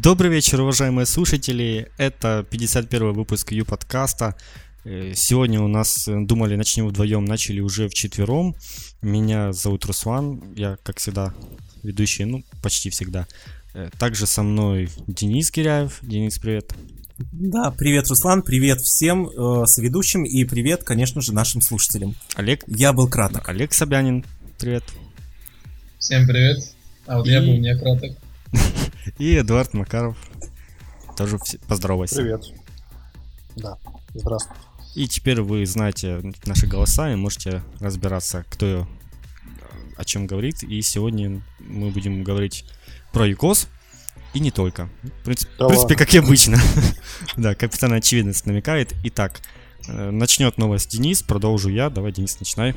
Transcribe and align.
Добрый 0.00 0.30
вечер, 0.30 0.62
уважаемые 0.62 1.04
слушатели. 1.04 1.90
Это 1.98 2.46
51 2.50 3.12
выпуск 3.12 3.52
Ю 3.52 3.66
подкаста. 3.66 4.34
Э, 4.84 5.12
сегодня 5.14 5.60
у 5.60 5.68
нас 5.68 6.08
э, 6.08 6.18
думали 6.24 6.56
начнем 6.56 6.88
вдвоем, 6.88 7.26
начали 7.26 7.60
уже 7.60 7.88
в 7.88 7.94
четвером. 7.94 8.56
Меня 9.02 9.52
зовут 9.52 9.84
Руслан, 9.84 10.54
я, 10.56 10.78
как 10.82 10.98
всегда, 10.98 11.34
ведущий, 11.82 12.24
ну, 12.24 12.42
почти 12.62 12.88
всегда. 12.88 13.26
Э, 13.74 13.90
также 13.98 14.26
со 14.26 14.42
мной 14.42 14.88
Денис 15.06 15.50
Киряев. 15.50 15.98
Денис, 16.00 16.38
привет. 16.38 16.72
Да, 17.30 17.70
привет, 17.70 18.08
Руслан, 18.08 18.40
привет 18.40 18.80
всем 18.80 19.28
э, 19.28 19.66
соведущим 19.66 20.24
и 20.24 20.44
привет, 20.44 20.84
конечно 20.84 21.20
же, 21.20 21.34
нашим 21.34 21.60
слушателям. 21.60 22.16
Олег. 22.34 22.64
Я 22.66 22.94
был 22.94 23.08
краток. 23.08 23.46
Олег 23.50 23.74
Собянин, 23.74 24.24
привет. 24.58 24.84
Всем 25.98 26.26
привет. 26.26 26.58
А 27.06 27.18
вот 27.18 27.26
и... 27.26 27.30
я 27.30 27.42
был 27.42 27.58
не 27.58 27.76
краток. 27.76 28.16
И 29.18 29.38
Эдуард 29.38 29.74
Макаров. 29.74 30.16
Тоже 31.16 31.38
поздоровайся. 31.68 32.16
Привет. 32.16 32.44
Да, 33.56 33.78
здравствуйте. 34.14 34.60
И 34.94 35.08
теперь 35.08 35.40
вы 35.40 35.64
знаете 35.66 36.20
наши 36.44 36.66
голоса 36.66 37.12
и 37.12 37.16
можете 37.16 37.62
разбираться, 37.80 38.44
кто 38.48 38.86
о 39.96 40.04
чем 40.04 40.26
говорит. 40.26 40.62
И 40.62 40.80
сегодня 40.82 41.42
мы 41.60 41.90
будем 41.90 42.22
говорить 42.22 42.64
про 43.12 43.26
ЮКОС 43.26 43.68
и 44.34 44.40
не 44.40 44.50
только. 44.50 44.88
В 45.02 45.24
принципе, 45.24 45.52
да 45.58 45.66
в 45.66 45.68
принципе 45.68 45.96
как 45.96 46.14
и 46.14 46.18
обычно. 46.18 46.58
да, 47.36 47.54
капитан 47.54 47.92
очевидность 47.92 48.46
намекает. 48.46 48.94
Итак, 49.04 49.40
э, 49.88 50.10
начнет 50.10 50.58
новость 50.58 50.90
Денис, 50.90 51.22
продолжу 51.22 51.68
я. 51.68 51.90
Давай, 51.90 52.12
Денис, 52.12 52.38
начинай. 52.38 52.74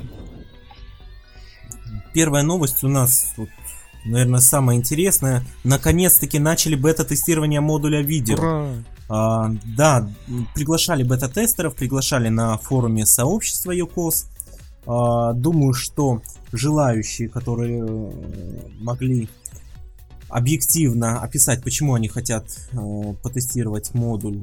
Первая 2.14 2.44
новость 2.44 2.84
у 2.84 2.88
нас 2.88 3.34
вот 3.38 3.50
наверное, 4.05 4.40
самое 4.40 4.80
интересное. 4.80 5.44
Наконец-таки 5.64 6.40
начали 6.40 6.76
бета-тестирование 6.76 7.62
модуля 7.62 8.02
видео. 8.02 8.36
Ура! 8.36 8.68
А, 9.07 9.52
да, 9.77 10.10
приглашали 10.54 11.04
бета-тестеров, 11.04 11.76
приглашали 11.76 12.30
на 12.30 12.57
форуме 12.57 13.05
сообщества 13.05 13.71
ЮКОС. 13.71 14.27
А, 14.88 15.34
думаю, 15.34 15.74
что 15.74 16.21
желающие, 16.52 17.30
которые 17.30 17.84
э, 17.85 18.12
могли 18.80 19.30
объективно 20.30 21.21
описать, 21.21 21.63
почему 21.63 21.93
они 21.93 22.08
хотят 22.08 22.46
э, 22.71 22.77
потестировать 23.21 23.93
модуль, 23.93 24.41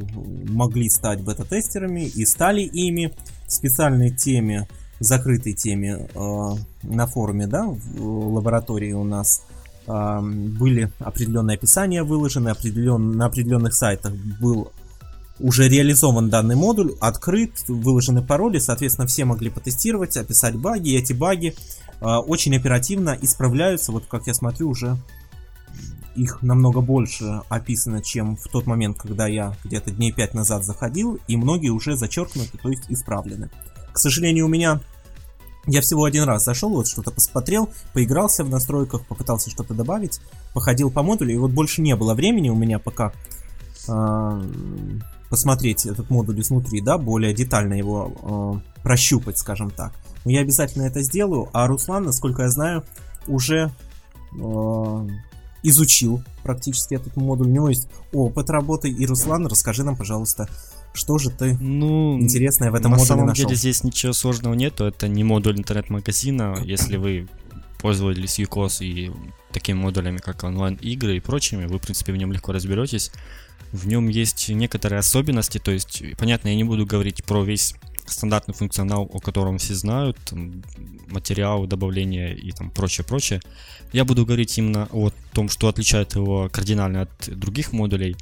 могли 0.48 0.89
стать 0.89 1.20
бета-тестерами 1.22 2.03
и 2.03 2.25
стали 2.25 2.62
ими. 2.62 3.12
В 3.47 3.53
специальной 3.55 4.11
теме, 4.11 4.67
закрытой 4.98 5.53
теме 5.53 6.09
э, 6.15 6.55
на 6.84 7.06
форуме, 7.06 7.47
да, 7.47 7.67
в 7.67 8.34
лаборатории 8.34 8.92
у 8.92 9.05
нас 9.05 9.42
были 9.86 10.92
определенные 11.00 11.56
описания 11.56 12.02
выложены, 12.02 12.50
определен, 12.50 13.16
на 13.16 13.27
определенных 13.27 13.75
сайтах 13.75 14.12
был 14.41 14.72
уже 15.42 15.69
реализован 15.69 16.30
данный 16.30 16.55
модуль, 16.55 16.94
открыт, 17.00 17.52
выложены 17.69 18.22
пароли, 18.22 18.58
соответственно, 18.58 19.06
все 19.06 19.25
могли 19.25 19.50
потестировать, 19.50 20.16
описать 20.16 20.56
баги, 20.56 20.91
и 20.91 20.97
эти 20.97 21.12
баги 21.12 21.55
э, 22.00 22.05
очень 22.05 22.56
оперативно 22.56 23.16
исправляются, 23.20 23.92
вот 23.92 24.06
как 24.06 24.27
я 24.27 24.34
смотрю, 24.34 24.70
уже 24.70 24.97
их 26.14 26.42
намного 26.42 26.80
больше 26.80 27.41
описано, 27.48 28.03
чем 28.03 28.36
в 28.36 28.44
тот 28.48 28.66
момент, 28.66 28.98
когда 28.98 29.27
я 29.27 29.56
где-то 29.64 29.91
дней 29.91 30.12
5 30.12 30.34
назад 30.34 30.64
заходил, 30.64 31.19
и 31.27 31.36
многие 31.36 31.70
уже 31.70 31.97
зачеркнуты, 31.97 32.58
то 32.58 32.69
есть 32.69 32.84
исправлены. 32.88 33.50
К 33.92 33.98
сожалению, 33.98 34.47
у 34.47 34.48
меня 34.48 34.80
я 35.67 35.81
всего 35.81 36.05
один 36.05 36.25
раз 36.25 36.45
зашел, 36.45 36.71
вот 36.71 36.89
что-то 36.89 37.11
посмотрел, 37.11 37.71
поигрался 37.93 38.45
в 38.45 38.51
настройках, 38.51 39.07
попытался 39.07 39.51
что-то 39.51 39.75
добавить, 39.75 40.21
походил 40.55 40.91
по 40.91 41.03
модулю, 41.03 41.33
и 41.33 41.39
вот 41.39 41.53
больше 41.53 41.83
не 41.83 41.95
было 41.95 42.15
времени 42.15 42.49
у 42.49 42.57
меня 42.57 42.79
пока 42.79 43.13
э, 43.89 44.43
посмотреть 45.31 45.87
этот 45.87 46.11
модуль 46.11 46.41
изнутри, 46.41 46.81
да, 46.81 46.99
более 46.99 47.33
детально 47.33 47.75
его 47.75 48.61
э, 48.75 48.83
прощупать, 48.83 49.39
скажем 49.39 49.71
так. 49.71 49.93
Но 50.25 50.31
я 50.31 50.41
обязательно 50.41 50.83
это 50.83 51.03
сделаю, 51.03 51.49
а 51.53 51.67
Руслан, 51.67 52.05
насколько 52.05 52.43
я 52.43 52.51
знаю, 52.51 52.84
уже 53.27 53.71
э, 54.39 55.09
изучил 55.62 56.22
практически 56.43 56.95
этот 56.95 57.17
модуль. 57.17 57.49
У 57.49 57.51
него 57.51 57.69
есть 57.69 57.89
опыт 58.12 58.51
работы. 58.51 58.89
И, 58.89 59.06
Руслан, 59.06 59.47
расскажи 59.47 59.84
нам, 59.84 59.97
пожалуйста, 59.97 60.49
что 60.94 61.19
же 61.19 61.30
ты 61.30 61.56
ну, 61.58 62.19
интересное 62.20 62.70
в 62.70 62.75
этом 62.75 62.92
на 62.92 62.97
модуле 62.98 63.08
самом 63.08 63.26
нашел? 63.26 63.47
деле 63.47 63.56
здесь 63.56 63.84
ничего 63.84 64.12
сложного 64.12 64.54
нету. 64.54 64.84
Это 64.84 65.08
не 65.08 65.25
модуль 65.25 65.58
интернет-магазина. 65.58 66.62
Если 66.64 66.97
вы 66.97 67.28
пользовались 67.80 68.38
UCOS 68.38 68.84
и 68.84 69.10
такими 69.53 69.76
модулями, 69.76 70.19
как 70.19 70.44
онлайн-игры 70.44 71.16
и 71.16 71.20
прочими, 71.20 71.66
вы, 71.66 71.78
в 71.78 71.82
принципе, 71.82 72.12
в 72.12 72.16
нем 72.16 72.32
легко 72.32 72.53
разберетесь. 72.53 73.10
В 73.72 73.86
нем 73.88 74.08
есть 74.08 74.50
некоторые 74.50 74.98
особенности, 74.98 75.58
то 75.58 75.70
есть, 75.70 76.03
понятно, 76.19 76.48
я 76.48 76.56
не 76.56 76.64
буду 76.64 76.84
говорить 76.84 77.24
про 77.24 77.42
весь 77.42 77.74
стандартный 78.06 78.54
функционал, 78.54 79.09
о 79.12 79.19
котором 79.19 79.59
все 79.59 79.74
знают, 79.74 80.19
там, 80.26 80.62
материал, 81.09 81.66
добавление 81.66 82.36
и 82.36 82.53
там 82.53 82.70
прочее-прочее. 82.70 83.41
Я 83.92 84.04
буду 84.04 84.26
говорить 84.26 84.56
именно 84.59 84.88
о 84.92 85.10
том, 85.32 85.48
что 85.48 85.69
отличает 85.69 86.14
его 86.14 86.48
кардинально 86.50 87.03
от 87.03 87.38
других 87.38 87.72
модулей. 87.72 88.16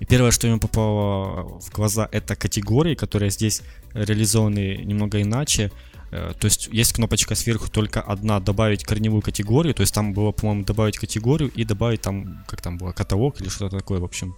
И 0.00 0.04
первое, 0.04 0.30
что 0.30 0.46
мне 0.46 0.58
попало 0.58 1.58
в 1.60 1.70
глаза, 1.72 2.08
это 2.12 2.36
категории, 2.36 2.94
которые 2.94 3.30
здесь 3.30 3.62
реализованы 3.94 4.76
немного 4.84 5.20
иначе. 5.22 5.72
Э, 6.10 6.32
то 6.38 6.46
есть 6.46 6.68
есть 6.70 6.92
кнопочка 6.92 7.34
сверху 7.34 7.68
только 7.68 8.00
одна 8.00 8.40
добавить 8.40 8.84
корневую 8.84 9.22
категорию. 9.22 9.74
То 9.74 9.80
есть 9.80 9.94
там 9.94 10.12
было, 10.12 10.32
по-моему, 10.32 10.64
добавить 10.64 10.98
категорию 10.98 11.50
и 11.50 11.64
добавить 11.64 12.02
там, 12.02 12.44
как 12.46 12.60
там 12.60 12.78
было, 12.78 12.92
каталог 12.92 13.40
или 13.40 13.48
что-то 13.48 13.78
такое, 13.78 14.00
в 14.00 14.04
общем. 14.04 14.36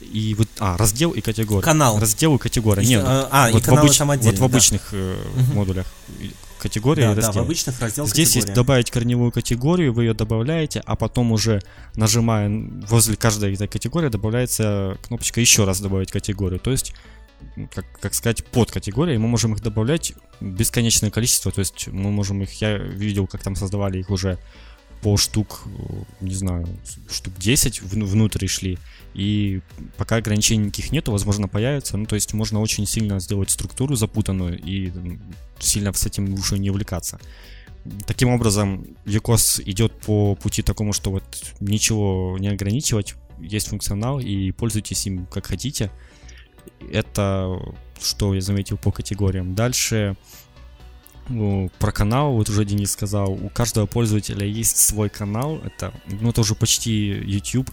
И 0.00 0.34
вот, 0.38 0.48
а, 0.58 0.76
раздел 0.76 1.10
и 1.10 1.20
категория. 1.20 1.62
Канал. 1.62 1.98
Раздел 1.98 2.36
и 2.36 2.38
категория. 2.38 2.84
Нет, 2.84 3.02
а, 3.04 3.28
а 3.30 3.50
вот, 3.50 3.66
и 3.66 3.70
в 3.70 3.74
обыч... 3.74 3.98
там 3.98 4.10
отдельно, 4.10 4.30
вот 4.30 4.40
в 4.40 4.44
обычных 4.44 4.88
да. 4.92 4.98
э, 4.98 5.16
модулях 5.54 5.86
категория 6.62 7.14
да. 7.14 7.20
Да, 7.20 7.32
в 7.32 7.36
обычных 7.36 7.80
раздел 7.80 8.06
Здесь 8.06 8.28
категория. 8.28 8.46
есть 8.46 8.54
добавить 8.54 8.90
корневую 8.90 9.32
категорию, 9.32 9.92
вы 9.92 10.04
ее 10.04 10.14
добавляете, 10.14 10.82
а 10.86 10.96
потом 10.96 11.32
уже 11.32 11.60
нажимая 11.96 12.50
возле 12.88 13.16
каждой 13.16 13.54
этой 13.54 13.68
категории 13.68 14.08
добавляется 14.08 14.96
кнопочка 15.02 15.40
еще 15.40 15.64
раз 15.64 15.80
добавить 15.80 16.12
категорию. 16.12 16.60
То 16.60 16.70
есть 16.70 16.94
как, 17.74 17.84
как 18.00 18.14
сказать, 18.14 18.44
под 18.44 18.70
категории, 18.70 19.16
мы 19.16 19.28
можем 19.28 19.54
их 19.54 19.60
добавлять 19.60 20.14
бесконечное 20.40 21.10
количество, 21.10 21.50
то 21.50 21.58
есть 21.58 21.88
мы 21.88 22.10
можем 22.10 22.42
их, 22.42 22.52
я 22.60 22.78
видел, 22.78 23.26
как 23.26 23.42
там 23.42 23.56
создавали 23.56 23.98
их 23.98 24.10
уже 24.10 24.38
по 25.02 25.16
штук, 25.16 25.64
не 26.20 26.34
знаю, 26.34 26.68
штук 27.10 27.34
10 27.36 27.82
внутрь 27.82 28.46
шли, 28.46 28.78
и 29.14 29.60
пока 29.96 30.16
ограничений 30.16 30.66
никаких 30.66 30.92
нету, 30.92 31.12
возможно, 31.12 31.48
появится. 31.48 31.96
Ну, 31.96 32.06
то 32.06 32.14
есть 32.14 32.32
можно 32.32 32.60
очень 32.60 32.86
сильно 32.86 33.20
сделать 33.20 33.50
структуру 33.50 33.94
запутанную 33.94 34.58
и 34.58 34.92
сильно 35.58 35.92
с 35.92 36.06
этим 36.06 36.32
уже 36.34 36.58
не 36.58 36.70
увлекаться. 36.70 37.20
Таким 38.06 38.28
образом, 38.30 38.86
UCOS 39.04 39.62
идет 39.64 39.92
по 40.00 40.34
пути 40.36 40.62
такому, 40.62 40.92
что 40.92 41.10
вот 41.10 41.24
ничего 41.60 42.36
не 42.38 42.48
ограничивать, 42.48 43.14
есть 43.40 43.68
функционал 43.68 44.20
и 44.20 44.52
пользуйтесь 44.52 45.06
им 45.06 45.26
как 45.26 45.46
хотите. 45.46 45.90
Это 46.92 47.58
что 48.00 48.34
я 48.34 48.40
заметил 48.40 48.76
по 48.78 48.92
категориям. 48.92 49.54
Дальше 49.54 50.16
ну, 51.28 51.70
про 51.78 51.92
канал, 51.92 52.32
вот 52.32 52.48
уже 52.48 52.64
Денис 52.64 52.90
сказал, 52.92 53.32
у 53.32 53.48
каждого 53.48 53.86
пользователя 53.86 54.46
есть 54.46 54.76
свой 54.76 55.08
канал, 55.08 55.60
это, 55.64 55.92
ну, 56.20 56.30
это 56.30 56.40
уже 56.40 56.54
почти 56.54 57.08
YouTube, 57.08 57.70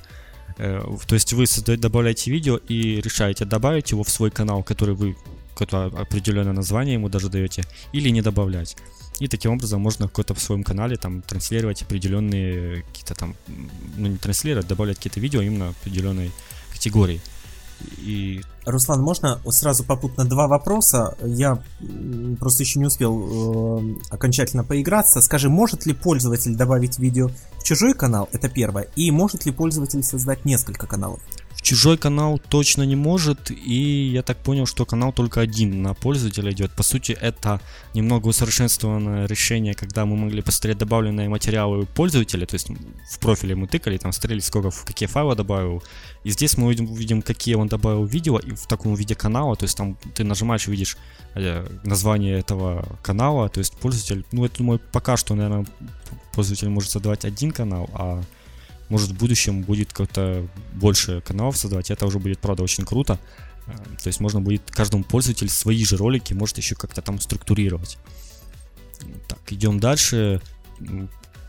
то 0.60 1.16
есть 1.16 1.32
вы 1.34 1.46
добавляете 1.78 2.32
видео 2.32 2.58
и 2.58 3.00
решаете 3.00 3.46
добавить 3.46 3.92
его 3.92 4.04
в 4.04 4.10
свой 4.10 4.30
канал, 4.30 4.62
который 4.62 4.94
вы 4.94 5.16
какое-то 5.54 5.86
определенное 6.02 6.54
название 6.54 6.96
ему 6.96 7.10
даже 7.10 7.30
даете, 7.30 7.64
или 7.94 8.10
не 8.10 8.22
добавлять. 8.22 8.76
И 9.20 9.28
таким 9.28 9.52
образом 9.52 9.82
можно 9.82 10.08
какой-то 10.08 10.34
в 10.34 10.40
своем 10.40 10.64
канале 10.64 10.96
там 10.96 11.22
транслировать 11.22 11.82
определенные 11.82 12.84
какие-то 12.84 13.16
там, 13.16 13.36
ну 13.98 14.08
не 14.08 14.18
транслировать, 14.18 14.68
добавлять 14.68 14.98
какие-то 14.98 15.20
видео 15.20 15.42
именно 15.42 15.70
определенной 15.70 16.32
категории. 16.72 17.22
И... 17.98 18.42
Руслан, 18.66 19.02
можно 19.02 19.40
сразу 19.50 19.84
попутно 19.84 20.26
два 20.26 20.48
вопроса? 20.48 21.18
Я 21.24 21.62
просто 22.40 22.64
еще 22.64 22.80
не 22.80 22.86
успел 22.86 23.80
э, 23.80 23.96
окончательно 24.12 24.64
поиграться. 24.64 25.22
Скажи, 25.22 25.50
может 25.50 25.86
ли 25.86 25.94
пользователь 25.94 26.56
добавить 26.56 27.00
видео 27.00 27.30
в 27.58 27.64
чужой 27.64 27.94
канал? 27.94 28.30
Это 28.32 28.48
первое. 28.50 28.88
И 28.96 29.10
может 29.12 29.46
ли 29.46 29.52
пользователь 29.52 30.04
создать 30.04 30.46
несколько 30.46 30.86
каналов? 30.88 31.20
В 31.60 31.62
чужой 31.62 31.98
канал 31.98 32.40
точно 32.50 32.84
не 32.84 32.96
может, 32.96 33.52
и 33.52 34.12
я 34.14 34.24
так 34.24 34.38
понял, 34.38 34.66
что 34.66 34.86
канал 34.86 35.12
только 35.12 35.42
один 35.42 35.84
на 35.84 35.94
пользователя 35.94 36.54
идет. 36.54 36.72
По 36.72 36.84
сути, 36.84 37.12
это 37.12 37.60
немного 37.94 38.30
усовершенствованное 38.30 39.28
решение, 39.28 39.74
когда 39.74 40.06
мы 40.06 40.16
могли 40.16 40.42
посмотреть 40.42 40.78
добавленные 40.78 41.28
материалы 41.28 41.86
пользователя, 41.86 42.46
то 42.46 42.56
есть 42.56 42.70
в 43.12 43.20
профиле 43.20 43.56
мы 43.56 43.68
тыкали, 43.68 43.98
там 43.98 44.14
смотрели, 44.14 44.40
сколько, 44.40 44.72
какие 44.86 45.10
файлы 45.10 45.36
добавил, 45.36 45.84
и 46.24 46.32
здесь 46.32 46.56
мы 46.56 46.68
увидим, 46.68 46.90
увидим 46.90 47.22
какие 47.22 47.56
он 47.56 47.68
добавил 47.68 48.06
видео 48.06 48.40
и 48.40 48.52
в 48.52 48.66
таком 48.66 48.96
виде 48.96 49.14
канала, 49.14 49.58
то 49.58 49.64
есть 49.64 49.76
там 49.76 49.98
ты 50.16 50.24
нажимаешь 50.24 50.68
видишь 50.68 50.96
э, 51.36 51.68
название 51.84 52.40
этого 52.40 52.86
канала, 53.04 53.50
то 53.50 53.60
есть 53.60 53.74
пользователь, 53.74 54.24
ну 54.32 54.46
это, 54.46 54.60
думаю, 54.60 54.80
пока 54.94 55.18
что, 55.18 55.36
наверное, 55.36 55.66
пользователь 56.32 56.70
может 56.70 56.90
создавать 56.90 57.26
один 57.26 57.52
канал, 57.52 57.90
а 57.92 58.24
может 58.90 59.12
в 59.12 59.18
будущем 59.18 59.62
будет 59.62 59.94
как-то 59.94 60.48
больше 60.74 61.22
каналов 61.22 61.58
создавать, 61.58 61.92
это 61.92 62.06
уже 62.06 62.20
будет, 62.20 62.40
правда, 62.40 62.64
очень 62.64 62.86
круто. 62.86 63.20
Э, 63.68 63.72
то 64.02 64.08
есть 64.08 64.20
можно 64.20 64.42
будет 64.42 64.70
каждому 64.72 65.04
пользователю 65.04 65.50
свои 65.50 65.84
же 65.86 65.98
ролики, 65.98 66.34
может 66.34 66.58
еще 66.58 66.76
как-то 66.76 67.02
там 67.02 67.20
структурировать. 67.20 67.98
Так, 69.28 69.40
идем 69.50 69.80
дальше. 69.80 70.42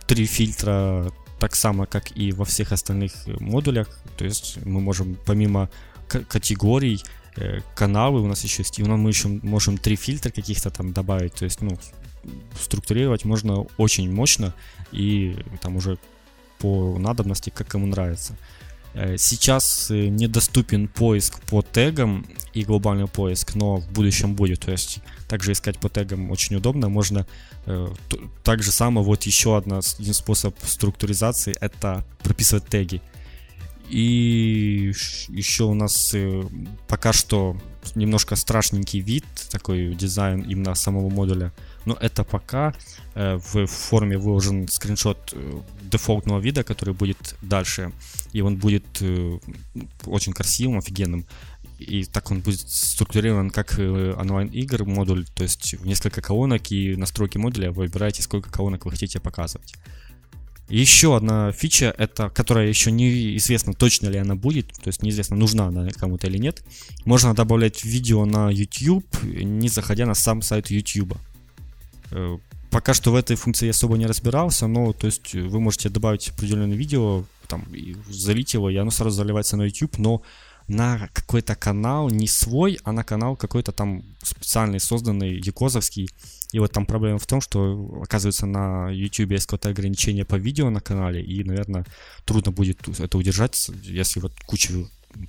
Три 0.07 0.27
фильтра 0.27 1.13
так 1.39 1.57
само, 1.57 1.87
как 1.87 2.17
и 2.17 2.33
во 2.33 2.45
всех 2.45 2.73
остальных 2.73 3.13
модулях. 3.41 3.89
То 4.17 4.25
есть 4.25 4.59
мы 4.65 4.81
можем 4.81 5.17
помимо 5.27 5.71
категорий, 6.09 7.03
э, 7.37 7.61
каналы 7.75 8.21
у 8.21 8.27
нас 8.27 8.45
еще 8.45 8.63
есть, 8.63 8.79
и 8.79 8.83
мы 8.83 9.09
еще 9.09 9.29
можем 9.29 9.79
три 9.79 9.97
фильтра 9.97 10.31
каких-то 10.31 10.71
там 10.71 10.93
добавить. 10.93 11.35
То 11.35 11.45
есть, 11.45 11.63
ну, 11.63 11.79
структурировать 12.61 13.25
можно 13.25 13.67
очень 13.79 14.13
мощно 14.13 14.53
и 14.93 15.37
там 15.63 15.77
уже 15.77 15.99
по 16.61 16.99
надобности, 16.99 17.51
как 17.51 17.75
ему 17.75 17.87
нравится. 17.87 18.37
Э, 18.95 19.17
сейчас 19.19 19.91
э, 19.91 20.09
недоступен 20.09 20.89
поиск 20.89 21.41
по 21.43 21.63
тегам 21.63 22.27
и 22.55 22.65
глобальный 22.65 23.07
поиск, 23.07 23.55
но 23.55 23.77
в 23.77 23.89
будущем 23.93 24.35
будет. 24.35 24.61
То 24.61 24.73
есть 24.73 24.99
также 25.29 25.53
искать 25.53 25.79
по 25.79 25.89
тегам 25.89 26.31
очень 26.31 26.57
удобно. 26.57 26.89
Можно 26.89 27.27
э, 27.67 27.89
так 28.43 28.63
же 28.63 28.73
само, 28.73 29.03
вот 29.03 29.23
еще 29.25 29.57
одна, 29.57 29.81
один 29.99 30.15
способ 30.15 30.57
структуризации 30.65 31.57
это 31.61 32.05
прописывать 32.23 32.67
теги. 32.67 33.01
И 33.89 34.93
еще 35.29 35.65
у 35.65 35.75
нас 35.75 36.15
пока 36.87 37.13
что 37.13 37.57
немножко 37.97 38.37
страшненький 38.37 39.01
вид, 39.01 39.25
такой 39.51 39.95
дизайн 39.95 40.43
именно 40.43 40.77
самого 40.77 41.09
модуля. 41.11 41.53
Но 41.87 41.97
это 42.01 42.23
пока 42.23 42.73
в 43.17 43.67
форме 43.67 44.17
выложен 44.17 44.69
скриншот 44.69 45.35
дефолтного 45.91 46.41
вида, 46.41 46.65
который 46.65 46.95
будет 46.95 47.37
дальше. 47.43 47.93
И 48.33 48.41
он 48.41 48.57
будет 48.57 48.85
э, 49.01 49.39
очень 50.07 50.33
красивым, 50.33 50.79
офигенным. 50.79 51.27
И 51.79 52.05
так 52.05 52.31
он 52.31 52.41
будет 52.41 52.61
структурирован 52.61 53.51
как 53.51 53.79
э, 53.79 54.15
онлайн-игр 54.15 54.85
модуль, 54.85 55.27
то 55.35 55.43
есть 55.43 55.75
в 55.75 55.87
несколько 55.87 56.21
колонок 56.21 56.71
и 56.71 56.95
настройки 56.97 57.39
модуля 57.39 57.73
вы 57.73 57.85
выбираете, 57.85 58.23
сколько 58.23 58.51
колонок 58.51 58.85
вы 58.85 58.91
хотите 58.91 59.19
показывать. 59.19 59.75
Еще 60.69 61.17
одна 61.17 61.51
фича, 61.51 61.93
это, 61.99 62.31
которая 62.31 62.69
еще 62.69 62.93
неизвестно, 62.93 63.73
точно 63.73 64.09
ли 64.09 64.19
она 64.19 64.37
будет, 64.37 64.69
то 64.75 64.87
есть 64.87 65.03
неизвестно, 65.03 65.37
нужна 65.37 65.67
она 65.67 65.89
кому-то 65.91 66.29
или 66.29 66.39
нет. 66.39 66.63
Можно 67.05 67.35
добавлять 67.35 67.85
видео 67.85 68.25
на 68.25 68.51
YouTube, 68.51 69.05
не 69.25 69.69
заходя 69.69 70.07
на 70.07 70.15
сам 70.15 70.43
сайт 70.43 70.71
YouTube. 70.71 71.17
Э, 72.71 72.73
Пока 72.73 72.95
что 72.95 73.13
в 73.13 73.17
этой 73.17 73.37
функции 73.37 73.67
я 73.67 73.71
особо 73.71 73.97
не 73.97 74.07
разбирался, 74.07 74.67
но 74.67 74.93
то 74.93 75.07
есть 75.07 75.35
вы 75.35 75.61
можете 75.61 75.89
добавить 75.89 76.29
определенное 76.29 76.77
видео, 76.77 77.25
там, 77.49 77.63
и 77.73 77.97
залить 78.09 78.55
его, 78.55 78.71
и 78.71 78.77
оно 78.77 78.91
сразу 78.91 79.17
заливается 79.17 79.57
на 79.57 79.63
YouTube, 79.63 79.99
но 79.99 80.23
на 80.69 81.09
какой-то 81.13 81.57
канал, 81.57 82.11
не 82.11 82.29
свой, 82.29 82.79
а 82.85 82.93
на 82.93 83.03
канал 83.03 83.37
какой-то 83.37 83.73
там 83.73 84.05
специальный, 84.23 84.79
созданный, 84.79 85.41
якозовский. 85.45 86.09
И 86.53 86.61
вот 86.61 86.71
там 86.71 86.87
проблема 86.87 87.19
в 87.19 87.27
том, 87.27 87.41
что, 87.41 88.01
оказывается, 88.03 88.47
на 88.47 88.89
YouTube 88.91 89.33
есть 89.33 89.47
какое-то 89.47 89.71
ограничение 89.71 90.25
по 90.25 90.37
видео 90.37 90.71
на 90.71 90.81
канале, 90.81 91.23
и, 91.23 91.43
наверное, 91.43 91.85
трудно 92.25 92.53
будет 92.53 93.01
это 93.01 93.19
удержать, 93.19 93.71
если 93.83 94.21
вот 94.21 94.33
куча 94.47 94.73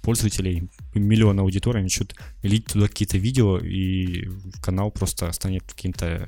пользователей, 0.02 0.70
миллион 0.94 1.40
аудитории 1.40 1.82
начнут 1.82 2.16
лить 2.44 2.66
туда 2.66 2.88
какие-то 2.88 3.18
видео, 3.18 3.58
и 3.58 4.30
канал 4.62 4.92
просто 4.92 5.32
станет 5.32 5.64
каким-то 5.64 6.28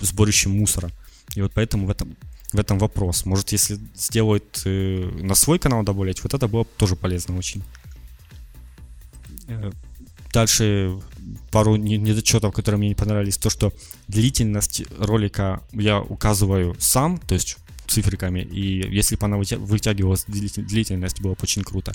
сборищем 0.00 0.52
мусора. 0.52 0.90
И 1.34 1.42
вот 1.42 1.52
поэтому 1.54 1.86
в 1.86 1.90
этом, 1.90 2.16
в 2.52 2.58
этом 2.58 2.78
вопрос. 2.78 3.24
Может, 3.24 3.52
если 3.52 3.78
сделают 3.94 4.62
э, 4.64 5.10
на 5.20 5.34
свой 5.34 5.58
канал 5.58 5.82
добавлять, 5.82 6.22
вот 6.22 6.34
это 6.34 6.48
было 6.48 6.64
тоже 6.64 6.96
полезно 6.96 7.36
очень. 7.36 7.62
Э, 9.48 9.70
дальше 10.32 10.98
пару 11.50 11.76
недочетов, 11.76 12.54
которые 12.54 12.78
мне 12.78 12.88
не 12.88 12.94
понравились. 12.94 13.36
То, 13.36 13.50
что 13.50 13.72
длительность 14.08 14.82
ролика 14.98 15.62
я 15.72 16.00
указываю 16.00 16.76
сам, 16.78 17.18
то 17.18 17.34
есть 17.34 17.58
циферками, 17.86 18.40
и 18.40 18.88
если 18.88 19.16
бы 19.16 19.26
она 19.26 19.36
вытягивалась 19.36 20.24
длительность, 20.26 21.20
было 21.20 21.32
бы 21.32 21.38
очень 21.42 21.62
круто. 21.62 21.92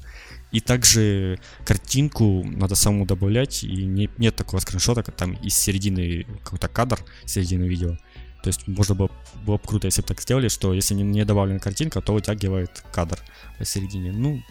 И 0.56 0.62
также 0.62 1.38
картинку 1.66 2.42
надо 2.46 2.75
саму 2.75 3.06
добавлять, 3.06 3.66
и 3.66 3.86
не, 3.86 4.10
нет 4.18 4.38
такого 4.38 4.62
скриншота, 4.62 5.04
как 5.04 5.13
там 5.13 5.34
из 5.34 5.54
середины 5.54 6.25
какой-то 6.46 6.69
кадр, 6.69 7.04
середины 7.25 7.66
видео. 7.66 7.98
То 8.42 8.48
есть 8.48 8.66
можно 8.66 8.96
было, 8.96 9.12
было 9.46 9.57
бы 9.57 9.68
круто, 9.68 9.88
если 9.88 10.02
бы 10.02 10.07
так 10.07 10.22
сделали, 10.22 10.48
что 10.48 10.74
если 10.74 10.94
не, 10.94 11.04
не 11.04 11.25
добавлена 11.25 11.60
картинка, 11.60 12.00
то 12.00 12.13
вытягивает 12.13 12.86
кадр 12.94 13.19
посередине. 13.60 14.13
Ну, 14.13 14.42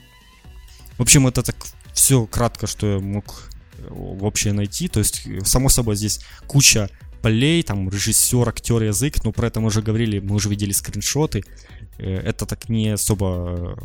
в 0.98 1.00
общем, 1.00 1.26
это 1.26 1.42
так 1.42 1.56
все 1.94 2.26
кратко, 2.26 2.66
что 2.66 2.86
я 2.86 2.98
мог 2.98 3.50
э, 3.78 3.86
вообще 3.88 4.52
найти. 4.52 4.88
То 4.88 4.98
есть, 4.98 5.26
само 5.46 5.70
собой, 5.70 5.96
здесь 5.96 6.20
куча 6.46 6.90
полей, 7.24 7.62
там 7.62 7.88
режиссер, 7.88 8.48
актер, 8.48 8.82
язык, 8.82 9.24
но 9.24 9.32
про 9.32 9.46
это 9.46 9.60
мы 9.60 9.68
уже 9.68 9.80
говорили, 9.80 10.20
мы 10.20 10.34
уже 10.34 10.50
видели 10.50 10.72
скриншоты. 10.72 11.42
Э, 11.98 12.16
это 12.16 12.44
так 12.44 12.68
не 12.68 12.90
особо 12.94 13.26
э, 13.26 13.76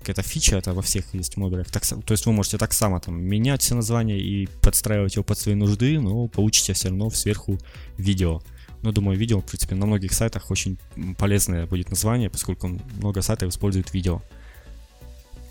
какая-то 0.00 0.22
фича, 0.22 0.56
это 0.56 0.74
во 0.74 0.82
всех 0.82 1.14
есть 1.14 1.36
модулях. 1.36 1.70
Так, 1.70 1.86
то 1.86 2.12
есть 2.12 2.26
вы 2.26 2.32
можете 2.32 2.58
так 2.58 2.72
само 2.72 2.98
там 2.98 3.20
менять 3.20 3.62
все 3.62 3.76
названия 3.76 4.18
и 4.18 4.48
подстраивать 4.62 5.14
его 5.14 5.22
под 5.22 5.38
свои 5.38 5.54
нужды, 5.54 6.00
но 6.00 6.26
получите 6.26 6.72
все 6.72 6.88
равно 6.88 7.10
сверху 7.10 7.56
видео. 7.98 8.42
Но 8.82 8.90
думаю, 8.90 9.16
видео, 9.16 9.38
в 9.40 9.44
принципе, 9.44 9.76
на 9.76 9.86
многих 9.86 10.12
сайтах 10.12 10.50
очень 10.50 10.76
полезное 11.18 11.66
будет 11.66 11.90
название, 11.90 12.30
поскольку 12.30 12.80
много 12.96 13.22
сайтов 13.22 13.50
используют 13.50 13.94
видео. 13.94 14.20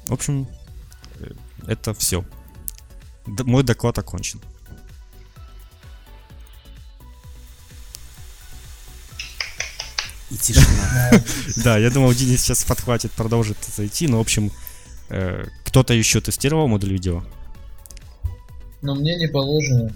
В 0.07 0.11
общем, 0.11 0.47
э, 1.19 1.31
это 1.65 1.94
все. 1.94 2.25
Мой 3.25 3.63
доклад 3.63 3.97
окончен. 3.99 4.41
И 10.29 10.35
тишина. 10.35 11.12
Да, 11.63 11.77
я 11.77 11.89
думал, 11.89 12.13
Денис 12.13 12.41
сейчас 12.41 12.63
подхватит, 12.63 13.12
продолжит 13.12 13.57
зайти. 13.75 14.07
Но, 14.07 14.18
в 14.18 14.21
общем, 14.21 14.51
э, 15.09 15.45
кто-то 15.63 15.94
еще 15.94 16.21
тестировал 16.21 16.68
модуль 16.68 16.94
видео? 16.94 17.24
Но 18.81 18.95
мне 18.95 19.15
не 19.15 19.27
положено. 19.27 19.91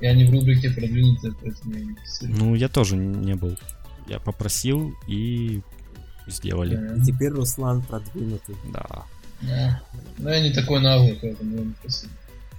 Я 0.00 0.14
не 0.14 0.24
в 0.24 0.30
рубрике 0.30 0.70
продвинутые, 0.70 1.34
поэтому 1.40 1.74
я 1.74 1.84
не 1.84 1.94
тестирую. 1.94 2.38
Ну, 2.38 2.54
я 2.54 2.68
тоже 2.68 2.96
не 2.96 3.34
был. 3.34 3.56
Я 4.08 4.18
попросил 4.18 4.94
и 5.06 5.60
сделали. 6.26 6.98
И 6.98 7.04
теперь 7.04 7.30
Руслан 7.30 7.82
продвинутый. 7.82 8.56
Да. 8.72 9.04
Да. 9.42 9.82
Но 10.18 10.30
я 10.30 10.40
не 10.40 10.52
такой 10.52 10.80
наглый, 10.80 11.18
поэтому 11.20 11.56
я 11.56 11.64
не 11.64 11.72
просил. 11.72 12.08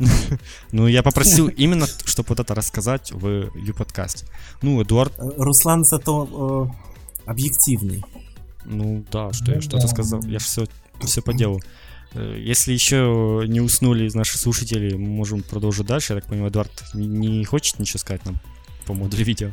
Ну, 0.72 0.88
я 0.88 1.04
попросил 1.04 1.48
именно, 1.48 1.88
чтобы 2.06 2.30
вот 2.30 2.40
это 2.40 2.56
рассказать 2.56 3.12
в 3.12 3.52
Ю-подкасте. 3.56 4.26
Ну, 4.62 4.82
Эдуард... 4.82 5.14
Э, 5.18 5.30
Руслан 5.38 5.84
зато 5.84 6.72
э, 7.26 7.30
объективный. 7.30 8.04
Ну, 8.66 9.04
да, 9.12 9.32
что 9.34 9.52
я 9.52 9.62
что-то 9.62 9.88
сказал. 9.88 10.22
Я 10.24 10.40
же 10.40 10.46
все, 10.46 10.66
все 11.02 11.22
по 11.22 11.34
делу. 11.34 11.60
Э, 12.14 12.38
если 12.40 12.74
еще 12.74 13.44
не 13.48 13.62
уснули 13.62 14.06
из 14.06 14.16
наших 14.16 14.40
слушателей, 14.40 14.96
мы 14.96 15.08
можем 15.08 15.44
продолжить 15.44 15.86
дальше. 15.86 16.14
Я 16.14 16.20
так 16.20 16.30
понимаю, 16.30 16.52
Эдуард 16.52 16.72
не 16.94 17.44
хочет 17.46 17.80
ничего 17.80 18.00
сказать 18.00 18.26
нам 18.26 18.40
по 18.86 18.94
модулю 18.94 19.26
видео. 19.26 19.52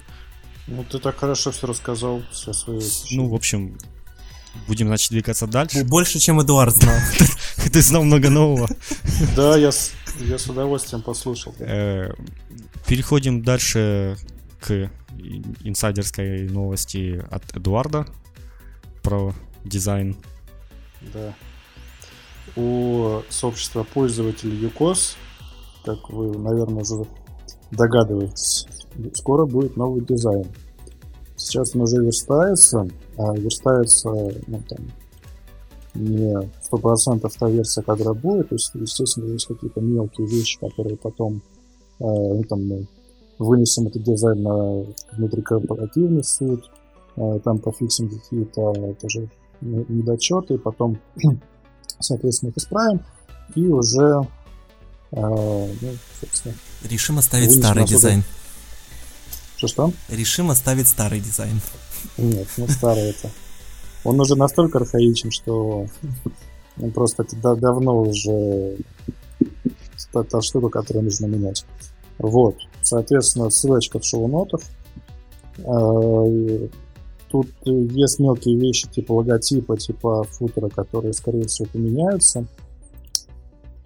Ну, 0.66 0.84
ты 0.84 0.98
так 0.98 1.16
хорошо 1.16 1.50
все 1.50 1.66
рассказал, 1.66 2.22
все 2.30 2.52
свои... 2.52 2.80
Ну, 3.12 3.28
в 3.28 3.34
общем, 3.34 3.78
будем, 4.66 4.88
значит, 4.88 5.10
двигаться 5.10 5.46
дальше. 5.46 5.82
Больше, 5.84 6.18
чем 6.18 6.42
Эдуард 6.42 6.76
знал. 6.76 6.96
Ты 7.72 7.80
знал 7.80 8.04
много 8.04 8.28
нового. 8.28 8.68
Да, 9.34 9.56
я 9.56 9.70
я 10.20 10.38
с 10.38 10.46
удовольствием 10.48 11.02
послушал. 11.02 11.54
Э, 11.58 12.12
переходим 12.86 13.42
дальше 13.42 14.16
к 14.60 14.90
инсайдерской 15.62 16.48
новости 16.48 17.24
от 17.30 17.56
Эдуарда 17.56 18.06
про 19.02 19.34
дизайн. 19.64 20.16
Да. 21.12 21.34
У 22.56 23.22
сообщества 23.28 23.84
пользователей 23.84 24.56
ЮКОС, 24.56 25.16
как 25.84 26.10
вы, 26.10 26.36
наверное, 26.36 26.82
уже 26.82 27.06
догадываетесь, 27.70 28.66
скоро 29.14 29.46
будет 29.46 29.76
новый 29.76 30.04
дизайн. 30.04 30.46
Сейчас 31.36 31.74
он 31.74 31.82
уже 31.82 31.98
верстается, 31.98 32.88
а 33.16 33.32
верстается 33.36 34.10
ну, 34.46 34.62
там, 34.68 34.78
не 35.98 36.50
сто 36.62 36.78
процентов 36.78 37.34
та 37.38 37.48
версия, 37.48 37.82
которая 37.82 38.14
будет. 38.14 38.48
То 38.48 38.54
есть, 38.54 38.70
естественно, 38.74 39.32
есть 39.32 39.46
какие-то 39.46 39.80
мелкие 39.80 40.26
вещи, 40.26 40.58
которые 40.58 40.96
потом 40.96 41.42
э, 42.00 42.04
ну, 42.04 42.42
там, 42.44 42.66
мы 42.66 42.86
вынесем 43.38 43.86
этот 43.86 44.02
дизайн 44.02 44.42
на 44.42 44.84
внутрикорпоративный 45.12 46.24
суд, 46.24 46.70
э, 47.16 47.40
там 47.44 47.58
пофиксим 47.58 48.08
какие-то 48.08 48.94
тоже 49.00 49.28
недочеты, 49.60 50.58
потом, 50.58 50.98
соответственно, 51.98 52.50
их 52.50 52.56
исправим, 52.58 53.00
и 53.54 53.66
уже 53.66 54.26
э, 55.12 55.16
ну, 55.80 55.88
Решим 56.84 57.18
оставить 57.18 57.52
старый 57.52 57.84
дизайн. 57.84 58.22
Что 59.56 59.66
что? 59.66 59.92
Решим 60.08 60.50
оставить 60.50 60.86
старый 60.86 61.20
дизайн. 61.20 61.60
Нет, 62.16 62.46
ну 62.56 62.68
старый 62.68 63.10
это 63.10 63.28
Он 64.08 64.20
уже 64.20 64.36
настолько 64.36 64.78
архаичен, 64.78 65.30
что 65.30 65.86
он 66.80 66.90
просто 66.92 67.26
давно 67.42 68.02
уже 68.02 68.76
та, 70.12 70.40
штука, 70.40 70.68
которую 70.68 71.04
нужно 71.04 71.26
менять. 71.26 71.64
Вот. 72.18 72.56
Соответственно, 72.82 73.50
ссылочка 73.50 73.98
в 73.98 74.04
шоу-нотах. 74.04 74.60
Э, 75.58 76.68
Тут 77.30 77.48
есть 77.64 78.18
мелкие 78.20 78.56
вещи 78.56 78.88
типа 78.88 79.12
логотипа, 79.12 79.76
типа 79.76 80.24
футера, 80.24 80.68
которые, 80.70 81.12
скорее 81.12 81.46
всего, 81.46 81.68
поменяются. 81.70 82.46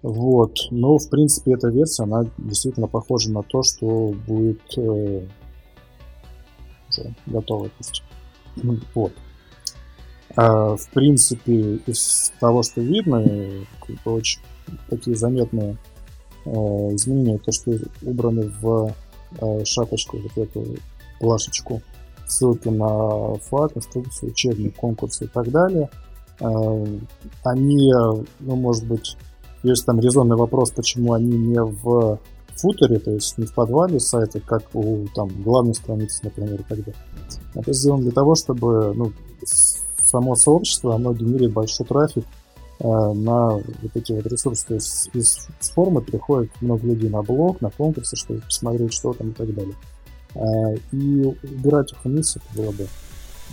Вот. 0.01 0.55
Но, 0.71 0.97
в 0.97 1.09
принципе, 1.09 1.53
эта 1.53 1.67
версия, 1.67 2.03
она 2.03 2.25
действительно 2.37 2.87
похожа 2.87 3.31
на 3.31 3.43
то, 3.43 3.61
что 3.63 4.13
будет 4.27 4.61
э, 4.77 5.27
уже 7.27 8.03
ну, 8.55 8.77
вот. 8.93 9.11
А, 10.35 10.75
в 10.75 10.89
принципе, 10.89 11.75
из 11.85 12.31
того, 12.39 12.63
что 12.63 12.81
видно, 12.81 13.23
очень 14.05 14.41
такие 14.89 15.15
заметные 15.15 15.77
э, 16.45 16.49
изменения, 16.49 17.37
то, 17.37 17.51
что 17.51 17.73
убраны 18.01 18.51
в 18.61 18.95
э, 19.39 19.65
шапочку, 19.65 20.17
вот 20.17 20.37
эту 20.37 20.65
плашечку, 21.19 21.81
ссылки 22.25 22.69
на 22.69 23.35
флаг, 23.35 23.77
инструкцию, 23.77 24.31
учебник, 24.31 24.75
конкурсы 24.75 25.25
и 25.25 25.27
так 25.27 25.51
далее. 25.51 25.89
Э, 26.39 26.85
они, 27.43 27.91
ну, 28.39 28.55
может 28.55 28.87
быть, 28.87 29.17
есть 29.61 29.85
там 29.85 29.99
резонный 29.99 30.35
вопрос, 30.35 30.71
почему 30.71 31.13
они 31.13 31.37
не 31.37 31.61
в 31.61 32.19
футере, 32.55 32.99
то 32.99 33.11
есть 33.11 33.37
не 33.37 33.45
в 33.45 33.53
подвале 33.53 33.99
сайта, 33.99 34.39
как 34.39 34.63
у 34.73 35.05
там 35.13 35.29
главной 35.43 35.75
страницы, 35.75 36.21
например, 36.23 36.55
и 36.55 36.63
так 36.63 36.79
далее. 36.79 36.95
Это 37.53 37.73
сделано 37.73 38.03
для 38.03 38.11
того, 38.11 38.35
чтобы 38.35 38.93
ну, 38.95 39.11
само 40.13 40.35
сообщество, 40.35 40.93
оно 40.95 41.11
генерит 41.13 41.51
большой 41.53 41.87
трафик 41.87 42.23
э, 42.79 42.87
на 42.87 43.55
вот 43.55 43.91
эти 43.95 44.11
вот 44.11 44.27
ресурсы. 44.27 44.67
То 44.67 44.73
есть 44.75 45.09
из, 45.13 45.47
с 45.59 45.69
форума 45.71 46.01
приходит 46.01 46.51
много 46.61 46.85
людей 46.85 47.09
на 47.09 47.23
блог, 47.23 47.61
на 47.61 47.71
конкурсы, 47.71 48.15
чтобы 48.15 48.41
посмотреть, 48.41 48.93
что 48.93 49.13
там 49.13 49.29
и 49.29 49.33
так 49.33 49.53
далее. 49.55 49.75
Э, 50.35 50.75
и 50.91 51.23
убирать 51.43 51.91
их 51.91 52.05
вниз 52.05 52.35
это 52.35 52.45
было 52.61 52.71
бы 52.71 52.87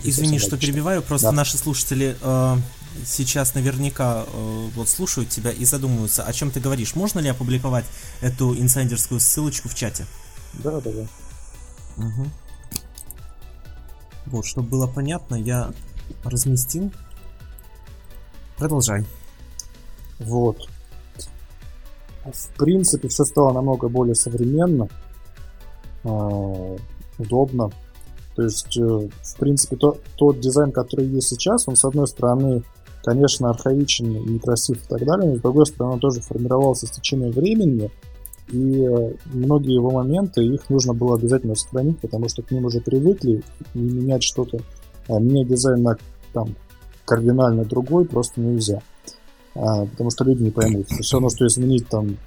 Извини, 0.03 0.39
что 0.39 0.57
перебиваю, 0.57 1.01
просто 1.01 1.27
Да. 1.27 1.31
наши 1.31 1.57
слушатели 1.57 2.15
э, 2.21 2.55
сейчас 3.05 3.53
наверняка 3.53 4.25
э, 4.25 4.67
вот 4.75 4.89
слушают 4.89 5.29
тебя 5.29 5.51
и 5.51 5.65
задумываются, 5.65 6.23
о 6.23 6.33
чем 6.33 6.51
ты 6.51 6.59
говоришь. 6.59 6.95
Можно 6.95 7.19
ли 7.19 7.29
опубликовать 7.29 7.85
эту 8.21 8.55
инсайдерскую 8.55 9.19
ссылочку 9.19 9.69
в 9.69 9.75
чате? 9.75 10.05
Да, 10.53 10.79
да, 10.81 10.91
да. 10.91 11.07
Мгм. 11.97 12.31
Вот, 14.27 14.45
чтобы 14.45 14.69
было 14.69 14.87
понятно, 14.87 15.35
я 15.35 15.71
разместил. 16.23 16.91
Продолжай. 18.57 19.05
Вот. 20.19 20.67
В 22.23 22.57
принципе, 22.57 23.07
все 23.07 23.25
стало 23.25 23.51
намного 23.53 23.89
более 23.89 24.15
современно, 24.15 24.87
а, 26.03 26.77
удобно. 27.17 27.71
То 28.35 28.43
есть, 28.43 28.77
э, 28.77 28.81
в 28.81 29.35
принципе, 29.37 29.75
то- 29.75 29.97
тот 30.15 30.39
дизайн, 30.39 30.71
который 30.71 31.05
есть 31.05 31.27
сейчас, 31.27 31.67
он, 31.67 31.75
с 31.75 31.83
одной 31.83 32.07
стороны, 32.07 32.63
конечно, 33.03 33.49
архаичен, 33.49 34.11
некрасив 34.25 34.77
и 34.77 34.87
так 34.87 35.03
далее, 35.05 35.31
но, 35.31 35.37
с 35.37 35.41
другой 35.41 35.65
стороны, 35.65 35.95
он 35.95 35.99
тоже 35.99 36.21
формировался 36.21 36.87
с 36.87 36.91
течением 36.91 37.31
времени, 37.31 37.91
и 38.51 38.83
э, 38.83 39.13
многие 39.33 39.73
его 39.73 39.91
моменты, 39.91 40.43
их 40.45 40.69
нужно 40.69 40.93
было 40.93 41.15
обязательно 41.15 41.55
сохранить, 41.55 41.99
потому 41.99 42.29
что 42.29 42.41
к 42.41 42.51
ним 42.51 42.65
уже 42.65 42.79
привыкли, 42.79 43.43
и 43.73 43.79
менять 43.79 44.23
что-то, 44.23 44.59
а 45.11 45.19
менять 45.19 45.47
дизайн 45.47 45.83
на 45.83 45.97
там, 46.33 46.55
кардинально 47.05 47.65
другой 47.65 48.05
просто 48.05 48.39
нельзя. 48.41 48.81
А, 49.55 49.85
потому 49.85 50.09
что 50.09 50.23
люди 50.23 50.43
не 50.43 50.51
поймут. 50.51 50.87
Все 50.87 51.17
равно, 51.17 51.29
что 51.29 51.45
изменить 51.47 51.87
там 51.87 52.17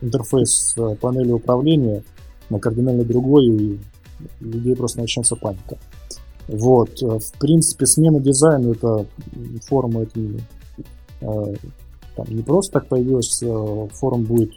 интерфейс 0.00 0.74
э, 0.76 0.96
панели 1.00 1.30
управления 1.32 2.02
на 2.50 2.58
кардинально 2.58 3.04
другой, 3.04 3.46
и 3.46 3.80
у 4.40 4.44
людей 4.44 4.74
просто 4.74 5.00
начнется 5.00 5.36
паника. 5.36 5.78
Вот. 6.48 7.02
э, 7.02 7.18
В 7.18 7.32
принципе, 7.38 7.86
смена 7.86 8.18
дизайна 8.18 8.70
это 8.72 9.06
м, 9.34 9.60
форума 9.60 10.02
это 10.02 10.20
э, 11.20 11.54
там, 12.16 12.26
не 12.28 12.42
просто 12.42 12.72
так 12.80 12.88
появилась. 12.88 13.42
э, 13.42 13.88
Форум 13.92 14.24
будет 14.24 14.52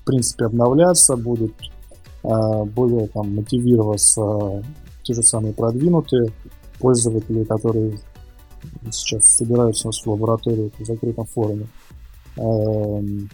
в 0.00 0.04
принципе 0.04 0.46
обновляться, 0.46 1.16
будет 1.16 1.52
э, 2.24 2.64
более 2.64 3.08
там 3.08 3.34
мотивироваться 3.34 4.64
те 5.02 5.14
же 5.14 5.22
самые 5.22 5.52
продвинутые 5.52 6.32
пользователи, 6.80 7.44
которые 7.44 7.98
сейчас 8.90 9.24
собираются 9.36 9.86
у 9.86 9.90
нас 9.90 10.00
в 10.00 10.10
лаборатории 10.10 10.72
в 10.78 10.84
закрытом 10.84 11.26
форуме, 11.26 11.66
эм, 12.36 13.28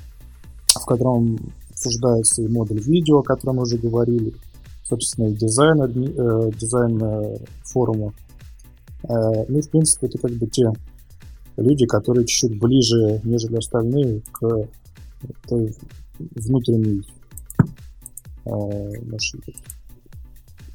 в 0.68 0.86
котором 0.86 1.38
обсуждается 1.70 2.42
и 2.42 2.48
модуль 2.48 2.80
видео, 2.80 3.18
о 3.18 3.22
котором 3.22 3.56
мы 3.56 3.62
уже 3.62 3.76
говорили, 3.78 4.34
собственно, 4.84 5.28
и 5.28 5.34
дизайн, 5.34 5.82
э, 5.82 6.50
дизайн 6.58 7.02
э, 7.02 7.38
форума. 7.64 8.12
Э, 9.04 9.44
Ну 9.48 9.60
в 9.60 9.70
принципе, 9.70 10.06
это 10.06 10.18
как 10.18 10.32
бы 10.32 10.46
те 10.46 10.72
люди, 11.56 11.86
которые 11.86 12.26
чуть-чуть 12.26 12.58
ближе, 12.60 13.20
нежели 13.24 13.56
остальные, 13.56 14.22
к 14.32 14.68
той 15.48 15.74
внутренней 16.18 17.02
э, 18.44 18.50
нашей 19.02 19.40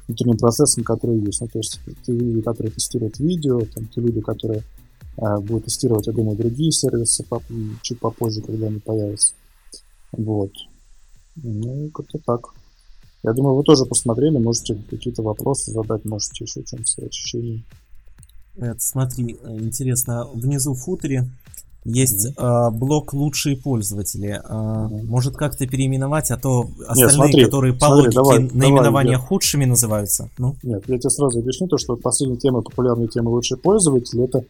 внутренним 0.06 0.38
процессом, 0.38 0.84
которые 0.84 1.20
есть. 1.20 1.40
Ну, 1.40 1.48
то 1.48 1.58
есть 1.58 1.80
те 2.04 2.12
люди, 2.12 2.40
которые 2.40 2.72
тестируют 2.72 3.18
видео, 3.18 3.60
там, 3.60 3.86
те 3.88 4.00
люди, 4.00 4.20
которые 4.20 4.62
э, 5.16 5.38
будут 5.38 5.64
тестировать, 5.64 6.06
я 6.06 6.12
думаю, 6.12 6.36
другие 6.36 6.72
сервисы 6.72 7.24
м, 7.50 7.78
чуть 7.82 8.00
попозже, 8.00 8.42
когда 8.42 8.66
они 8.66 8.78
появятся. 8.78 9.34
Вот. 10.12 10.52
Ну, 11.36 11.88
как-то 11.90 12.18
так. 12.18 12.54
Я 13.22 13.32
думаю, 13.32 13.56
вы 13.56 13.62
тоже 13.62 13.84
посмотрели, 13.84 14.38
можете 14.38 14.74
какие-то 14.90 15.22
вопросы 15.22 15.70
задать, 15.70 16.04
можете 16.04 16.44
еще 16.44 16.62
чем-то 16.64 16.86
свои 16.86 17.08
ощущения. 17.08 17.64
Это, 18.56 18.80
смотри, 18.80 19.36
э, 19.40 19.58
интересно, 19.58 20.26
внизу 20.34 20.74
в 20.74 20.80
футере 20.80 21.28
есть 21.84 22.28
э, 22.36 22.70
блок 22.70 23.12
«Лучшие 23.12 23.56
пользователи». 23.56 24.40
Э, 24.42 24.88
Может 25.04 25.36
как-то 25.36 25.66
переименовать, 25.66 26.30
а 26.30 26.36
то 26.36 26.68
остальные, 26.86 27.10
смотри, 27.10 27.44
которые 27.44 27.74
по 27.74 27.86
смотри, 27.86 27.96
логике 27.96 28.14
давай, 28.14 28.38
наименования 28.38 29.12
давай, 29.14 29.26
худшими 29.26 29.64
называются. 29.64 30.30
Ну, 30.38 30.56
Нет, 30.62 30.84
я 30.86 30.98
тебе 30.98 31.10
сразу 31.10 31.40
объясню 31.40 31.66
то, 31.66 31.78
что 31.78 31.96
последняя 31.96 32.36
тема, 32.36 32.62
популярная 32.62 33.08
тема 33.08 33.30
лучшие 33.30 33.58
пользователи, 33.58 34.24
это 34.24 34.44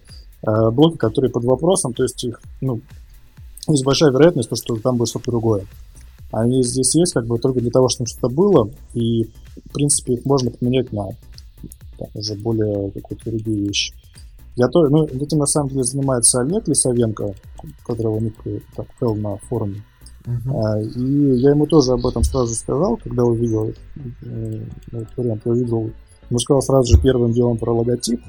э, 0.47 0.71
блоки, 0.71 0.99
которые 0.99 1.31
под 1.31 1.45
вопросом, 1.45 1.95
то 1.95 2.03
есть 2.03 2.23
их, 2.25 2.41
ну, 2.61 2.81
есть 3.69 3.85
большая 3.85 4.11
вероятность, 4.11 4.51
то, 4.51 4.57
что 4.57 4.77
там 4.77 4.97
будет 4.97 5.09
что-то 5.09 5.31
другое. 5.31 5.65
Они 6.33 6.63
здесь 6.63 6.95
есть 6.95 7.13
как 7.13 7.27
бы 7.27 7.39
только 7.39 7.61
для 7.61 7.71
того, 7.71 7.89
чтобы 7.89 8.09
что-то 8.09 8.29
было, 8.29 8.71
и, 8.95 9.25
в 9.25 9.73
принципе, 9.73 10.15
их 10.15 10.25
можно 10.25 10.51
поменять 10.51 10.93
на 10.93 11.09
там, 11.99 12.09
уже 12.15 12.35
более 12.35 12.91
какую-то 12.91 13.31
другие 13.31 13.67
вещи. 13.69 13.95
Я 14.57 14.69
то, 14.69 14.87
ну, 14.89 15.05
этим 15.07 15.39
на 15.39 15.47
самом 15.47 15.71
деле 15.71 15.85
занимается 15.85 16.41
Олег 16.41 16.69
Лисовенко, 16.69 17.35
которого 17.87 18.21
ник 18.21 18.35
э, 18.45 18.61
так 18.77 18.87
Фэл 18.99 19.15
на 19.15 19.37
форуме. 19.39 19.83
А, 20.27 20.81
И 20.81 21.37
я 21.39 21.51
ему 21.51 21.67
тоже 21.67 21.93
об 21.93 22.07
этом 22.07 22.23
сразу 22.23 22.55
сказал, 22.55 22.97
когда 22.99 23.25
увидел 23.25 23.73
э, 24.23 24.65
этот 24.93 25.17
вариант. 25.17 25.43
Я 25.45 25.53
увидел, 25.53 25.91
ему 26.29 26.39
сказал 26.39 26.63
сразу 26.63 26.95
же 26.95 27.03
первым 27.03 27.33
делом 27.33 27.57
про 27.59 27.73
логотип. 27.73 28.21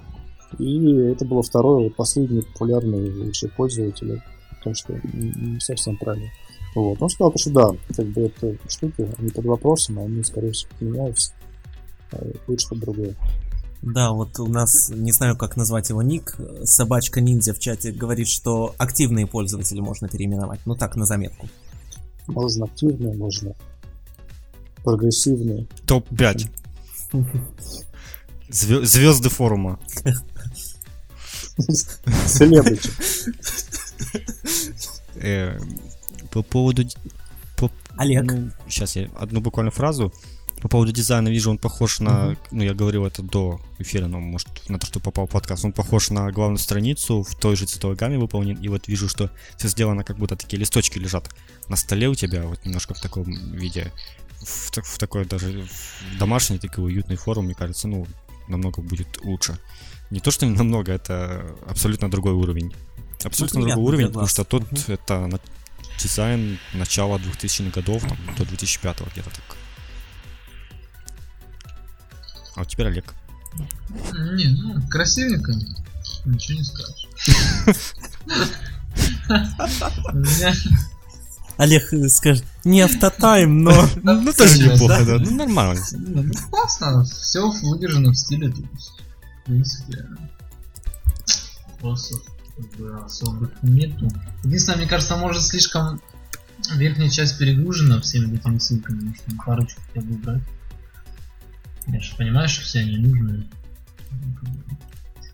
И 0.59 0.95
это 0.95 1.25
было 1.25 1.41
второе, 1.41 1.83
вот 1.83 1.95
последний 1.95 2.41
популярный 2.41 3.11
лучший 3.11 3.49
пользователь. 3.49 4.21
Потому 4.57 4.75
что 4.75 4.93
не 5.13 5.59
совсем 5.59 5.97
правильно. 5.97 6.29
Вот. 6.75 7.01
Он 7.01 7.09
сказал, 7.09 7.33
что 7.35 7.51
да, 7.51 7.69
как 7.95 8.05
бы 8.07 8.21
это 8.21 8.55
штуки, 8.67 9.07
они 9.17 9.29
под 9.29 9.45
вопросом, 9.45 9.99
а 9.99 10.03
они, 10.03 10.23
скорее 10.23 10.51
всего, 10.51 10.71
меняются. 10.79 11.33
Э, 12.11 12.31
Будет 12.47 12.61
что-то 12.61 12.81
другое. 12.81 13.15
Да, 13.83 14.11
вот 14.11 14.39
у 14.39 14.47
нас, 14.47 14.89
не 14.89 15.11
знаю, 15.11 15.35
как 15.37 15.57
назвать 15.57 15.89
его 15.89 16.01
ник, 16.01 16.37
собачка 16.63 17.19
ниндзя 17.19 17.53
в 17.53 17.59
чате 17.59 17.91
говорит, 17.91 18.29
что 18.29 18.73
активные 18.77 19.27
пользователи 19.27 19.81
можно 19.81 20.07
переименовать. 20.07 20.61
Ну 20.65 20.75
так, 20.75 20.95
на 20.95 21.05
заметку. 21.05 21.49
Можно 22.27 22.65
активные, 22.65 23.13
можно 23.13 23.55
прогрессивные. 24.85 25.67
Топ-5. 25.85 26.49
Звезды 28.49 29.29
форума. 29.29 29.79
Селебрити. 31.57 32.89
Э, 35.15 35.59
По 36.31 36.41
поводу... 36.41 36.83
Олег. 37.97 38.31
сейчас 38.67 38.95
я 38.95 39.09
одну 39.15 39.41
буквально 39.41 39.71
фразу. 39.71 40.11
По 40.63 40.69
поводу 40.69 40.93
дизайна 40.93 41.27
вижу, 41.27 41.51
он 41.51 41.57
похож 41.57 41.99
на... 41.99 42.11
Мгм. 42.11 42.37
Ну, 42.51 42.63
я 42.63 42.73
говорил 42.73 43.05
это 43.05 43.21
до 43.21 43.59
эфира, 43.79 44.07
но, 44.07 44.21
может, 44.21 44.47
на 44.69 44.79
то, 44.79 44.85
что 44.85 45.01
попал 45.01 45.27
в 45.27 45.29
подкаст. 45.29 45.65
Он 45.65 45.73
похож 45.73 46.09
на 46.09 46.31
главную 46.31 46.57
страницу, 46.57 47.21
в 47.21 47.35
той 47.35 47.57
же 47.57 47.65
цветовой 47.65 47.97
гамме 47.97 48.17
выполнен. 48.17 48.55
И 48.55 48.69
вот 48.69 48.87
вижу, 48.87 49.09
что 49.09 49.29
все 49.57 49.67
сделано, 49.67 50.05
как 50.05 50.17
будто 50.17 50.37
такие 50.37 50.57
листочки 50.57 50.99
лежат 50.99 51.29
на 51.67 51.75
столе 51.75 52.07
у 52.07 52.15
тебя, 52.15 52.43
вот 52.43 52.63
немножко 52.65 52.93
в 52.93 53.01
таком 53.01 53.25
виде. 53.51 53.91
В, 54.39 54.71
в 54.71 54.97
такой 54.97 55.25
даже 55.25 55.67
в 56.13 56.17
домашний 56.17 56.59
такой 56.59 56.85
уютный 56.85 57.17
форум, 57.17 57.45
мне 57.45 57.55
кажется, 57.55 57.89
ну, 57.89 58.07
намного 58.47 58.81
будет 58.81 59.19
лучше. 59.21 59.59
не 60.11 60.21
то 60.21 60.31
что 60.31 60.45
намного, 60.45 60.93
это 60.93 61.45
абсолютно 61.67 62.09
другой 62.09 62.31
уровень. 62.31 62.73
Абсолютно 63.21 63.59
Ну, 63.59 63.67
другой 63.67 63.83
уровень, 63.83 64.07
потому 64.07 64.27
что 64.27 64.45
тут 64.45 64.71
Мгм. 64.71 64.81
это 64.87 65.39
дизайн 66.01 66.57
начала 66.73 67.17
2000-х 67.17 67.71
годов, 67.81 68.03
там, 68.03 68.17
до 68.37 68.45
2005 68.45 69.01
где-то 69.11 69.29
так. 69.29 69.52
А 72.55 72.59
вот 72.59 72.67
теперь 72.67 72.87
Олег. 72.87 73.13
Не, 74.33 74.47
ну, 74.47 74.81
красивенько. 74.89 75.53
Ничего 76.25 76.59
не 76.59 76.63
скажешь. 76.63 77.07
Олег 81.57 81.93
э, 81.93 82.09
скажет, 82.09 82.43
не 82.63 82.81
автотайм, 82.81 83.61
но... 83.61 83.87
Ну, 84.01 84.33
тоже 84.37 84.55
Сейчас, 84.55 84.73
неплохо, 84.73 85.05
да? 85.05 85.17
Ну, 85.19 85.35
нормально. 85.35 85.81
ну, 85.91 86.31
классно, 86.49 87.03
все 87.03 87.47
выдержано 87.61 88.11
в 88.11 88.15
стиле, 88.15 88.49
в 88.49 89.45
принципе, 89.45 90.07
вопросов 91.67 92.21
как 92.55 92.65
бы, 92.77 92.99
особых 93.03 93.51
нету. 93.61 94.09
Единственное, 94.43 94.77
мне 94.77 94.87
кажется, 94.87 95.15
может 95.15 95.43
слишком 95.43 96.01
верхняя 96.75 97.09
часть 97.09 97.37
перегружена 97.37 97.99
всеми 98.01 98.35
этими 98.35 98.57
ссылками, 98.57 99.01
нужно 99.01 99.43
парочку 99.45 99.81
хотя 99.87 100.05
бы 100.05 100.15
убрать. 100.15 100.41
Я 101.87 101.99
же 101.99 102.15
понимаю, 102.15 102.47
что 102.49 102.63
все 102.63 102.79
они 102.79 102.97
нужны. 102.97 103.45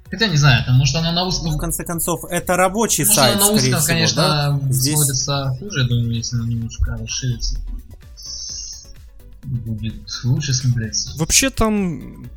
Хотя 0.10 0.28
не 0.28 0.38
знаю, 0.38 0.66
там, 0.66 0.76
может 0.78 0.96
она 0.96 1.12
на 1.12 1.22
Ну, 1.22 1.28
узком 1.28 1.52
в 1.52 1.58
конце 1.58 1.84
концов, 1.84 2.24
это 2.30 2.56
рабочий 2.56 3.04
Может, 3.04 3.16
сайт, 3.16 3.36
она 3.36 3.46
на 3.46 3.52
узком, 3.52 3.70
всего, 3.80 3.86
конечно, 3.86 4.16
да? 4.16 4.60
Здесь- 4.72 4.96
смотрится 4.96 5.56
хуже, 5.60 5.82
я 5.82 5.88
думаю, 5.88 6.16
если 6.16 6.36
она 6.38 6.48
немножко 6.48 6.98
расширится. 6.98 7.60
Будет 9.44 10.04
лучше 10.24 10.54
смотреться. 10.54 11.12
Вообще 11.18 11.50
там... 11.50 12.28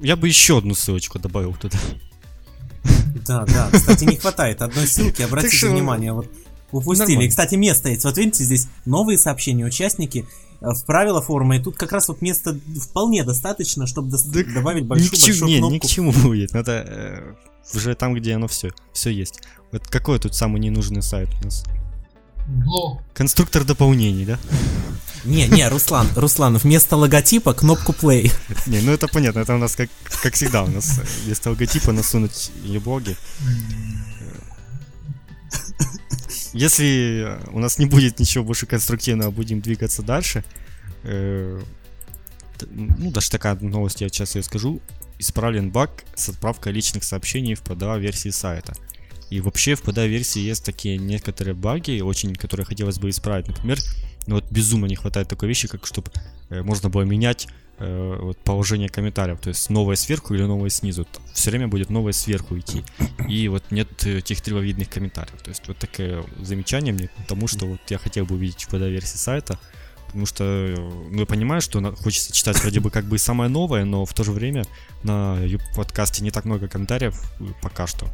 Я 0.00 0.16
бы 0.16 0.26
еще 0.26 0.58
одну 0.58 0.74
ссылочку 0.74 1.18
добавил 1.18 1.54
туда. 1.54 1.78
Да, 3.26 3.44
да. 3.44 3.68
Кстати, 3.72 4.04
не 4.04 4.16
хватает 4.16 4.62
одной 4.62 4.86
ссылки, 4.86 5.22
обратите 5.22 5.56
что- 5.56 5.68
внимание, 5.68 6.12
вот 6.12 6.28
упустили. 6.72 7.08
Нормально. 7.08 7.26
И, 7.26 7.28
кстати, 7.28 7.54
место 7.56 7.88
есть. 7.90 8.04
Вот 8.04 8.16
видите, 8.16 8.42
здесь 8.44 8.68
новые 8.86 9.18
сообщения, 9.18 9.64
участники 9.64 10.26
в 10.60 10.84
правила 10.84 11.22
форума, 11.22 11.56
и 11.56 11.62
тут 11.62 11.76
как 11.76 11.92
раз 11.92 12.08
вот 12.08 12.20
места 12.20 12.58
вполне 12.80 13.24
достаточно, 13.24 13.86
чтобы 13.86 14.10
дос- 14.10 14.28
Да 14.30 14.42
добавить 14.54 14.84
ни 14.84 15.08
к 15.08 15.16
чему, 15.16 15.46
не, 15.46 15.58
кнопку. 15.58 15.74
ни 15.74 15.78
к 15.78 15.86
чему 15.86 16.12
будет. 16.12 16.52
Надо 16.52 16.84
э, 16.86 17.34
уже 17.74 17.94
там, 17.94 18.14
где 18.14 18.34
оно 18.34 18.46
все, 18.46 18.70
все 18.92 19.10
есть. 19.10 19.40
Вот 19.72 19.86
какой 19.88 20.18
тут 20.18 20.34
самый 20.34 20.60
ненужный 20.60 21.02
сайт 21.02 21.30
у 21.40 21.44
нас? 21.44 21.64
Блок. 22.46 23.00
Конструктор 23.14 23.64
дополнений, 23.64 24.24
да? 24.24 24.38
Не, 25.24 25.46
не, 25.48 25.68
Руслан, 25.68 26.08
Руслан, 26.16 26.56
вместо 26.56 26.96
логотипа 26.96 27.52
кнопку 27.52 27.92
play. 27.92 28.32
Не, 28.66 28.80
ну 28.80 28.92
это 28.92 29.06
понятно, 29.06 29.40
это 29.40 29.54
у 29.54 29.58
нас 29.58 29.76
как, 29.76 29.90
как 30.22 30.34
всегда, 30.34 30.64
у 30.64 30.66
нас 30.68 30.98
э, 30.98 31.02
вместо 31.24 31.50
логотипа 31.50 31.92
насунуть 31.92 32.50
еблоги. 32.64 33.16
Если 36.52 37.24
э, 37.26 37.50
у 37.52 37.58
нас 37.58 37.78
не 37.78 37.86
будет 37.86 38.18
ничего 38.18 38.44
больше 38.44 38.66
конструктивного, 38.66 39.30
будем 39.30 39.60
двигаться 39.60 40.02
дальше. 40.02 40.44
э, 41.04 41.60
Ну, 42.70 43.10
даже 43.10 43.30
такая 43.30 43.54
новость, 43.56 44.00
я 44.00 44.08
сейчас 44.08 44.34
ее 44.34 44.42
скажу. 44.42 44.80
Исправлен 45.18 45.70
баг 45.70 46.04
с 46.14 46.28
отправкой 46.28 46.72
личных 46.72 47.04
сообщений 47.04 47.54
в 47.54 47.62
PDA-версии 47.62 48.30
сайта. 48.30 48.74
И 49.30 49.40
вообще 49.40 49.74
в 49.74 49.82
PDA-версии 49.84 50.40
есть 50.40 50.64
такие 50.64 50.98
некоторые 50.98 51.54
баги, 51.54 52.00
очень, 52.00 52.34
которые 52.34 52.66
хотелось 52.66 52.98
бы 52.98 53.08
исправить. 53.10 53.48
Например, 53.48 53.78
ну 54.26 54.36
вот 54.36 54.44
безумно 54.50 54.86
не 54.86 54.96
хватает 54.96 55.28
такой 55.28 55.48
вещи, 55.48 55.68
как 55.68 55.86
чтобы 55.86 56.10
можно 56.50 56.88
было 56.88 57.02
менять 57.02 57.46
э, 57.80 58.18
вот, 58.20 58.38
положение 58.38 58.88
комментариев. 58.88 59.40
То 59.40 59.48
есть 59.48 59.70
новое 59.70 59.96
сверху 59.96 60.34
или 60.34 60.42
новое 60.42 60.70
снизу. 60.70 61.06
Все 61.32 61.50
время 61.50 61.68
будет 61.68 61.90
новое 61.90 62.12
сверху 62.12 62.58
идти. 62.58 62.84
И 63.28 63.48
вот 63.48 63.64
нет 63.70 63.88
э, 64.06 64.18
этих 64.18 64.42
древовидных 64.42 64.88
комментариев. 64.88 65.40
То 65.42 65.50
есть 65.50 65.66
вот 65.66 65.78
такое 65.78 66.24
замечание 66.40 66.92
мне 66.92 67.08
к 67.08 67.26
тому, 67.26 67.48
что 67.48 67.66
вот 67.66 67.80
я 67.88 67.98
хотел 67.98 68.26
бы 68.26 68.36
увидеть 68.36 68.64
в 68.64 68.72
PDA-версии 68.72 69.16
сайта. 69.16 69.58
Потому 70.06 70.26
что, 70.26 70.44
э, 70.44 70.74
ну, 70.76 71.20
я 71.20 71.26
понимаю, 71.26 71.60
что 71.60 71.94
хочется 71.94 72.32
читать 72.32 72.60
вроде 72.60 72.80
бы 72.80 72.90
как 72.90 73.04
бы 73.04 73.16
самое 73.18 73.48
новое, 73.48 73.84
но 73.84 74.04
в 74.04 74.12
то 74.12 74.24
же 74.24 74.32
время 74.32 74.64
на 75.04 75.38
подкасте 75.76 76.24
не 76.24 76.32
так 76.32 76.44
много 76.44 76.66
комментариев 76.66 77.14
э, 77.38 77.44
пока 77.62 77.86
что. 77.86 78.08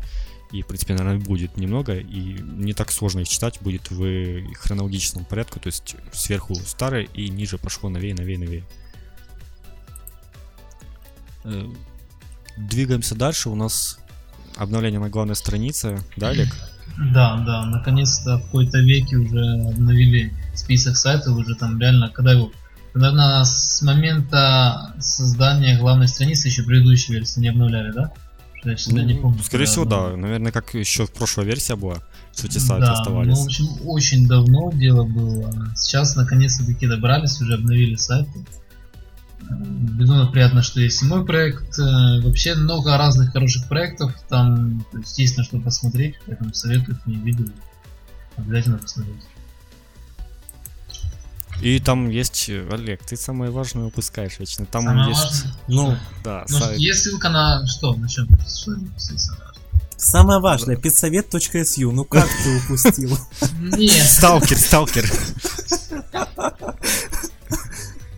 И, 0.52 0.62
в 0.62 0.66
принципе, 0.66 0.94
наверное, 0.94 1.24
будет 1.24 1.56
немного, 1.56 1.96
и 1.96 2.38
не 2.40 2.72
так 2.72 2.92
сложно 2.92 3.20
их 3.20 3.28
читать 3.28 3.58
будет 3.62 3.90
в 3.90 4.54
хронологическом 4.54 5.24
порядке, 5.24 5.58
то 5.58 5.66
есть 5.68 5.96
сверху 6.12 6.54
старое 6.54 7.04
и 7.14 7.28
ниже 7.28 7.58
пошло 7.58 7.88
новее, 7.88 8.14
новее, 8.14 8.38
новее. 8.38 8.64
Э, 11.46 11.66
Двигаемся 12.56 13.14
дальше, 13.14 13.50
у 13.50 13.54
нас 13.54 13.98
обновление 14.56 14.98
на 14.98 15.10
главной 15.10 15.36
странице, 15.36 16.00
да, 16.16 16.30
Олег? 16.30 16.48
Да, 17.12 17.36
да, 17.46 17.66
наконец-то 17.66 18.38
в 18.38 18.44
какой-то 18.44 18.78
веке 18.78 19.16
уже 19.16 19.68
обновили 19.68 20.32
список 20.54 20.96
сайтов, 20.96 21.36
уже 21.36 21.54
там 21.54 21.78
реально, 21.78 22.08
когда 22.08 22.32
его... 22.32 22.50
Наверное, 22.94 23.44
с 23.44 23.82
момента 23.82 24.94
создания 24.98 25.78
главной 25.78 26.08
страницы 26.08 26.48
еще 26.48 26.62
предыдущей 26.62 27.12
версии 27.12 27.40
не 27.40 27.48
обновляли, 27.48 27.92
да? 27.92 28.10
Я 28.64 28.74
всегда 28.76 29.02
не 29.02 29.14
Ну, 29.14 29.20
помню. 29.20 29.42
Скорее 29.42 29.64
когда 29.64 29.72
всего, 29.72 29.84
да. 29.84 30.16
Наверное, 30.16 30.50
как 30.50 30.72
еще 30.72 31.06
прошлая 31.06 31.44
версия 31.44 31.76
была, 31.76 31.96
что 32.34 32.46
эти 32.46 32.56
сайты 32.56 32.86
да, 32.86 32.92
оставались. 32.94 33.36
Ну, 33.36 33.42
в 33.42 33.44
общем, 33.44 33.66
очень 33.84 34.26
давно 34.26 34.72
дело 34.72 35.04
было. 35.04 35.52
Сейчас 35.76 36.16
наконец-то 36.16 36.64
таки 36.64 36.86
добрались, 36.86 37.38
уже 37.42 37.54
обновили 37.54 37.96
сайты. 37.96 38.46
Безумно 39.50 40.26
приятно, 40.26 40.62
что 40.62 40.80
есть 40.80 41.02
и 41.02 41.06
мой 41.06 41.24
проект. 41.24 41.78
Э, 41.78 42.20
Вообще 42.22 42.54
много 42.54 42.96
разных 42.96 43.32
хороших 43.32 43.68
проектов. 43.68 44.12
Там 44.28 44.84
то 44.90 44.98
есть, 44.98 45.18
есть 45.18 45.38
на 45.38 45.44
что 45.44 45.58
посмотреть, 45.58 46.16
поэтому 46.26 46.52
советую, 46.52 46.96
кто 46.96 47.10
не 47.10 47.16
видел. 47.18 47.46
Обязательно 48.36 48.78
посмотрите. 48.78 49.20
И 51.62 51.80
там 51.80 52.10
есть, 52.10 52.50
Олег, 52.70 53.02
ты 53.04 53.16
самое 53.16 53.50
важное 53.50 53.86
упускаешь 53.86 54.38
вечно. 54.38 54.66
Там 54.66 54.84
Самое 54.84 55.08
есть, 55.08 55.20
важное. 55.22 55.52
Ну, 55.68 55.96
да, 56.22 56.44
Ну, 56.48 56.58
сайт. 56.58 56.78
есть 56.78 57.02
ссылка 57.02 57.30
на 57.30 57.66
что? 57.66 57.94
На 57.94 58.08
чем? 58.08 58.28
Что 58.46 58.72
самое 59.96 60.40
важное? 60.40 60.76
педсовет.су, 60.76 61.90
ну 61.92 62.04
как 62.04 62.28
ты 62.44 62.58
упустил? 62.58 63.16
Нет, 63.58 64.06
Сталкер, 64.06 64.58
сталкер. 64.58 65.10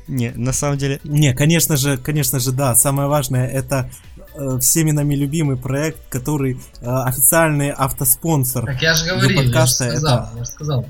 Не, 0.08 0.30
на 0.30 0.52
самом 0.52 0.78
деле, 0.78 1.00
Не, 1.04 1.34
конечно 1.34 1.76
же, 1.76 1.98
конечно 1.98 2.40
же, 2.40 2.52
да, 2.52 2.74
самое 2.74 3.08
важное, 3.08 3.46
это 3.46 3.90
э, 4.34 4.58
всеми 4.60 4.90
нами 4.90 5.14
любимый 5.14 5.56
проект, 5.56 5.98
который 6.08 6.54
э, 6.80 6.86
официальный 6.86 7.70
автоспонсор. 7.70 8.64
так 8.66 8.80
я 8.82 8.94
же 8.94 9.06
говорил, 9.06 9.40
я 9.42 9.66
же 9.66 9.72
сказал, 9.72 9.96
это- 9.98 10.30
я 10.36 10.44
же 10.44 10.50
сказал. 10.50 10.86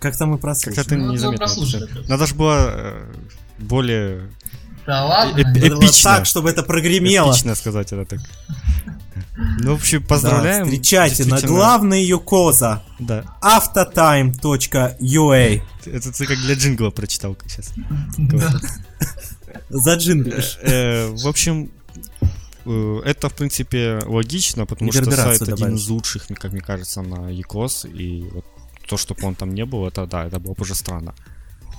Как 0.00 0.16
там 0.16 0.30
мы 0.30 0.38
прослушали. 0.38 0.74
как-то 0.74 0.90
ты 0.90 0.96
Ну, 0.96 1.12
не 1.12 1.18
ну, 1.18 1.32
просто. 1.36 1.88
Надо 2.08 2.26
же 2.26 2.34
было 2.34 2.68
э, 2.68 3.12
более 3.58 4.28
Да 4.86 5.04
ладно. 5.04 5.38
Э- 5.38 5.40
э- 5.40 5.44
Надо 5.44 5.60
было 5.76 5.84
эпично. 5.86 6.10
так, 6.16 6.26
чтобы 6.26 6.50
это 6.50 6.62
прогремело. 6.62 7.30
эпично 7.32 7.54
сказать 7.54 7.92
это 7.92 8.04
так. 8.04 8.20
Ну, 9.58 9.72
в 9.72 9.80
общем, 9.80 10.02
поздравляем. 10.02 10.64
Да, 10.64 10.70
встречайте 10.70 11.24
на 11.26 11.40
главной 11.40 12.04
Юкоза 12.04 12.82
Да, 12.98 13.24
автotime.ua 13.42 15.62
это 15.86 16.12
ты 16.12 16.26
как 16.26 16.38
для 16.38 16.54
джингла 16.54 16.90
прочитал 16.90 17.36
сейчас. 17.46 17.72
Да. 18.18 18.60
Заджинглишь. 19.70 20.58
Э, 20.62 21.08
В 21.14 21.26
общем, 21.28 21.70
э, 22.64 23.00
это, 23.04 23.28
в 23.28 23.34
принципе, 23.34 24.00
логично, 24.06 24.66
потому 24.66 24.92
что 24.92 25.10
сайт 25.10 25.42
один 25.42 25.74
из 25.74 25.88
лучших, 25.88 26.26
как 26.28 26.52
мне 26.52 26.60
кажется, 26.60 27.02
на 27.02 27.30
ECOS, 27.30 27.90
и 27.90 28.28
вот 28.32 28.44
то, 28.88 28.96
чтобы 28.96 29.26
он 29.26 29.34
там 29.34 29.54
не 29.54 29.64
был, 29.64 29.86
это, 29.86 30.06
да, 30.06 30.26
это 30.26 30.38
было 30.38 30.54
бы 30.54 30.62
уже 30.62 30.74
странно. 30.74 31.14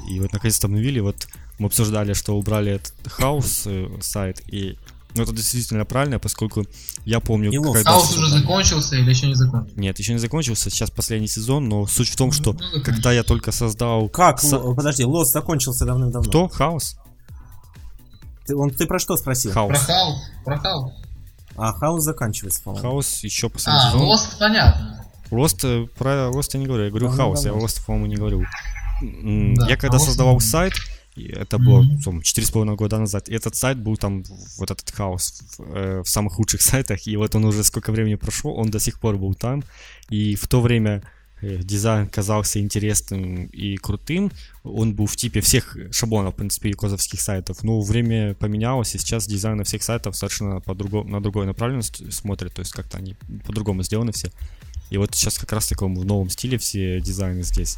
И 0.09 0.19
вот 0.19 0.33
наконец-то 0.33 0.67
обновили, 0.67 0.99
вот 0.99 1.27
мы 1.59 1.67
обсуждали, 1.67 2.13
что 2.13 2.35
убрали 2.37 2.73
этот 2.73 2.93
хаус 3.11 3.63
э, 3.65 3.87
сайт, 4.01 4.41
и 4.47 4.77
ну, 5.15 5.23
это 5.23 5.31
действительно 5.33 5.83
правильно, 5.85 6.19
поскольку 6.19 6.65
я 7.05 7.19
помню, 7.19 7.51
когда... 7.73 7.91
Хаос 7.91 8.15
уже 8.15 8.27
закончился 8.29 8.95
или 8.97 9.09
еще 9.09 9.27
не 9.27 9.33
закончился? 9.35 9.79
Нет, 9.79 9.97
еще 9.97 10.13
не 10.13 10.19
закончился, 10.19 10.69
сейчас 10.69 10.91
последний 10.91 11.27
сезон, 11.27 11.67
но 11.67 11.87
суть 11.87 12.09
в 12.09 12.15
том, 12.15 12.31
что 12.31 12.53
Ну, 12.53 12.59
закончился. 12.59 12.91
когда 12.91 13.11
я 13.13 13.23
только 13.23 13.51
создал... 13.51 14.09
Как? 14.09 14.43
Ло- 14.43 14.75
Подожди, 14.75 15.03
Lost 15.05 15.31
закончился 15.31 15.85
давным-давно. 15.85 16.29
Кто? 16.29 16.47
Хаус? 16.49 16.97
Ты, 18.45 18.55
он, 18.55 18.69
ты 18.69 18.85
про 18.85 18.99
что 18.99 19.17
спросил? 19.17 19.51
Про 19.51 19.61
Хаус. 19.61 19.79
Хаус, 19.85 20.17
про 20.45 20.57
Хаус. 20.57 20.91
А, 21.55 21.73
Хаус 21.73 22.03
заканчивается, 22.03 22.61
по-моему. 22.63 22.87
Хаус 22.89 23.23
еще 23.23 23.49
последний 23.49 23.81
А, 23.81 23.91
сезон. 23.91 24.01
Lost 24.03 24.37
понятно. 24.39 25.03
Lost, 25.31 25.63
э, 25.65 25.87
про 25.97 26.27
Lost 26.31 26.53
я 26.53 26.59
не 26.59 26.67
говорю, 26.67 26.83
я 26.85 26.89
говорю 26.89 27.09
Да, 27.09 27.15
хаос, 27.15 27.43
я 27.43 27.51
да. 27.51 27.59
рост, 27.59 27.83
по-моему, 27.85 28.05
не 28.05 28.15
говорю. 28.15 28.45
М, 29.01 29.55
Да, 29.55 29.67
я 29.67 29.75
когда 29.75 29.99
создавал 29.99 30.35
не- 30.35 30.39
сайт, 30.41 30.73
и 31.17 31.27
это 31.31 31.57
было 31.57 31.83
там, 32.03 32.21
четыре 32.21 32.45
с 32.45 32.51
половиной 32.51 32.75
года 32.75 32.99
назад, 32.99 33.29
и 33.29 33.33
этот 33.33 33.55
сайт 33.55 33.77
был 33.77 33.97
там, 33.97 34.23
вот 34.57 34.71
этот 34.71 34.91
Хаус, 34.91 35.41
в, 35.57 35.61
э, 35.61 36.01
в 36.03 36.07
самых 36.07 36.37
лучших 36.39 36.61
сайтах, 36.71 37.07
и 37.07 37.17
вот 37.17 37.35
он 37.35 37.45
уже 37.45 37.63
сколько 37.63 37.91
времени 37.91 38.15
прошло, 38.15 38.53
он 38.53 38.69
до 38.69 38.79
сих 38.79 38.99
пор 38.99 39.17
был 39.17 39.33
там, 39.33 39.63
и 40.09 40.35
в 40.35 40.47
то 40.47 40.61
время 40.61 41.01
э, 41.41 41.57
дизайн 41.57 42.07
казался 42.07 42.59
интересным 42.59 43.45
и 43.45 43.77
крутым, 43.77 44.31
он 44.63 44.93
был 44.93 45.07
в 45.07 45.15
типе 45.15 45.41
всех 45.41 45.75
шаблонов, 45.91 46.35
в 46.35 46.37
принципе, 46.37 46.73
козовских 46.73 47.19
сайтов, 47.19 47.63
но 47.63 47.81
время 47.81 48.35
поменялось, 48.35 48.93
и 48.93 48.99
сейчас 48.99 49.27
дизайн 49.27 49.63
всех 49.63 49.81
сайтов 49.81 50.15
совершенно 50.15 50.61
по 50.61 50.75
другому, 50.75 51.09
на 51.09 51.21
другой 51.21 51.47
направленность 51.47 52.13
смотрит, 52.13 52.53
то 52.53 52.59
есть 52.59 52.73
как-то 52.73 52.97
они 52.97 53.15
по-другому 53.45 53.81
сделаны 53.81 54.11
все. 54.11 54.31
И 54.89 54.97
вот 54.97 55.13
сейчас 55.15 55.37
как 55.37 55.51
раз 55.51 55.65
в 55.65 55.69
таком 55.69 55.95
в 55.95 56.05
новом 56.05 56.29
стиле 56.29 56.57
все 56.57 57.01
дизайны 57.01 57.43
здесь. 57.43 57.77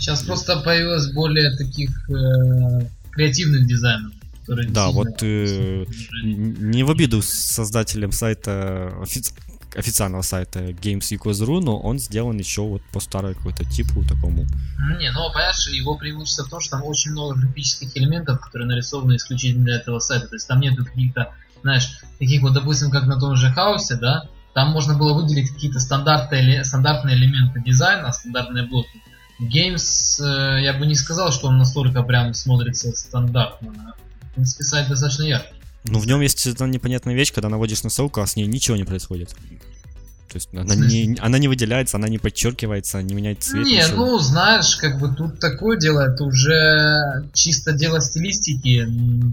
Сейчас 0.00 0.22
просто 0.22 0.60
появилось 0.60 1.12
более 1.12 1.56
таких 1.56 1.90
э, 2.10 2.86
креативных 3.12 3.66
дизайнов. 3.66 4.12
которые 4.40 4.68
Да, 4.70 4.90
вот 4.90 5.22
э, 5.22 5.84
не 6.22 6.82
в 6.82 6.90
обиду 6.90 7.22
создателям 7.22 8.12
сайта, 8.12 8.92
офи- 9.00 9.32
официального 9.76 10.22
сайта 10.22 10.70
Games.ru, 10.70 11.60
но 11.60 11.78
он 11.78 11.98
сделан 11.98 12.38
еще 12.38 12.62
вот 12.62 12.82
по 12.92 13.00
старой 13.00 13.34
какой-то 13.34 13.64
типу 13.64 14.02
такому. 14.04 14.46
Ну, 14.78 14.98
Не, 14.98 15.10
ну 15.12 15.30
понимаешь, 15.32 15.68
его 15.68 15.96
преимущество 15.96 16.44
в 16.44 16.48
том, 16.48 16.60
что 16.60 16.78
там 16.78 16.84
очень 16.84 17.12
много 17.12 17.38
графических 17.38 17.96
элементов, 17.96 18.40
которые 18.40 18.68
нарисованы 18.68 19.16
исключительно 19.16 19.64
для 19.64 19.76
этого 19.76 19.98
сайта. 19.98 20.28
То 20.28 20.36
есть 20.36 20.48
там 20.48 20.60
нету 20.60 20.84
каких-то, 20.84 21.34
знаешь, 21.62 22.00
таких 22.18 22.42
вот, 22.42 22.54
допустим, 22.54 22.90
как 22.90 23.06
на 23.06 23.20
том 23.20 23.36
же 23.36 23.50
хаосе, 23.50 23.96
да, 23.96 24.24
там 24.54 24.70
можно 24.70 24.96
было 24.96 25.14
выделить 25.14 25.50
какие-то 25.50 25.78
стандартные, 25.78 26.64
стандартные 26.64 27.16
элементы 27.16 27.62
дизайна, 27.64 28.12
стандартные 28.12 28.64
блоки. 28.66 29.00
Games 29.40 30.20
э, 30.20 30.62
я 30.62 30.74
бы 30.74 30.86
не 30.86 30.94
сказал, 30.94 31.32
что 31.32 31.48
он 31.48 31.58
настолько 31.58 32.02
прям 32.02 32.34
смотрится 32.34 32.92
стандартно. 32.92 33.94
В 34.30 34.34
принципе, 34.34 34.64
сайт 34.64 34.88
достаточно 34.88 35.24
яркий. 35.24 35.54
Но 35.84 35.98
в 35.98 36.06
нем 36.06 36.20
есть 36.20 36.46
одна 36.46 36.66
непонятная 36.66 37.14
вещь, 37.14 37.32
когда 37.32 37.48
наводишь 37.48 37.82
на 37.82 37.90
ссылку, 37.90 38.20
а 38.20 38.26
с 38.26 38.36
ней 38.36 38.46
ничего 38.46 38.76
не 38.76 38.84
происходит. 38.84 39.34
То 40.30 40.36
есть 40.36 40.48
она 40.52 40.76
не, 40.76 41.16
она 41.20 41.38
не 41.38 41.48
выделяется, 41.48 41.96
она 41.96 42.08
не 42.08 42.18
подчеркивается, 42.18 43.02
не 43.02 43.14
меняет 43.14 43.42
цвет. 43.42 43.66
Не, 43.66 43.78
ничего. 43.78 44.06
ну 44.06 44.18
знаешь, 44.20 44.76
как 44.76 45.00
бы 45.00 45.12
тут 45.12 45.40
такое 45.40 45.76
дело, 45.76 46.08
это 46.08 46.22
уже 46.22 47.28
чисто 47.32 47.72
дело 47.72 48.00
стилистики. 48.00 48.86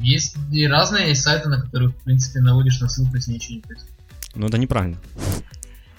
Есть 0.04 0.38
и 0.52 0.66
разные 0.66 1.14
сайты, 1.14 1.50
на 1.50 1.62
которых, 1.62 1.96
в 1.96 2.04
принципе, 2.04 2.40
наводишь 2.40 2.80
на 2.80 2.90
ссылку, 2.90 3.16
если 3.16 3.34
ничего 3.34 3.56
не 3.56 3.62
происходит. 3.62 3.94
Ну 4.34 4.48
это 4.48 4.58
неправильно. 4.58 4.98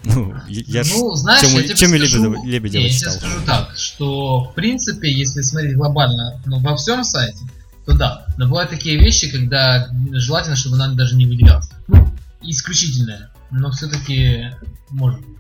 Ну, 0.04 0.34
я 0.48 0.82
ну, 0.84 1.14
знаешь, 1.14 1.42
Тему- 1.42 1.58
я 1.58 1.62
тебе 1.64 1.74
Тему 1.74 1.96
скажу, 1.98 2.44
Лебедева- 2.44 2.80
я 2.80 2.88
читал. 2.88 3.12
тебе 3.14 3.20
скажу 3.20 3.46
так, 3.46 3.76
что 3.76 4.44
в 4.44 4.54
принципе, 4.54 5.12
если 5.12 5.42
смотреть 5.42 5.76
глобально 5.76 6.40
ну, 6.46 6.60
во 6.60 6.76
всем 6.76 7.04
сайте, 7.04 7.38
то 7.84 7.94
да. 7.94 8.26
Но 8.36 8.46
бывают 8.46 8.70
такие 8.70 8.98
вещи, 8.98 9.30
когда 9.30 9.88
желательно, 10.12 10.56
чтобы 10.56 10.76
она 10.76 10.94
даже 10.94 11.16
не 11.16 11.26
выделялась. 11.26 11.70
Ну, 11.88 12.12
исключительное. 12.42 13.30
Но 13.50 13.70
все-таки 13.70 14.52
может 14.90 15.20
быть. 15.20 15.37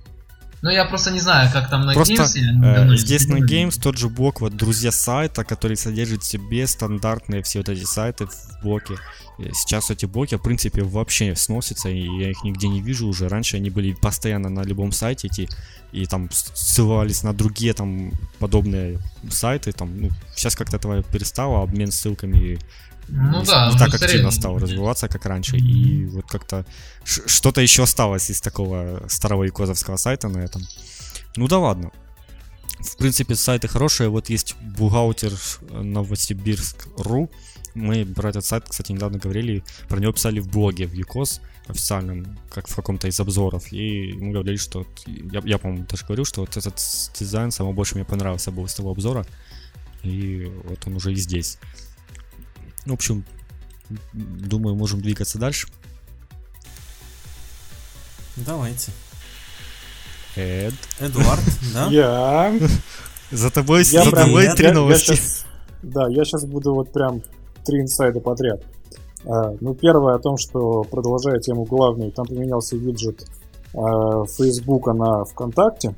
Но 0.60 0.70
я 0.70 0.84
просто 0.84 1.10
не 1.10 1.20
знаю, 1.20 1.50
как 1.52 1.70
там 1.70 1.86
на 1.86 1.94
Просто 1.94 2.14
Games, 2.14 2.32
я 2.36 2.92
э, 2.92 2.96
здесь 2.96 3.28
на. 3.28 3.36
Games 3.36 3.80
тот 3.80 3.96
же 3.96 4.08
блок, 4.08 4.40
вот 4.40 4.56
друзья 4.56 4.90
сайта, 4.90 5.44
который 5.44 5.76
содержит 5.76 6.22
в 6.22 6.26
себе 6.26 6.66
стандартные 6.66 7.42
все 7.42 7.60
вот 7.60 7.68
эти 7.68 7.84
сайты 7.84 8.26
в 8.26 8.62
блоке. 8.62 8.94
Сейчас 9.52 9.90
эти 9.90 10.04
блоки, 10.04 10.34
в 10.34 10.42
принципе, 10.42 10.82
вообще 10.82 11.36
сносятся, 11.36 11.88
и 11.88 12.00
я 12.00 12.30
их 12.30 12.42
нигде 12.42 12.66
не 12.66 12.80
вижу 12.80 13.06
уже. 13.06 13.28
Раньше 13.28 13.56
они 13.56 13.70
были 13.70 13.92
постоянно 13.92 14.48
на 14.48 14.62
любом 14.62 14.90
сайте 14.90 15.28
эти, 15.28 15.48
и 15.92 16.06
там 16.06 16.28
ссылались 16.32 17.22
на 17.22 17.32
другие 17.32 17.72
там 17.72 18.12
подобные 18.40 18.98
сайты. 19.30 19.70
Там, 19.70 20.00
ну, 20.00 20.10
сейчас 20.34 20.56
как-то 20.56 20.76
этого 20.76 21.04
перестало, 21.04 21.62
обмен 21.62 21.92
ссылками 21.92 22.58
Ну 23.08 23.40
не, 23.40 23.46
да, 23.46 23.70
не 23.72 23.78
так 23.78 23.88
активно 23.88 24.08
средний. 24.08 24.30
стал 24.30 24.58
развиваться, 24.58 25.08
как 25.08 25.26
раньше. 25.26 25.56
И 25.56 26.06
вот 26.06 26.26
как-то 26.26 26.64
что-то 27.04 27.60
еще 27.60 27.82
осталось 27.82 28.30
из 28.30 28.40
такого 28.40 29.02
старого 29.08 29.44
якозовского 29.44 29.96
сайта 29.96 30.28
на 30.28 30.38
этом. 30.38 30.62
Ну 31.36 31.48
да 31.48 31.58
ладно. 31.58 31.90
В 32.80 32.96
принципе, 32.96 33.34
сайты 33.34 33.66
хорошие. 33.66 34.08
Вот 34.08 34.30
есть 34.30 34.56
бухгалтер 34.60 35.32
Новосибирск.ру. 35.70 37.30
Мы 37.74 38.04
про 38.04 38.30
этот 38.30 38.44
сайт, 38.44 38.64
кстати, 38.68 38.92
недавно 38.92 39.18
говорили. 39.18 39.64
Про 39.88 40.00
него 40.00 40.12
писали 40.12 40.40
в 40.40 40.48
блоге 40.48 40.86
в 40.86 40.94
ЮКОС 40.94 41.40
официальном, 41.66 42.38
как 42.50 42.68
в 42.68 42.74
каком-то 42.74 43.08
из 43.08 43.20
обзоров. 43.20 43.72
И 43.72 44.12
мы 44.14 44.32
говорили, 44.32 44.56
что... 44.56 44.86
Я, 45.06 45.42
я 45.44 45.58
по-моему, 45.58 45.86
даже 45.88 46.04
говорил, 46.04 46.24
что 46.24 46.40
вот 46.40 46.56
этот 46.56 46.80
дизайн 47.18 47.50
самый 47.50 47.74
больше 47.74 47.94
мне 47.94 48.04
понравился 48.04 48.50
был 48.50 48.66
из 48.66 48.74
того 48.74 48.90
обзора. 48.90 49.26
И 50.02 50.50
вот 50.64 50.86
он 50.86 50.96
уже 50.96 51.12
и 51.12 51.16
здесь. 51.16 51.58
В 52.88 52.92
общем, 52.94 53.22
думаю, 54.12 54.74
можем 54.74 55.02
двигаться 55.02 55.38
дальше. 55.38 55.68
Давайте. 58.36 58.92
Эд, 60.36 60.74
Эдуард, 61.00 61.42
да? 61.74 61.86
Я... 61.88 62.58
за 63.30 63.50
тобой, 63.50 63.84
Я 63.84 64.04
за 64.04 64.10
прям- 64.10 64.26
тобой 64.26 64.44
я- 64.44 64.54
три 64.54 64.64
я- 64.64 64.70
я 64.70 64.74
новости. 64.74 65.14
щас- 65.14 65.44
да, 65.82 66.08
я 66.08 66.24
сейчас 66.24 66.44
буду 66.46 66.74
вот 66.74 66.92
прям 66.92 67.22
три 67.66 67.80
инсайда 67.82 68.20
подряд. 68.20 68.62
А, 69.26 69.54
ну, 69.60 69.74
первое 69.74 70.14
о 70.14 70.18
том, 70.18 70.38
что, 70.38 70.84
продолжая 70.84 71.40
тему 71.40 71.64
главную, 71.64 72.10
там 72.12 72.24
поменялся 72.26 72.76
виджет 72.76 73.26
а, 73.74 74.24
Фейсбука 74.26 74.92
на 74.94 75.24
ВКонтакте. 75.24 75.94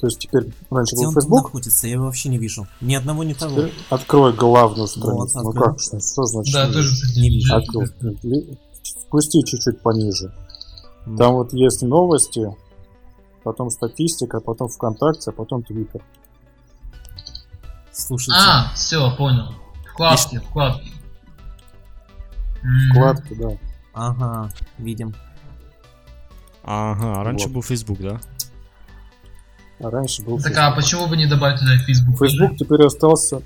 То 0.00 0.06
есть 0.06 0.18
теперь 0.18 0.52
раньше 0.70 0.94
Где 0.94 1.02
был 1.04 1.08
он 1.08 1.14
там 1.14 1.22
Фейсбук, 1.22 1.42
находится? 1.44 1.86
Я 1.86 1.92
его 1.94 2.04
вообще 2.06 2.28
не 2.30 2.38
вижу. 2.38 2.66
Ни 2.80 2.94
одного, 2.94 3.22
ни 3.24 3.34
того. 3.34 3.56
теперь 3.56 3.74
открой 3.90 4.32
главную 4.32 4.86
страницу. 4.88 5.38
Ну, 5.42 5.48
открыл. 5.50 5.64
как, 5.64 5.80
что, 5.80 6.00
что 6.00 6.24
значит? 6.24 6.54
Да, 6.54 6.66
не 6.68 6.72
тоже, 6.72 7.20
Не 7.20 7.28
вижу. 7.28 7.54
Открыл. 7.54 7.82
Ли- 8.22 8.58
Спусти 8.82 9.44
чуть-чуть 9.44 9.82
пониже. 9.82 10.32
Там 11.18 11.34
вот 11.34 11.52
есть 11.52 11.82
новости, 11.82 12.48
потом 13.44 13.68
статистика, 13.70 14.40
потом 14.40 14.68
ВКонтакте, 14.68 15.30
а 15.30 15.32
потом 15.32 15.62
Твиттер. 15.62 16.02
Слушайте. 17.92 18.32
А, 18.40 18.72
все, 18.74 19.14
понял. 19.16 19.52
Вкладки, 19.92 20.38
вкладки. 20.38 20.92
М, 22.62 22.90
Вкладки, 22.92 23.34
да. 23.34 23.50
Ага, 23.92 24.50
видим. 24.78 25.14
Ага, 26.62 27.24
раньше 27.24 27.46
Вот. 27.46 27.54
был 27.54 27.62
Facebook, 27.62 27.98
да? 28.00 28.20
А 29.82 29.90
раньше 29.90 30.22
был 30.22 30.36
Так 30.38 30.48
Facebook. 30.48 30.58
а 30.64 30.70
почему 30.72 31.06
бы 31.06 31.16
не 31.16 31.26
добавить 31.26 31.58
туда 31.60 31.78
Facebook? 31.78 32.18
Facebook 32.18 32.56
теперь 32.58 32.84
остался 32.86 33.40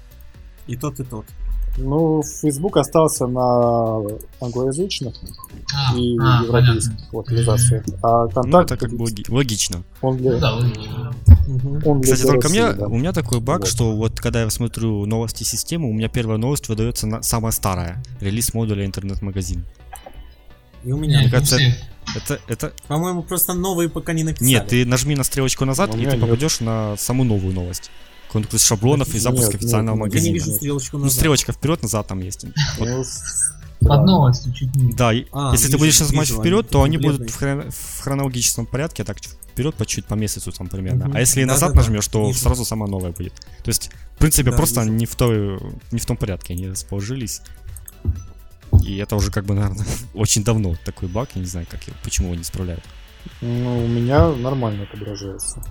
И 0.67 0.77
тот, 0.77 0.99
и 1.01 1.05
тот. 1.05 1.25
Ну, 1.77 2.23
Facebook 2.23 2.77
остался 2.77 3.27
на 3.27 4.01
англоязычных 4.41 5.15
А, 5.75 5.97
и 5.99 6.17
а, 6.21 6.43
европейских 6.45 6.93
понятно. 6.93 7.19
локализациях. 7.19 7.85
А 8.03 8.25
Ну, 8.25 8.31
контакт 8.31 8.71
это 8.73 8.77
как 8.87 8.97
бы 8.97 9.03
логи- 9.03 9.25
логично. 9.29 9.83
он 10.01 10.17
для, 10.19 10.33
Ну 10.33 10.39
да, 10.39 10.55
логично. 10.55 11.13
Мгм. 11.49 11.83
он 11.85 12.01
для 12.01 12.15
Кстати, 12.15 12.29
только 12.31 12.49
России, 12.49 12.61
мне, 12.63 12.73
да. 12.75 12.87
у 12.87 12.97
меня 12.97 13.13
такой 13.13 13.41
баг, 13.41 13.61
Вот. 13.61 13.69
что 13.69 13.93
вот 13.97 14.21
когда 14.21 14.43
я 14.43 14.51
смотрю 14.51 15.05
новости 15.07 15.43
системы, 15.43 15.89
у 15.91 15.93
меня 15.93 16.09
первая 16.09 16.39
новость 16.39 16.69
выдается 16.69 17.07
на, 17.09 17.23
самая 17.23 17.51
старая. 17.53 18.03
Релиз 18.21 18.55
модуля 18.55 18.87
интернет-магазин. 18.87 19.65
И 20.85 20.93
у 20.93 20.97
меня. 20.97 21.21
Мне 21.23 21.31
кажется, 21.31 21.57
всех. 21.57 21.75
Это, 22.17 22.41
это... 22.49 22.73
По-моему, 22.87 23.23
просто 23.23 23.55
новые 23.55 23.89
пока 23.89 24.13
не 24.13 24.23
написали. 24.25 24.49
Нет, 24.49 24.69
ты 24.69 24.85
нажми 24.87 25.15
на 25.17 25.25
стрелочку 25.25 25.65
назад, 25.65 25.95
У 25.95 25.99
и 25.99 26.05
ты 26.05 26.11
нет. 26.13 26.21
попадешь 26.21 26.61
на 26.61 26.97
саму 26.97 27.25
новую 27.25 27.55
новость. 27.55 27.91
Конкурс 28.31 28.65
шаблонов 28.65 29.15
и 29.15 29.19
запуск 29.19 29.47
Нет, 29.53 29.55
официального 29.57 29.97
нет, 29.97 30.07
нет. 30.07 30.15
Я 30.15 30.21
не 30.21 30.31
магазина. 30.31 30.47
вижу 30.47 30.59
стрелочку 30.59 30.97
Ну, 30.99 31.05
назад. 31.05 31.17
стрелочка 31.19 31.53
вперед-назад 31.53 32.07
там 32.09 32.21
есть. 32.21 32.45
Вот, 32.79 32.89
Ну, 32.89 33.05
Под 33.89 33.99
да. 33.99 34.05
новостью 34.05 34.53
чуть 34.53 34.75
не. 34.77 34.93
да, 34.93 35.13
А, 35.33 35.53
если 35.53 35.67
ты 35.67 35.73
вижу, 35.73 35.79
будешь 35.79 36.01
нажимать 36.01 36.29
вижу, 36.31 36.41
вперед, 36.41 36.61
они 36.65 36.71
то 36.73 36.83
они 36.83 36.99
будут 36.99 37.31
в, 37.31 37.41
хрон- 37.43 37.71
в 37.71 38.01
хронологическом 38.03 38.67
порядке, 38.67 39.05
так 39.05 39.19
вперед 39.21 39.75
по 39.77 39.85
чуть 39.87 40.07
по 40.07 40.15
месяцу 40.15 40.51
там 40.53 40.67
примерно. 40.69 41.07
Мгм. 41.07 41.17
А 41.17 41.21
если 41.21 41.45
назад 41.45 41.71
Да-да-да, 41.71 41.81
нажмешь, 41.83 42.09
то 42.09 42.27
вижу. 42.27 42.39
сразу 42.39 42.65
самая 42.65 42.91
новая 42.91 43.13
будет. 43.13 43.35
То 43.63 43.69
есть, 43.69 43.91
в 44.17 44.19
принципе, 44.19 44.51
Да, 44.51 44.57
просто 44.57 44.81
вижу. 44.83 44.93
не 44.95 45.07
в 45.07 45.15
той, 45.15 45.59
не 45.93 45.99
в 46.01 46.07
том 46.07 46.17
порядке 46.17 46.55
они 46.55 46.69
расположились. 46.69 47.41
И 48.83 48.97
это 48.97 49.17
уже 49.17 49.31
как 49.31 49.45
бы, 49.45 49.55
наверное, 49.55 49.85
очень 50.15 50.45
давно 50.45 50.75
такой 50.85 51.09
баг, 51.09 51.29
я 51.35 51.41
не 51.41 51.47
знаю, 51.47 51.67
как 51.71 51.83
его, 51.87 51.97
почему 52.03 52.29
его 52.29 52.37
не 52.37 52.43
исправляют. 52.43 52.83
Ну, 53.41 53.85
у 53.85 53.89
меня 53.89 54.29
нормально 54.33 54.85
отображается. 54.85 55.63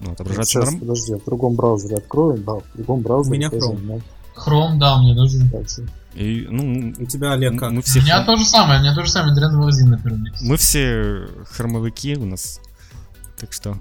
Ну, 0.00 0.12
отображается 0.12 0.52
Сейчас, 0.60 0.64
норм- 0.70 0.80
подожди, 0.80 1.14
в 1.14 1.24
другом 1.24 1.54
браузере 1.54 1.96
открою. 1.96 2.38
Да, 2.38 2.52
в 2.54 2.62
другом 2.74 3.00
браузере. 3.00 3.36
меня 3.38 3.50
тоже, 3.50 3.66
Chrome. 3.66 4.02
Chrome, 4.36 4.78
да, 4.78 4.96
у 4.96 5.02
меня 5.02 5.14
тоже. 5.14 5.38
так 5.50 5.68
что- 5.68 5.82
И, 6.14 6.46
ну, 6.50 6.92
У 6.98 7.04
тебя, 7.06 7.32
Олег, 7.32 7.58
как? 7.58 7.70
мы 7.70 7.78
У 7.78 7.82
все, 7.82 8.00
меня 8.00 8.24
то 8.24 8.36
же 8.36 8.44
самое, 8.44 8.80
у 8.80 8.82
меня 8.82 8.94
то 8.94 9.04
же 9.04 9.10
самое, 9.10 9.32
интернет-магазин, 9.32 9.90
например. 9.90 10.32
мы 10.40 10.56
все 10.56 11.28
хромовики 11.50 12.16
у 12.16 12.24
нас. 12.24 12.60
Так 13.38 13.52
что, 13.52 13.78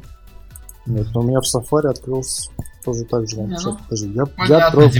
Нет, 0.85 1.07
но 1.13 1.21
у 1.21 1.23
меня 1.23 1.39
в 1.41 1.45
Safari 1.45 1.89
открылся 1.89 2.51
тоже 2.83 3.03
так 3.05 3.27
же. 3.29 3.37
Не, 3.37 3.49
Сейчас, 3.57 3.65
ну, 3.65 3.77
подожди, 3.77 4.07
я, 4.13 4.21
я 4.21 4.25
Понятно, 4.25 4.91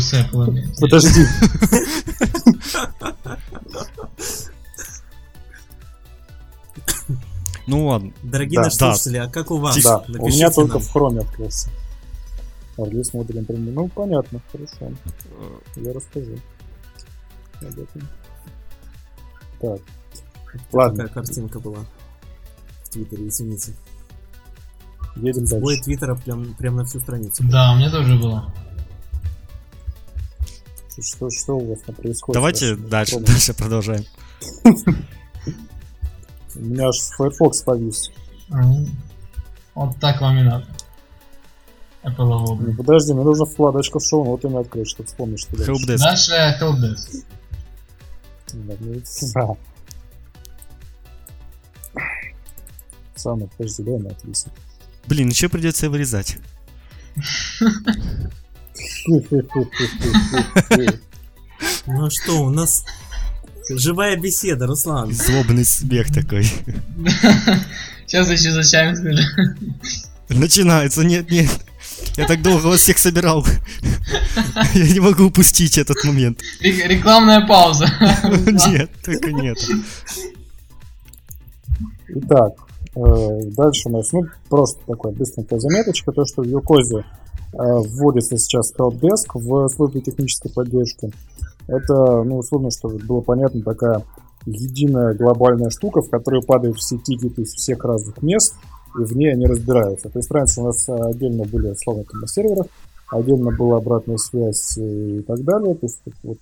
с 0.00 0.14
Apple. 0.14 0.80
Подожди. 0.80 1.26
ну 7.66 7.86
ладно. 7.86 8.12
Дорогие 8.22 8.56
Да, 8.56 8.64
наши 8.64 8.78
да. 8.78 8.94
слушатели, 8.94 9.16
а 9.18 9.28
как 9.28 9.50
у 9.50 9.58
вас? 9.58 9.82
Да, 9.82 10.04
у 10.18 10.28
меня 10.28 10.50
только 10.50 10.74
нам. 10.74 10.82
в 10.82 10.94
Chrome 10.96 11.20
открылся. 11.20 11.70
Релиз 12.76 13.12
модулем 13.12 13.44
премиум. 13.44 13.74
Ну, 13.74 13.88
понятно, 13.88 14.40
хорошо. 14.50 14.92
Я 15.76 15.92
расскажу 15.92 16.38
об 17.60 17.78
этом. 17.78 18.08
Так. 19.60 19.80
Ладно. 20.72 21.04
Такая 21.06 21.24
картинка 21.24 21.60
была 21.60 21.84
в 22.84 22.88
Твиттере, 22.90 23.28
извините. 23.28 23.72
Едем 25.16 25.44
дальше. 25.44 25.82
твиттера 25.82 26.14
прям, 26.16 26.54
прям 26.54 26.76
на 26.76 26.84
всю 26.84 27.00
страницу. 27.00 27.44
Да, 27.44 27.72
у 27.72 27.76
меня 27.76 27.90
тоже 27.90 28.16
было. 28.18 28.52
Что, 31.00 31.30
что, 31.30 31.56
у 31.56 31.70
вас 31.70 31.80
там 31.80 31.94
происходит? 31.94 32.34
Давайте 32.34 32.76
дальше, 32.76 33.14
помню. 33.14 33.26
дальше 33.26 33.54
продолжаем. 33.54 34.04
У 36.54 36.60
меня 36.60 36.88
аж 36.88 36.96
Firefox 37.16 37.62
повис. 37.62 38.10
Вот 39.74 39.96
так 40.00 40.20
вам 40.20 40.38
и 40.38 40.42
надо. 40.42 40.66
Apple 42.02 42.26
Ну, 42.26 42.74
подожди, 42.76 43.14
мне 43.14 43.22
нужно 43.22 43.46
вкладочку 43.46 44.00
в 44.00 44.04
шоу, 44.04 44.24
вот 44.24 44.44
имя 44.44 44.60
открыть, 44.60 44.88
чтобы 44.88 45.06
вспомнить, 45.06 45.40
что 45.40 45.56
дальше. 45.56 45.72
Helpdesk. 45.72 45.98
Дальше 45.98 46.32
Helpdesk. 46.60 47.24
Да, 48.52 48.74
ну, 48.80 49.00
да. 49.34 49.56
Самое, 53.14 53.48
подожди, 53.56 53.82
дай 53.84 53.96
она 53.96 54.10
отвисит. 54.10 54.52
Блин, 55.06 55.28
еще 55.28 55.48
придется 55.48 55.90
вырезать. 55.90 56.38
Ну 61.86 62.10
что, 62.10 62.42
у 62.42 62.50
нас 62.50 62.84
живая 63.68 64.16
беседа, 64.16 64.66
Руслан. 64.66 65.12
Злобный 65.12 65.64
смех 65.64 66.12
такой. 66.12 66.44
Сейчас 68.06 68.28
еще 68.30 68.50
зачем. 68.52 68.94
Начинается, 70.28 71.04
нет, 71.04 71.30
нет. 71.30 71.50
Я 72.16 72.26
так 72.26 72.42
долго 72.42 72.66
вас 72.66 72.80
всех 72.80 72.98
собирал. 72.98 73.46
Я 74.74 74.88
не 74.88 75.00
могу 75.00 75.24
упустить 75.24 75.78
этот 75.78 76.02
момент. 76.04 76.40
Рек- 76.60 76.86
Рекламная 76.86 77.46
пауза. 77.46 77.86
Нет, 78.68 78.90
только 79.04 79.32
нет. 79.32 79.58
Итак, 82.08 82.52
дальше 82.94 83.88
у 83.88 83.92
нас, 83.92 84.12
ну, 84.12 84.24
просто 84.48 84.80
такая 84.86 85.12
быстренькая 85.12 85.58
заметочка, 85.58 86.12
то, 86.12 86.24
что 86.24 86.42
в 86.42 86.46
Юкозе 86.46 86.98
э, 86.98 87.56
вводится 87.56 88.36
сейчас 88.36 88.72
Helpdesk 88.74 89.30
в 89.34 89.68
службе 89.68 90.00
технической 90.00 90.50
поддержки. 90.52 91.10
Это, 91.68 92.22
ну, 92.22 92.38
условно, 92.38 92.70
чтобы 92.70 92.98
было 92.98 93.20
понятно, 93.20 93.62
такая 93.62 94.04
единая 94.44 95.14
глобальная 95.14 95.70
штука, 95.70 96.02
в 96.02 96.10
которую 96.10 96.42
падают 96.42 96.76
все 96.78 96.98
тикеты 96.98 97.42
из 97.42 97.52
всех 97.54 97.84
разных 97.84 98.20
мест, 98.22 98.54
и 98.98 99.04
в 99.04 99.16
ней 99.16 99.32
они 99.32 99.46
разбираются. 99.46 100.10
То 100.10 100.18
есть 100.18 100.30
раньше 100.30 100.60
у 100.60 100.64
нас 100.64 100.88
э, 100.88 100.94
отдельно 100.94 101.44
были, 101.44 101.74
словно 101.74 102.04
на 102.12 102.26
серверах, 102.26 102.66
отдельно 103.10 103.56
была 103.56 103.78
обратная 103.78 104.18
связь 104.18 104.76
и 104.76 105.22
так 105.26 105.42
далее. 105.44 105.74
То 105.76 105.86
есть 105.86 106.00
вот 106.22 106.38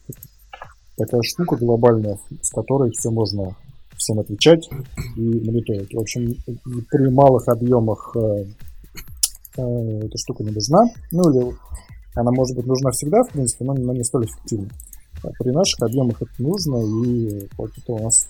такая 0.97 1.23
штука 1.23 1.57
глобальная, 1.57 2.19
с 2.43 2.51
которой 2.51 2.91
все 2.91 3.11
можно 3.11 3.55
всем 4.01 4.19
отвечать 4.19 4.69
и 5.17 5.21
мониторить. 5.21 5.95
В 5.95 6.01
общем, 6.01 6.35
при 6.91 7.11
малых 7.11 7.47
объемах 7.49 8.17
э, 8.17 8.45
э, 9.57 10.01
эта 10.05 10.19
штука 10.19 10.43
не 10.43 10.51
нужна. 10.51 10.85
Ну 11.13 11.31
или 11.31 11.55
она 12.15 12.33
может 12.33 12.57
быть 12.57 12.67
нужна 12.67 12.91
всегда, 12.91 13.23
в 13.23 13.29
принципе, 13.29 13.65
но, 13.65 13.75
но 13.75 13.93
не 13.93 14.05
столь 14.05 14.27
эффективна. 14.27 14.69
А 15.23 15.29
при 15.39 15.51
наших 15.51 15.83
объемах 15.83 16.21
это 16.23 16.33
нужно, 16.39 16.77
и 17.07 17.49
вот 17.57 17.71
это 17.77 17.93
у 17.93 18.03
нас 18.03 18.27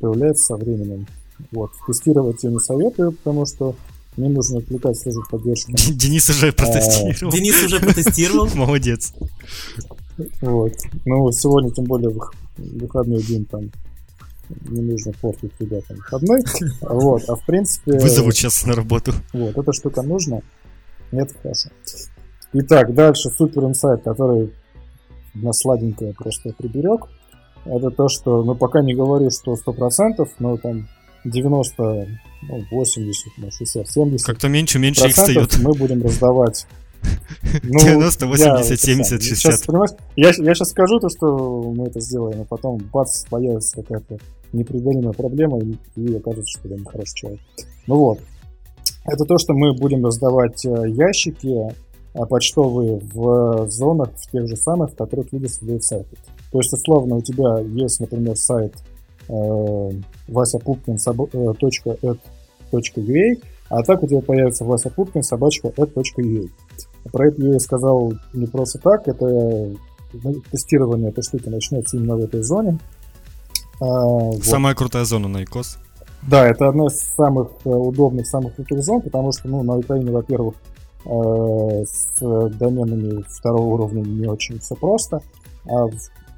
появляется 0.00 0.44
со 0.44 0.56
временем. 0.56 1.06
Вот. 1.52 1.70
Тестировать 1.86 2.42
я 2.42 2.50
не 2.50 2.58
советую, 2.58 3.12
потому 3.12 3.46
что 3.46 3.74
не 4.16 4.28
нужно 4.28 4.58
отвлекать 4.58 4.98
службу 4.98 5.22
поддержки. 5.30 5.72
Денис 5.92 6.28
уже 6.28 6.52
протестировал. 6.52 7.32
Денис 7.32 7.64
уже 7.64 7.80
протестировал. 7.80 8.48
Молодец. 8.54 9.14
Вот. 10.42 10.72
Ну, 11.06 11.32
сегодня, 11.32 11.70
тем 11.70 11.84
более, 11.84 12.10
вых- 12.10 12.34
выходной 12.58 13.22
день 13.22 13.46
там 13.46 13.70
не 14.68 14.80
нужно 14.80 15.12
портить 15.20 15.52
ребятам 15.58 15.96
выходной. 15.96 16.42
Вот. 16.80 17.22
А 17.28 17.36
в 17.36 17.44
принципе... 17.46 17.98
Вызовут 17.98 18.34
сейчас 18.34 18.64
на 18.66 18.74
работу. 18.74 19.12
Вот, 19.32 19.56
эта 19.56 19.72
штука 19.72 20.02
нужна. 20.02 20.40
Нет, 21.10 21.30
хорошо. 21.42 21.70
Итак, 22.54 22.94
дальше 22.94 23.30
супер 23.30 23.64
инсайт, 23.64 24.02
который 24.02 24.52
на 25.34 25.52
сладенькое 25.52 26.12
просто 26.14 26.50
приберег. 26.56 27.06
Это 27.64 27.90
то, 27.90 28.08
что, 28.08 28.42
ну, 28.42 28.54
пока 28.54 28.82
не 28.82 28.94
говорю, 28.94 29.30
что 29.30 29.54
100%, 29.54 30.28
но 30.38 30.56
там 30.56 30.88
90, 31.24 32.08
ну, 32.42 32.64
80, 32.70 33.32
ну, 33.38 33.50
60, 33.50 33.88
70 33.88 34.26
Как-то 34.26 34.48
меньше, 34.48 34.78
меньше 34.78 35.06
их 35.06 35.14
встает. 35.14 35.56
мы 35.58 35.72
будем 35.72 36.02
раздавать. 36.02 36.66
Ну, 37.64 37.78
90, 37.78 38.26
80, 38.26 38.46
я 38.46 38.60
это 38.60 38.76
70, 38.76 39.08
сам. 39.08 39.20
60. 39.20 39.38
Сейчас, 39.38 39.62
понимаешь, 39.62 39.90
я, 40.16 40.28
я 40.28 40.54
сейчас 40.54 40.70
скажу 40.70 41.00
то, 41.00 41.08
что 41.08 41.72
мы 41.76 41.86
это 41.86 42.00
сделаем, 42.00 42.42
а 42.42 42.44
потом 42.44 42.78
бац, 42.92 43.24
появится 43.28 43.82
какая-то 43.82 44.18
непреодолимая 44.52 45.12
проблема, 45.12 45.58
и, 45.60 45.76
и 45.96 46.16
окажется, 46.16 46.58
что 46.58 46.68
я 46.68 46.76
не 46.76 46.84
хороший 46.84 47.14
человек. 47.14 47.40
Ну 47.86 47.96
вот. 47.96 48.20
Это 49.04 49.24
то, 49.24 49.36
что 49.38 49.54
мы 49.54 49.74
будем 49.74 50.04
раздавать 50.06 50.64
э, 50.64 50.88
ящики 50.88 51.74
э, 52.14 52.26
почтовые 52.26 53.00
в 53.12 53.68
зонах, 53.68 54.10
в 54.16 54.30
тех 54.30 54.46
же 54.46 54.56
самых, 54.56 54.92
в 54.92 54.96
которых 54.96 55.32
люди 55.32 55.46
создают 55.46 55.82
сайты. 55.82 56.16
То 56.52 56.58
есть, 56.58 56.72
условно, 56.72 57.16
у 57.16 57.22
тебя 57.22 57.58
есть, 57.58 57.98
например, 57.98 58.36
сайт 58.36 58.74
э, 59.28 59.90
vasapupkin.ed.ua, 60.28 62.18
а 63.72 63.82
так 63.82 64.02
у 64.02 64.06
тебя 64.06 64.20
появится 64.20 64.64
Вася 64.66 64.90
Пупкин, 64.90 65.22
собачка, 65.22 65.68
ed.ua. 65.68 66.50
Про 67.10 67.28
это 67.28 67.42
я 67.42 67.58
сказал 67.58 68.14
не 68.32 68.46
просто 68.46 68.78
так, 68.78 69.08
это 69.08 69.24
ну, 70.12 70.34
тестирование 70.50 71.10
этой 71.10 71.22
штуки 71.22 71.48
начнется 71.48 71.96
именно 71.96 72.16
в 72.16 72.20
этой 72.20 72.42
зоне. 72.42 72.78
А, 73.80 73.84
вот. 73.84 74.44
Самая 74.44 74.74
крутая 74.74 75.04
зона 75.04 75.28
на 75.28 75.42
ИКОС. 75.42 75.78
Да, 76.28 76.46
это 76.46 76.68
одна 76.68 76.86
из 76.86 77.00
самых 77.00 77.48
э, 77.64 77.68
удобных, 77.68 78.28
самых 78.28 78.54
крутых 78.54 78.82
зон, 78.82 79.00
потому 79.02 79.32
что, 79.32 79.48
ну, 79.48 79.62
на 79.64 79.76
Украине, 79.76 80.12
во-первых, 80.12 80.54
э, 81.04 81.84
с 81.84 82.18
доменами 82.20 83.24
второго 83.28 83.74
уровня 83.74 84.02
не 84.02 84.26
очень 84.28 84.60
все 84.60 84.76
просто, 84.76 85.20
а 85.68 85.88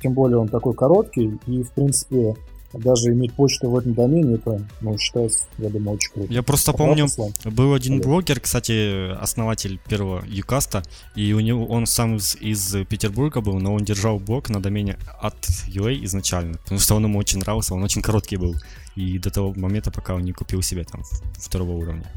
тем 0.02 0.14
более 0.14 0.38
он 0.38 0.48
такой 0.48 0.72
короткий, 0.72 1.38
и, 1.46 1.62
в 1.62 1.70
принципе, 1.72 2.34
даже 2.78 3.12
иметь 3.12 3.32
почту 3.34 3.70
в 3.70 3.76
этом 3.76 3.94
домене, 3.94 4.34
это, 4.34 4.60
ну, 4.80 4.98
считается, 4.98 5.46
я 5.58 5.68
думаю, 5.68 5.96
очень 5.96 6.12
круто. 6.12 6.32
Я 6.32 6.42
просто 6.42 6.72
Правда, 6.72 6.88
помню, 6.88 7.04
Руслан? 7.04 7.32
был 7.44 7.74
один 7.74 8.00
блогер, 8.00 8.40
кстати, 8.40 9.12
основатель 9.12 9.78
первого 9.88 10.24
Юкаста, 10.26 10.82
и 11.14 11.32
у 11.32 11.40
него 11.40 11.66
он 11.66 11.86
сам 11.86 12.16
из, 12.16 12.36
из 12.36 12.74
Петербурга 12.86 13.40
был, 13.40 13.58
но 13.58 13.74
он 13.74 13.84
держал 13.84 14.18
блог 14.18 14.48
на 14.50 14.60
домене 14.60 14.96
от 15.20 15.36
UA 15.68 16.04
изначально, 16.04 16.58
потому 16.58 16.80
что 16.80 16.96
он 16.96 17.04
ему 17.04 17.18
очень 17.18 17.40
нравился, 17.40 17.74
он 17.74 17.82
очень 17.82 18.02
короткий 18.02 18.36
был, 18.36 18.54
и 18.96 19.18
до 19.18 19.30
того 19.30 19.54
момента, 19.54 19.90
пока 19.90 20.14
он 20.14 20.22
не 20.22 20.32
купил 20.32 20.62
себе 20.62 20.84
там 20.84 21.02
второго 21.34 21.72
уровня. 21.72 22.10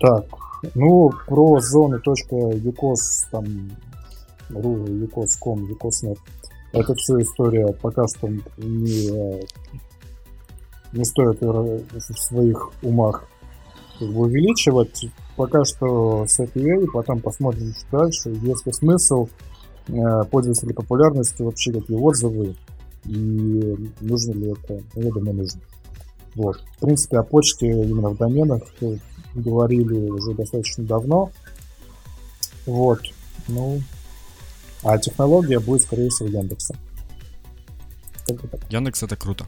Так, 0.00 0.24
ну, 0.74 1.12
про 1.26 1.60
зоны 1.60 2.00
.юкос, 2.04 3.26
там, 3.30 3.70
ру, 4.50 4.86
юкос.ком, 4.86 5.68
юкос.нет, 5.68 6.18
это 6.72 6.94
все 6.96 7.20
история 7.20 7.68
пока 7.72 8.06
что 8.08 8.28
не, 8.56 9.42
не 10.94 11.04
стоит 11.04 11.42
э, 11.42 11.46
в 11.46 12.18
своих 12.18 12.70
умах 12.82 13.26
как 13.98 14.08
бы 14.08 14.22
увеличивать. 14.22 15.06
Пока 15.36 15.64
что 15.64 16.26
с 16.26 16.38
API, 16.38 16.86
потом 16.92 17.20
посмотрим 17.20 17.72
дальше. 17.90 18.30
Если 18.42 18.70
смысл, 18.70 19.28
э, 19.88 20.24
пользователи 20.30 20.72
популярности, 20.72 21.42
вообще 21.42 21.72
какие 21.72 21.96
отзывы, 21.96 22.54
и 23.04 23.90
нужно 24.00 24.32
ли 24.32 24.52
это, 24.52 24.82
Ну, 24.94 25.02
я 25.02 25.10
думаю, 25.10 25.34
нужно. 25.34 25.60
Вот. 26.34 26.56
В 26.76 26.80
принципе, 26.80 27.18
о 27.18 27.22
почте 27.22 27.66
именно 27.66 28.10
в 28.10 28.16
доменах 28.16 28.62
э, 28.80 28.96
говорили 29.34 30.08
уже 30.08 30.34
достаточно 30.34 30.84
давно. 30.84 31.30
Вот. 32.66 33.00
Ну, 33.48 33.80
а 34.82 34.98
технология 34.98 35.58
будет, 35.58 35.82
скорее 35.82 36.08
всего, 36.08 36.28
Яндекса. 36.28 36.76
Яндекс 38.70 39.02
это 39.02 39.16
круто. 39.16 39.44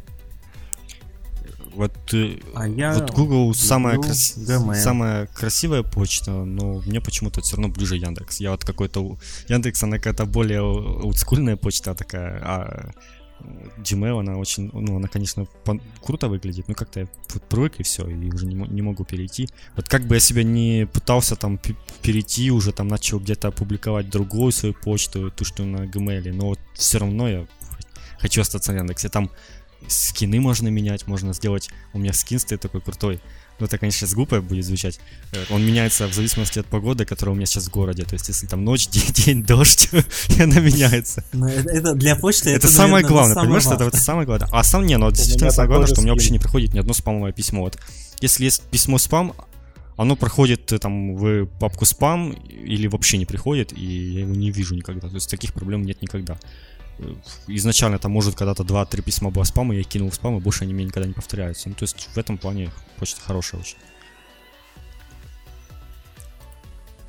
Вот, 1.77 1.93
э, 2.15 2.39
А 2.55 2.67
я 2.69 2.93
вот 2.95 3.11
Google 3.15 3.55
самая, 3.55 3.97
крас- 3.99 4.35
самая 4.83 5.27
красивая 5.27 5.83
почта, 5.83 6.31
но 6.31 6.81
мне 6.87 7.01
почему-то 7.01 7.41
все 7.41 7.57
равно 7.57 7.69
ближе 7.73 7.97
Яндекс. 7.97 8.41
Я 8.41 8.51
вот 8.51 8.65
какой-то... 8.65 9.17
Яндекс, 9.49 9.83
она 9.83 9.97
какая-то 9.97 10.25
более 10.27 10.61
олдскульная 10.63 11.57
почта 11.57 11.95
такая, 11.95 12.41
а 12.45 12.91
Gmail, 13.85 14.21
она 14.21 14.37
очень... 14.39 14.71
Ну, 14.73 14.97
она, 14.97 15.09
конечно, 15.09 15.47
пон- 15.65 15.81
круто 16.03 16.29
выглядит, 16.29 16.69
но 16.69 16.75
как-то 16.75 17.01
я 17.01 17.07
привык 17.49 17.81
и 17.81 17.83
все, 17.83 18.09
и 18.09 18.31
уже 18.33 18.47
не, 18.47 18.55
мо- 18.57 18.67
не 18.67 18.83
могу 18.83 19.05
перейти. 19.05 19.49
Вот 19.77 19.89
как 19.89 20.03
бы 20.07 20.15
я 20.15 20.21
себя 20.21 20.43
не 20.43 20.87
пытался 20.87 21.37
там 21.37 21.59
пе- 21.59 21.77
перейти, 22.03 22.51
уже 22.51 22.73
там 22.73 22.89
начал 22.89 23.21
где-то 23.21 23.49
опубликовать 23.49 24.09
другую 24.11 24.53
свою 24.53 24.75
почту, 24.75 25.31
ту, 25.31 25.45
что 25.45 25.65
на 25.65 25.85
Gmail, 25.85 26.33
но 26.33 26.47
вот 26.47 26.59
все 26.75 26.99
равно 26.99 27.29
я 27.29 27.47
хочу 28.19 28.41
остаться 28.41 28.73
в 28.73 28.77
Яндексе. 28.77 29.09
Там 29.11 29.31
скины 29.89 30.41
можно 30.41 30.69
менять, 30.69 31.07
можно 31.07 31.33
сделать... 31.33 31.71
У 31.93 31.99
меня 31.99 32.13
скин 32.13 32.39
стоит 32.39 32.61
такой 32.61 32.81
крутой. 32.81 33.21
Ну, 33.59 33.67
это, 33.67 33.79
конечно, 33.79 34.01
сейчас 34.01 34.15
глупо 34.15 34.41
будет 34.43 34.67
звучать. 34.67 35.01
Э, 35.33 35.45
Он 35.51 35.65
меняется 35.65 36.07
в 36.07 36.13
зависимости 36.13 36.59
от 36.59 36.67
погоды, 36.67 37.07
которая 37.07 37.33
у 37.33 37.37
меня 37.37 37.47
сейчас 37.47 37.69
в 37.69 37.71
городе. 37.71 38.05
То 38.05 38.15
есть, 38.15 38.29
если 38.29 38.47
там 38.47 38.65
ночь, 38.65 38.89
день, 38.91 39.13
день 39.13 39.43
дождь, 39.45 39.89
и 40.37 40.43
она 40.43 40.61
меняется. 40.61 41.25
Ну, 41.33 41.47
это, 41.47 41.71
это 41.71 41.95
для 41.95 42.17
почты 42.17 42.51
Это, 42.51 42.69
самое 42.69 43.03
наверное, 43.03 43.09
главное, 43.09 43.35
самое 43.35 43.47
понимаешь, 43.47 43.67
это 43.67 43.85
вот 43.85 43.95
самое 43.95 44.27
главное. 44.27 44.49
А 44.53 44.63
сам 44.63 44.85
не, 44.85 44.99
ну, 44.99 45.07
вот 45.07 45.15
меня 45.15 45.17
действительно 45.17 45.51
самое 45.51 45.69
главное, 45.69 45.87
что 45.87 46.01
у 46.01 46.03
меня 46.05 46.13
вообще 46.13 46.31
не 46.31 46.39
приходит 46.39 46.75
ни 46.75 46.79
одно 46.79 46.93
спамовое 46.93 47.33
письмо. 47.33 47.63
Вот 47.63 47.79
если 48.21 48.45
есть 48.45 48.63
письмо 48.63 48.99
спам, 48.99 49.35
оно 49.97 50.17
проходит 50.17 50.73
э, 50.73 50.79
там 50.79 51.17
в 51.17 51.47
папку 51.59 51.85
спам 51.85 52.33
или 52.33 52.87
вообще 52.87 53.19
не 53.19 53.27
приходит, 53.27 53.73
и 53.73 53.85
я 53.85 54.21
его 54.21 54.35
не 54.35 54.51
вижу 54.51 54.75
никогда. 54.75 55.09
То 55.09 55.15
есть 55.15 55.31
таких 55.31 55.53
проблем 55.53 55.83
нет 55.83 56.03
никогда. 56.03 56.39
Э, 56.99 57.15
изначально 57.49 57.99
там 57.99 58.13
может 58.13 58.35
когда-то 58.35 58.63
2-3 58.63 59.03
письма 59.03 59.31
было 59.31 59.45
спама, 59.45 59.75
я 59.75 59.83
кинул 59.83 60.11
в 60.11 60.15
спам, 60.15 60.37
и 60.37 60.41
больше 60.41 60.65
они 60.65 60.75
мне 60.75 60.85
никогда 60.85 61.07
не 61.07 61.15
повторяются. 61.15 61.69
Ну, 61.69 61.75
то 61.75 61.85
есть 61.85 62.09
в 62.15 62.19
этом 62.19 62.39
плане 62.39 62.71
почта 62.99 63.21
хорошая 63.21 63.61
очень. 63.61 63.77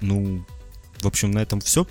Ну, 0.02 0.45
в 1.02 1.08
общем, 1.08 1.32
на 1.32 1.39
этом 1.39 1.60
все. 1.62 1.88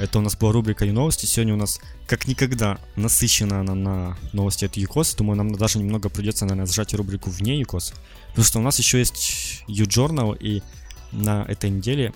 Это 0.00 0.18
у 0.18 0.22
нас 0.22 0.36
была 0.36 0.52
рубрика 0.52 0.84
и 0.84 0.90
новости. 0.90 1.26
Сегодня 1.26 1.54
у 1.54 1.56
нас 1.56 1.80
как 2.06 2.26
никогда 2.26 2.78
насыщена 2.96 3.60
она 3.60 3.74
на 3.74 4.18
новости 4.32 4.64
от 4.64 4.76
ЮКОС. 4.76 5.14
Думаю, 5.14 5.36
нам 5.36 5.54
даже 5.54 5.78
немного 5.78 6.08
придется, 6.08 6.44
наверное, 6.44 6.66
сжать 6.66 6.92
рубрику 6.94 7.30
вне 7.30 7.58
ЮКОС. 7.60 7.92
Потому 8.30 8.44
что 8.44 8.58
у 8.58 8.62
нас 8.62 8.78
еще 8.78 8.98
есть 8.98 9.62
U-Journal, 9.68 10.36
и 10.38 10.62
на 11.12 11.44
этой 11.44 11.70
неделе, 11.70 12.12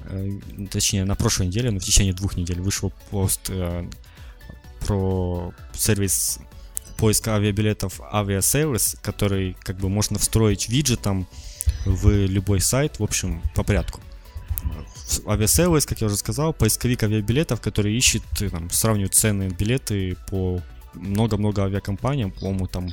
э, 0.00 0.30
точнее, 0.70 1.04
на 1.04 1.14
прошлой 1.14 1.46
неделе, 1.46 1.70
но 1.70 1.78
в 1.78 1.84
течение 1.84 2.12
двух 2.12 2.36
недель 2.36 2.60
вышел 2.60 2.92
пост 3.10 3.40
э, 3.48 3.88
про 4.86 5.52
сервис 5.72 6.38
поиска 6.96 7.34
авиабилетов 7.34 8.00
Aviasales, 8.00 8.96
который 9.02 9.56
как 9.62 9.76
бы 9.76 9.88
можно 9.88 10.18
встроить 10.18 10.68
виджетом 10.68 11.26
в 11.84 12.08
любой 12.26 12.60
сайт, 12.60 12.98
в 12.98 13.02
общем, 13.02 13.42
по 13.54 13.62
порядку. 13.62 14.00
Aviasales, 15.26 15.86
как 15.86 16.00
я 16.00 16.06
уже 16.06 16.16
сказал, 16.16 16.52
поисковик 16.52 17.02
авиабилетов, 17.02 17.60
который 17.60 17.94
ищет, 17.94 18.22
э, 18.40 18.48
там, 18.48 18.70
сравнивает 18.70 19.14
цены 19.14 19.48
билеты 19.48 20.16
по 20.28 20.60
много-много 20.94 21.64
авиакомпаниям, 21.64 22.30
по-моему, 22.30 22.66
там 22.66 22.88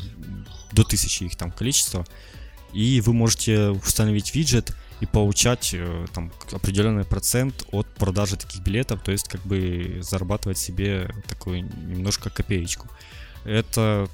до 0.72 0.84
тысячи 0.84 1.24
их 1.24 1.36
там 1.38 1.52
количество. 1.52 2.06
И 2.74 3.02
вы 3.02 3.14
можете 3.14 3.70
установить 3.70 4.34
виджет 4.36 4.76
и 5.02 5.06
получать 5.06 5.72
э, 5.74 6.06
там 6.14 6.32
определенный 6.52 7.04
процент 7.04 7.66
от 7.72 7.88
продажи 7.88 8.38
таких 8.38 8.62
билетов, 8.62 9.02
то 9.04 9.12
есть 9.12 9.28
как 9.28 9.42
бы 9.42 9.98
зарабатывать 10.02 10.58
себе 10.58 11.14
такую 11.28 11.64
немножко 11.64 12.30
копеечку. 12.30 12.88
Это 13.44 14.08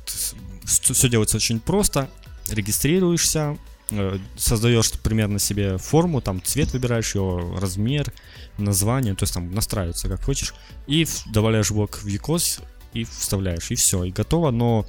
все 0.66 1.10
делается 1.10 1.38
очень 1.38 1.60
просто. 1.60 2.10
Регистрируешься, 2.50 3.58
Э, 3.90 4.18
создаешь 4.36 4.92
примерно 4.92 5.40
себе 5.40 5.78
форму, 5.78 6.20
там 6.20 6.44
цвет 6.44 6.74
выбираешь, 6.74 7.16
ее 7.16 7.56
размер, 7.58 8.12
название, 8.58 9.16
то 9.16 9.24
есть 9.24 9.34
там 9.34 9.54
настраивается 9.54 10.10
как 10.10 10.24
хочешь, 10.24 10.54
и 10.88 11.08
добавляешь 11.28 11.72
блок 11.72 12.00
в 12.00 12.06
ECOS 12.06 12.62
и 12.94 13.06
вставляешь, 13.06 13.72
и 13.72 13.76
все, 13.76 14.04
и 14.04 14.12
готово, 14.12 14.52
но 14.52 14.86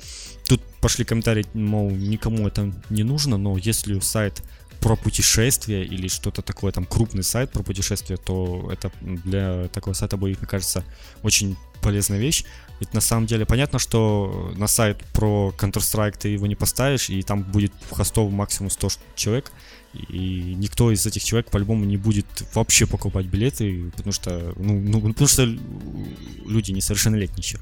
тут 0.48 0.60
пошли 0.80 1.04
комментарии, 1.04 1.46
мол, 1.54 1.90
никому 1.90 2.48
это 2.48 2.72
не 2.90 3.04
нужно, 3.04 3.36
но 3.36 3.56
если 3.56 4.00
сайт 4.00 4.42
про 4.80 4.96
путешествия 4.96 5.84
или 5.84 6.08
что-то 6.08 6.42
такое, 6.42 6.72
там 6.72 6.84
крупный 6.84 7.22
сайт 7.22 7.50
про 7.50 7.62
путешествия, 7.62 8.16
то 8.16 8.68
это 8.72 8.90
для 9.00 9.68
такого 9.68 9.94
сайта 9.94 10.16
будет, 10.16 10.38
мне 10.38 10.46
кажется, 10.46 10.84
очень 11.22 11.56
полезная 11.82 12.18
вещь. 12.18 12.44
Ведь 12.80 12.94
на 12.94 13.00
самом 13.00 13.26
деле 13.26 13.44
понятно, 13.44 13.78
что 13.78 14.52
на 14.56 14.68
сайт 14.68 15.02
про 15.12 15.52
Counter-Strike 15.58 16.18
ты 16.18 16.28
его 16.28 16.46
не 16.46 16.54
поставишь, 16.54 17.10
и 17.10 17.22
там 17.22 17.42
будет 17.42 17.72
хостов 17.90 18.30
максимум 18.30 18.70
100 18.70 18.88
человек, 19.16 19.52
и 19.94 20.54
никто 20.56 20.92
из 20.92 21.04
этих 21.06 21.24
человек 21.24 21.50
по-любому 21.50 21.84
не 21.84 21.96
будет 21.96 22.26
вообще 22.54 22.86
покупать 22.86 23.26
билеты, 23.26 23.90
потому 23.96 24.12
что, 24.12 24.52
ну, 24.56 24.78
ну 24.80 25.00
потому 25.00 25.26
что 25.26 25.44
люди 25.44 26.72
несовершеннолетние 26.72 27.42
еще. 27.42 27.58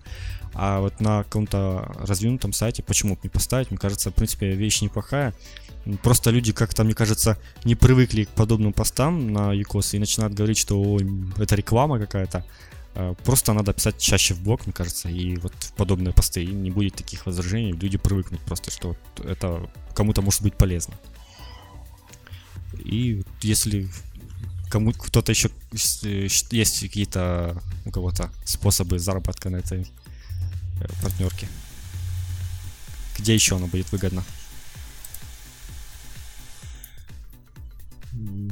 А 0.53 0.81
вот 0.81 1.01
на 1.01 1.23
каком-то 1.23 1.95
раздвинутом 1.99 2.53
сайте 2.53 2.83
почему 2.83 3.15
бы 3.15 3.21
не 3.25 3.29
поставить, 3.29 3.71
мне 3.71 3.79
кажется, 3.79 4.11
в 4.11 4.15
принципе, 4.15 4.53
вещь 4.53 4.81
неплохая. 4.81 5.35
Просто 6.03 6.31
люди 6.31 6.53
как-то, 6.53 6.83
мне 6.85 6.95
кажется, 6.95 7.39
не 7.65 7.77
привыкли 7.77 8.25
к 8.25 8.31
подобным 8.31 8.73
постам 8.73 9.33
на 9.33 9.53
ЮКОС 9.53 9.95
и 9.95 9.99
начинают 9.99 10.35
говорить, 10.35 10.59
что 10.59 10.99
это 11.39 11.55
реклама 11.55 11.99
какая-то. 12.01 12.45
А, 12.95 13.15
просто 13.15 13.53
надо 13.53 13.73
писать 13.73 13.99
чаще 13.99 14.35
в 14.35 14.43
блог, 14.43 14.67
мне 14.67 14.73
кажется, 14.73 15.09
и 15.09 15.37
вот 15.37 15.53
в 15.59 15.73
подобные 15.75 16.13
посты, 16.13 16.43
и 16.43 16.47
не 16.47 16.71
будет 16.71 16.95
таких 16.95 17.27
возражений, 17.27 17.73
люди 17.73 17.99
привыкнут 17.99 18.41
просто, 18.41 18.71
что 18.71 18.97
это 19.25 19.71
кому-то 19.95 20.23
может 20.23 20.43
быть 20.43 20.55
полезно. 20.55 20.95
И 22.79 23.23
если 23.43 23.89
кому 24.71 24.93
кто-то 24.93 25.31
еще 25.31 25.51
есть 25.73 26.81
какие-то 26.81 27.63
у 27.85 27.91
кого-то 27.91 28.31
способы 28.45 28.99
заработка 28.99 29.51
на 29.51 29.57
этой 29.57 29.83
э, 29.83 30.87
партнерке, 31.01 31.49
где 33.19 33.35
еще 33.35 33.57
оно 33.57 33.69
будет 33.69 33.93
выгодно? 33.93 34.25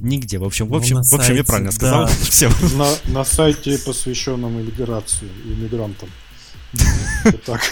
Нигде. 0.01 0.39
В 0.39 0.45
общем, 0.45 0.67
в 0.67 0.71
ну, 0.71 0.77
общем, 0.77 1.03
в 1.03 1.15
общем, 1.15 1.35
я 1.35 1.45
правильно 1.45 1.73
сказал. 1.73 2.07
Да. 2.07 2.13
Все. 2.29 2.51
На, 2.77 2.89
на 3.13 3.25
сайте, 3.25 3.79
посвященном 3.79 4.61
иммиграции, 4.61 5.29
иммигрантам. 5.45 6.11
Так. 7.47 7.63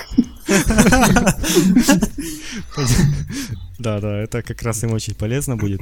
Да, 3.78 4.00
да, 4.00 4.18
это 4.18 4.42
как 4.42 4.62
раз 4.62 4.85
им 4.85 4.92
очень 4.92 5.14
полезно 5.14 5.57
будет 5.57 5.81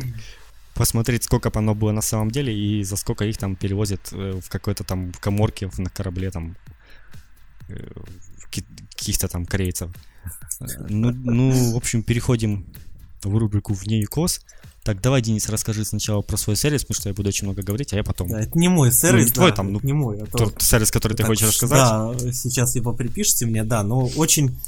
посмотреть, 0.75 1.25
сколько 1.25 1.51
оно 1.55 1.75
было 1.75 1.93
на 1.93 2.01
самом 2.01 2.31
деле 2.31 2.57
и 2.57 2.83
за 2.85 2.97
сколько 2.97 3.25
их 3.27 3.37
там 3.37 3.57
перевозят 3.57 4.09
э, 4.13 4.41
в 4.43 4.49
какой-то 4.49 4.85
там 4.85 5.13
коморке 5.21 5.71
на 5.77 5.91
корабле 5.91 6.31
там 6.31 6.57
э, 7.69 7.91
каких-то 8.51 9.29
там 9.29 9.45
корейцев. 9.45 9.91
Э, 10.61 10.65
ну, 10.89 11.11
ну, 11.11 11.73
в 11.73 11.77
общем, 11.77 12.03
переходим 12.03 12.65
в 13.23 13.37
рубрику 13.37 13.75
«Вне 13.75 14.01
ЮКОС». 14.01 14.41
Так, 14.91 15.01
давай, 15.03 15.23
Денис, 15.23 15.49
расскажи 15.49 15.85
сначала 15.85 16.21
про 16.21 16.37
свой 16.37 16.57
сервис, 16.57 16.83
потому 16.83 16.97
что 16.97 17.09
я 17.11 17.15
буду 17.15 17.29
очень 17.29 17.47
много 17.47 17.63
говорить, 17.63 17.93
а 17.93 17.97
я 17.97 18.03
потом... 18.03 18.27
Да, 18.27 18.41
это 18.41 18.59
не 18.59 18.67
мой 18.67 18.91
сервис, 18.91 19.27
ну, 19.27 19.29
не 19.29 19.31
твой 19.31 19.53
там, 19.53 19.73
ну, 19.73 19.79
не 19.85 19.93
мой. 19.93 20.17
Это... 20.17 20.37
Тот 20.37 20.61
сервис, 20.61 20.91
который 20.91 21.13
ты 21.13 21.19
так, 21.19 21.29
хочешь 21.29 21.47
рассказать. 21.47 21.79
Да, 21.79 22.33
сейчас 22.33 22.75
его 22.75 22.93
припишите 22.93 23.47
мне, 23.47 23.63
да, 23.63 23.85
но 23.85 24.11
очень 24.17 24.59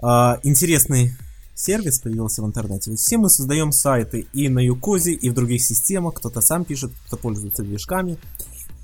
э, 0.00 0.06
интересный 0.44 1.16
сервис 1.56 1.98
появился 1.98 2.40
в 2.42 2.46
интернете. 2.46 2.92
Ведь 2.92 3.00
все 3.00 3.18
мы 3.18 3.28
создаем 3.28 3.72
сайты 3.72 4.28
и 4.32 4.48
на 4.48 4.60
Юкозе, 4.60 5.12
и 5.12 5.28
в 5.28 5.34
других 5.34 5.60
системах, 5.60 6.14
кто-то 6.14 6.40
сам 6.40 6.64
пишет, 6.64 6.92
кто-то 7.06 7.20
пользуется 7.20 7.64
движками. 7.64 8.16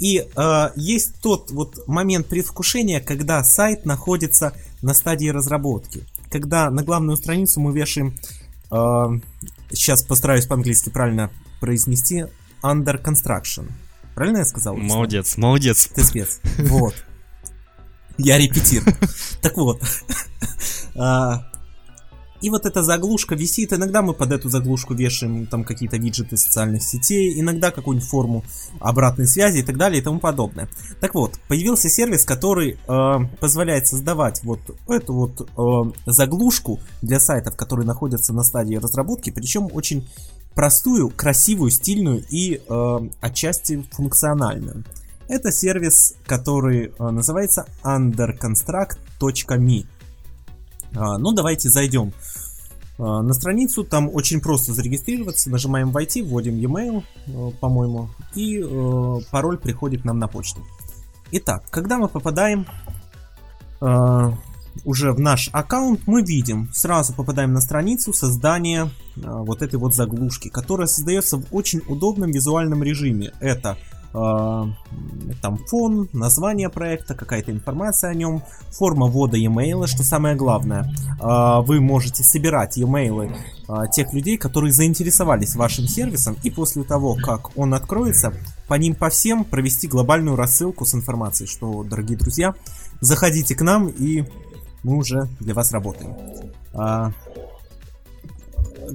И 0.01 0.27
э, 0.27 0.71
есть 0.75 1.21
тот 1.23 1.53
вот 1.53 1.87
момент 1.87 2.27
предвкушения, 2.27 2.99
когда 2.99 3.45
сайт 3.45 3.87
находится 3.87 4.55
на 4.83 4.93
стадии 4.95 5.29
разработки. 5.29 6.05
Когда 6.33 6.69
на 6.69 6.83
главную 6.83 7.17
страницу 7.17 7.61
мы 7.61 7.73
вешаем 7.73 8.17
э, 8.73 9.21
сейчас 9.73 10.03
постараюсь 10.03 10.47
по-английски 10.47 10.91
правильно 10.91 11.31
произнести, 11.61 12.27
under 12.63 13.03
construction. 13.03 13.71
Правильно 14.15 14.39
я 14.39 14.45
сказал? 14.45 14.77
Молодец, 14.77 15.37
молодец. 15.37 15.89
Ты 15.95 16.05
спец. 16.05 16.41
Вот. 16.59 16.95
Я 18.19 18.37
репетирую. 18.37 18.95
Так 19.41 19.57
вот. 19.57 19.83
И 22.41 22.51
вот 22.51 22.67
эта 22.67 22.83
заглушка 22.83 23.35
висит. 23.35 23.73
Иногда 23.73 24.03
мы 24.03 24.15
под 24.15 24.33
эту 24.33 24.49
заглушку 24.49 24.95
вешаем 24.95 25.47
там 25.47 25.65
какие-то 25.65 25.97
виджеты 25.97 26.37
социальных 26.37 26.83
сетей, 26.83 27.41
иногда 27.41 27.71
какую-нибудь 27.71 28.09
форму 28.09 28.45
обратной 28.81 29.27
связи 29.27 29.59
и 29.59 29.63
так 29.63 29.77
далее 29.77 30.01
и 30.01 30.05
тому 30.05 30.21
подобное. 30.21 30.69
Так 31.01 31.15
вот, 31.15 31.39
появился 31.49 31.89
сервис, 31.89 32.25
который 32.25 32.79
э, 32.87 33.19
позволяет 33.41 33.87
создавать 33.87 34.43
вот 34.45 34.61
эту 34.89 35.15
вот 35.15 35.41
э, 35.41 35.93
заглушку 36.07 36.81
для 37.03 37.21
сайтов, 37.21 37.57
которые 37.57 37.87
находятся 37.87 38.33
на 38.33 38.43
стадии 38.43 38.77
разработки, 38.77 39.31
причем 39.31 39.69
очень 39.73 40.09
простую, 40.55 41.11
красивую, 41.11 41.71
стильную 41.71 42.25
и 42.29 42.61
э, 42.67 42.99
отчасти 43.21 43.87
функциональную. 43.93 44.85
Это 45.29 45.53
сервис, 45.53 46.15
который 46.27 46.93
э, 46.99 47.11
называется 47.11 47.67
underconstruct.me. 47.85 49.85
А, 50.95 51.19
ну, 51.19 51.33
давайте 51.33 51.69
зайдем 51.69 52.13
а, 52.99 53.23
на 53.23 53.33
страницу. 53.33 53.85
Там 53.85 54.11
очень 54.13 54.41
просто 54.41 54.73
зарегистрироваться. 54.73 55.51
Нажимаем 55.51 55.91
«Войти», 55.91 56.23
вводим 56.23 56.57
e-mail, 56.57 57.03
э, 57.27 57.51
по-моему, 57.61 58.11
и 58.35 58.61
э, 58.61 59.21
пароль 59.31 59.59
приходит 59.59 60.05
нам 60.05 60.19
на 60.19 60.29
почту. 60.29 60.61
Итак, 61.33 61.65
когда 61.71 61.99
мы 61.99 62.09
попадаем 62.09 62.67
э, 63.81 64.31
уже 64.85 65.13
в 65.13 65.21
наш 65.21 65.49
аккаунт, 65.53 66.07
мы 66.07 66.23
видим, 66.23 66.71
сразу 66.73 67.15
попадаем 67.15 67.53
на 67.53 67.61
страницу 67.61 68.13
создания 68.13 68.91
вот 69.17 69.63
этой 69.63 69.79
вот 69.79 69.95
заглушки, 69.95 70.49
которая 70.49 70.87
создается 70.87 71.37
в 71.37 71.45
очень 71.51 71.83
удобном 71.89 72.31
визуальном 72.31 72.83
режиме. 72.83 73.33
Это 73.41 73.77
там 74.13 75.59
фон, 75.69 76.09
название 76.13 76.69
проекта, 76.69 77.15
какая-то 77.15 77.53
информация 77.53 78.11
о 78.11 78.15
нем, 78.15 78.43
форма 78.71 79.07
ввода 79.07 79.37
e-mail, 79.37 79.87
что 79.87 80.03
самое 80.03 80.35
главное. 80.35 80.93
А, 81.21 81.61
вы 81.61 81.81
можете 81.81 82.25
собирать 82.25 82.77
e-mail 82.77 83.33
а, 83.69 83.87
тех 83.87 84.13
людей, 84.13 84.37
которые 84.37 84.73
заинтересовались 84.73 85.55
вашим 85.55 85.87
сервисом, 85.87 86.37
и 86.43 86.51
после 86.51 86.83
того, 86.83 87.17
как 87.23 87.57
он 87.57 87.75
откроется, 87.75 88.35
по 88.67 88.75
ним 88.75 88.95
по 88.95 89.11
всем 89.11 89.45
провести 89.45 89.87
глобальную 89.87 90.37
рассылку 90.37 90.85
с 90.85 90.95
информацией, 90.95 91.49
что, 91.49 91.85
дорогие 91.85 92.19
друзья, 92.19 92.55
заходите 93.01 93.55
к 93.55 93.63
нам, 93.63 93.89
и 93.89 94.25
мы 94.83 94.97
уже 94.97 95.29
для 95.39 95.55
вас 95.55 95.73
работаем. 95.73 96.17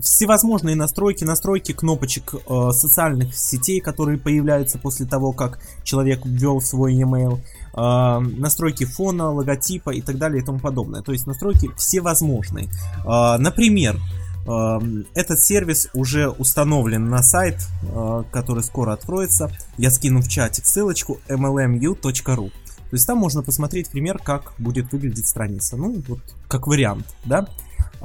Всевозможные 0.02 0.76
настройки, 0.76 1.24
настройки 1.24 1.72
кнопочек 1.72 2.34
э, 2.36 2.72
социальных 2.72 3.36
сетей, 3.36 3.80
которые 3.80 4.18
появляются 4.18 4.78
после 4.78 5.06
того, 5.06 5.32
как 5.32 5.60
человек 5.84 6.26
ввел 6.26 6.62
свой 6.62 6.96
e-mail, 6.96 7.40
э, 7.74 8.20
настройки 8.40 8.86
фона, 8.86 9.32
логотипа 9.32 9.92
и 9.92 10.02
так 10.02 10.18
далее 10.18 10.42
и 10.42 10.46
тому 10.46 10.60
подобное. 10.60 11.02
То 11.02 11.12
есть 11.12 11.28
настройки 11.28 11.72
всевозможные. 11.78 12.70
Э, 13.06 13.38
например, 13.38 14.00
э, 14.48 14.80
этот 15.14 15.40
сервис 15.40 15.90
уже 15.94 16.30
установлен 16.30 17.10
на 17.10 17.22
сайт, 17.24 17.58
э, 17.84 18.24
который 18.32 18.64
скоро 18.64 18.94
откроется. 18.94 19.52
Я 19.78 19.92
скину 19.92 20.22
в 20.22 20.28
чатик 20.28 20.66
ссылочку 20.66 21.20
mlmu.ru. 21.28 22.52
То 22.90 22.96
есть 22.96 23.08
там 23.08 23.18
можно 23.18 23.42
посмотреть 23.42 23.90
пример, 23.90 24.20
как 24.20 24.54
будет 24.58 24.92
выглядеть 24.92 25.28
страница. 25.28 25.76
Ну, 25.76 26.02
вот 26.08 26.20
как 26.48 26.68
вариант, 26.68 27.06
да. 27.26 27.48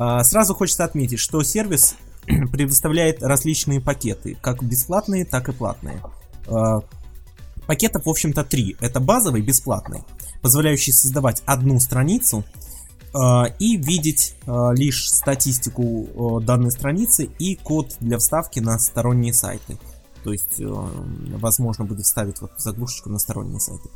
А, 0.00 0.24
сразу 0.24 0.54
хочется 0.54 0.84
отметить, 0.84 1.18
что 1.18 1.42
сервис 1.42 1.94
предоставляет 2.24 3.22
различные 3.22 3.82
пакеты, 3.82 4.34
как 4.40 4.62
бесплатные, 4.62 5.26
так 5.26 5.50
и 5.50 5.52
платные. 5.52 6.02
А, 6.48 6.80
пакетов, 7.66 8.06
в 8.06 8.08
общем-то, 8.08 8.42
три. 8.44 8.76
Это 8.80 8.98
базовый, 8.98 9.42
бесплатный, 9.42 10.02
позволяющий 10.40 10.92
создавать 10.92 11.42
одну 11.44 11.78
страницу 11.80 12.44
а, 13.12 13.44
и 13.58 13.76
видеть 13.76 14.36
лишь 14.46 15.10
статистику 15.10 16.40
данной 16.46 16.70
страницы 16.70 17.24
и 17.38 17.56
код 17.56 17.94
для 18.00 18.16
вставки 18.16 18.58
на 18.58 18.78
сторонние 18.78 19.34
сайты. 19.34 19.78
То 20.24 20.32
есть, 20.32 20.54
возможно, 20.58 21.84
будет 21.84 22.06
вставить 22.06 22.40
вот 22.40 22.52
заглушечку 22.56 23.10
на 23.10 23.18
сторонние 23.18 23.60
сайты. 23.60 23.90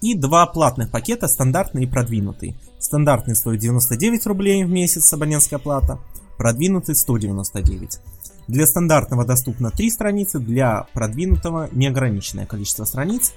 И 0.00 0.14
два 0.14 0.46
платных 0.46 0.90
пакета, 0.90 1.28
стандартный 1.28 1.84
и 1.84 1.86
продвинутый. 1.86 2.56
Стандартный 2.78 3.34
стоит 3.34 3.60
99 3.60 4.26
рублей 4.26 4.64
в 4.64 4.68
месяц 4.68 5.12
абонентская 5.12 5.58
плата, 5.58 5.98
продвинутый 6.36 6.94
199. 6.94 7.98
Для 8.48 8.66
стандартного 8.66 9.24
доступно 9.24 9.70
3 9.70 9.90
страницы, 9.90 10.38
для 10.38 10.86
продвинутого 10.92 11.68
неограниченное 11.72 12.46
количество 12.46 12.84
страниц. 12.84 13.32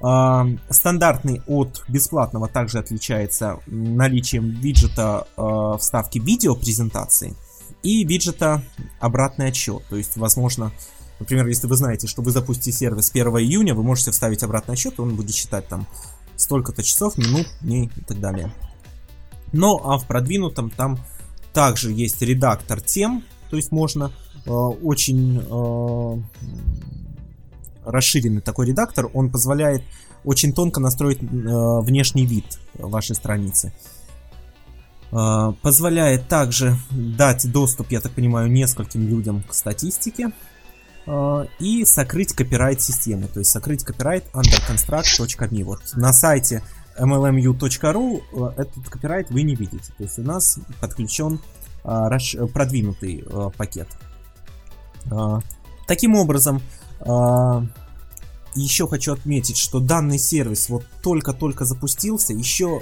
А, 0.00 0.46
стандартный 0.70 1.42
от 1.46 1.84
бесплатного 1.88 2.48
также 2.48 2.78
отличается 2.78 3.58
наличием 3.66 4.50
виджета 4.50 5.26
а, 5.36 5.76
вставки 5.78 6.18
видео 6.18 6.54
презентации 6.54 7.34
и 7.82 8.04
виджета 8.04 8.62
обратный 9.00 9.48
отсчет. 9.48 9.82
То 9.88 9.96
есть, 9.96 10.16
возможно, 10.16 10.72
например, 11.18 11.46
если 11.46 11.66
вы 11.66 11.76
знаете, 11.76 12.06
что 12.06 12.22
вы 12.22 12.30
запустите 12.30 12.72
сервис 12.72 13.10
1 13.10 13.26
июня, 13.38 13.74
вы 13.74 13.82
можете 13.82 14.10
вставить 14.10 14.42
обратный 14.42 14.74
отсчет, 14.74 14.98
и 14.98 15.00
он 15.00 15.16
будет 15.16 15.34
считать 15.34 15.68
там 15.68 15.86
столько-то 16.36 16.82
часов, 16.82 17.16
минут, 17.16 17.46
дней 17.60 17.90
и 17.96 18.00
так 18.00 18.20
далее. 18.20 18.52
Но 19.52 19.80
а 19.84 19.98
в 19.98 20.06
продвинутом 20.06 20.70
там 20.70 20.98
также 21.52 21.92
есть 21.92 22.20
редактор 22.22 22.80
тем, 22.80 23.24
то 23.50 23.56
есть 23.56 23.70
можно 23.70 24.10
э, 24.44 24.50
очень 24.50 25.38
э, 25.38 26.22
расширенный 27.84 28.40
такой 28.40 28.66
редактор, 28.66 29.08
он 29.14 29.30
позволяет 29.30 29.82
очень 30.24 30.52
тонко 30.52 30.80
настроить 30.80 31.22
э, 31.22 31.26
внешний 31.26 32.26
вид 32.26 32.58
вашей 32.74 33.14
страницы. 33.14 33.72
Э, 35.12 35.52
позволяет 35.62 36.26
также 36.28 36.76
дать 36.90 37.50
доступ, 37.50 37.92
я 37.92 38.00
так 38.00 38.12
понимаю, 38.12 38.50
нескольким 38.50 39.06
людям 39.06 39.42
к 39.42 39.54
статистике 39.54 40.32
и 41.06 41.84
сокрыть 41.84 42.32
копирайт 42.32 42.80
системы, 42.80 43.28
то 43.28 43.38
есть 43.38 43.50
сокрыть 43.50 43.84
копирайт 43.84 44.24
underconstruct.me. 44.32 45.64
Вот 45.64 45.80
на 45.94 46.12
сайте 46.12 46.62
mlmu.ru 46.98 48.22
э, 48.56 48.62
этот 48.62 48.88
копирайт 48.88 49.30
вы 49.30 49.42
не 49.42 49.54
видите. 49.54 49.92
То 49.96 50.02
есть 50.02 50.18
у 50.18 50.22
нас 50.22 50.58
подключен 50.80 51.40
а, 51.82 52.08
продвинутый 52.52 53.24
пакет. 53.58 53.88
Таким 55.86 56.14
образом, 56.14 56.62
еще 58.54 58.88
хочу 58.88 59.12
отметить, 59.12 59.58
что 59.58 59.80
данный 59.80 60.18
сервис 60.18 60.70
вот 60.70 60.86
только-только 61.02 61.66
запустился, 61.66 62.32
еще 62.32 62.80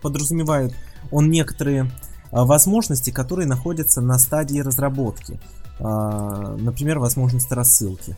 подразумевает 0.00 0.74
он 1.10 1.28
некоторые 1.30 1.90
возможности, 2.30 3.10
которые 3.10 3.46
находятся 3.46 4.00
на 4.00 4.18
стадии 4.18 4.60
разработки. 4.60 5.38
Например, 5.80 6.98
возможность 6.98 7.52
рассылки 7.52 8.16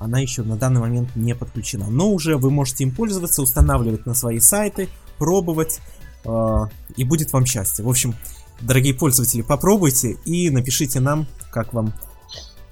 она 0.00 0.18
еще 0.18 0.42
на 0.42 0.56
данный 0.56 0.80
момент 0.80 1.14
не 1.14 1.34
подключена. 1.34 1.88
Но 1.88 2.10
уже 2.10 2.36
вы 2.38 2.50
можете 2.50 2.84
им 2.84 2.90
пользоваться, 2.90 3.42
устанавливать 3.42 4.06
на 4.06 4.14
свои 4.14 4.40
сайты, 4.40 4.88
пробовать, 5.18 5.78
э, 6.24 6.58
и 6.96 7.04
будет 7.04 7.32
вам 7.34 7.44
счастье. 7.44 7.84
В 7.84 7.88
общем, 7.88 8.14
дорогие 8.62 8.94
пользователи, 8.94 9.42
попробуйте 9.42 10.16
и 10.24 10.48
напишите 10.48 11.00
нам, 11.00 11.26
как 11.50 11.74
вам, 11.74 11.92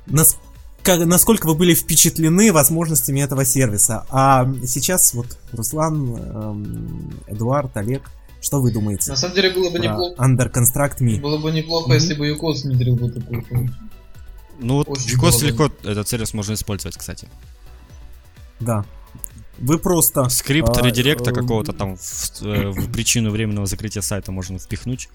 нас, 0.06 0.38
как, 0.82 1.04
насколько 1.04 1.46
вы 1.46 1.54
были 1.54 1.74
впечатлены 1.74 2.50
возможностями 2.50 3.20
этого 3.20 3.44
сервиса. 3.44 4.06
А 4.08 4.50
сейчас 4.66 5.12
вот 5.12 5.38
Руслан, 5.52 6.16
э, 6.16 7.32
Эдуард, 7.34 7.76
Олег, 7.76 8.10
что 8.40 8.62
вы 8.62 8.72
думаете? 8.72 9.10
На 9.10 9.16
самом 9.16 9.34
деле 9.34 9.50
было 9.50 9.68
бы 9.68 9.78
неплохо. 9.78 10.14
Under 10.16 10.50
Construct 10.50 11.00
Me. 11.00 11.20
Было 11.20 11.36
бы 11.36 11.52
неплохо, 11.52 11.90
mm-hmm. 11.90 11.94
если 11.94 12.14
бы 12.14 12.26
Юкос 12.26 12.64
внедрил 12.64 12.96
бы 12.96 13.10
такую 13.10 13.42
функцию. 13.42 13.88
Ну 14.58 14.76
вот 14.76 14.88
GCOS 14.88 15.44
легко 15.44 15.70
этот 15.82 16.08
сервис 16.08 16.34
можно 16.34 16.54
использовать, 16.54 16.96
кстати. 16.96 17.28
Да. 18.60 18.84
Вы 19.58 19.78
просто... 19.78 20.28
Скрипт 20.28 20.76
а, 20.76 20.82
редиректа 20.82 21.30
э, 21.30 21.34
какого-то 21.34 21.72
там 21.72 21.96
в, 21.96 22.42
э, 22.42 22.70
в 22.70 22.92
причину 22.92 23.30
временного 23.30 23.66
закрытия 23.66 24.02
сайта 24.02 24.30
можно 24.32 24.58
впихнуть. 24.58 25.08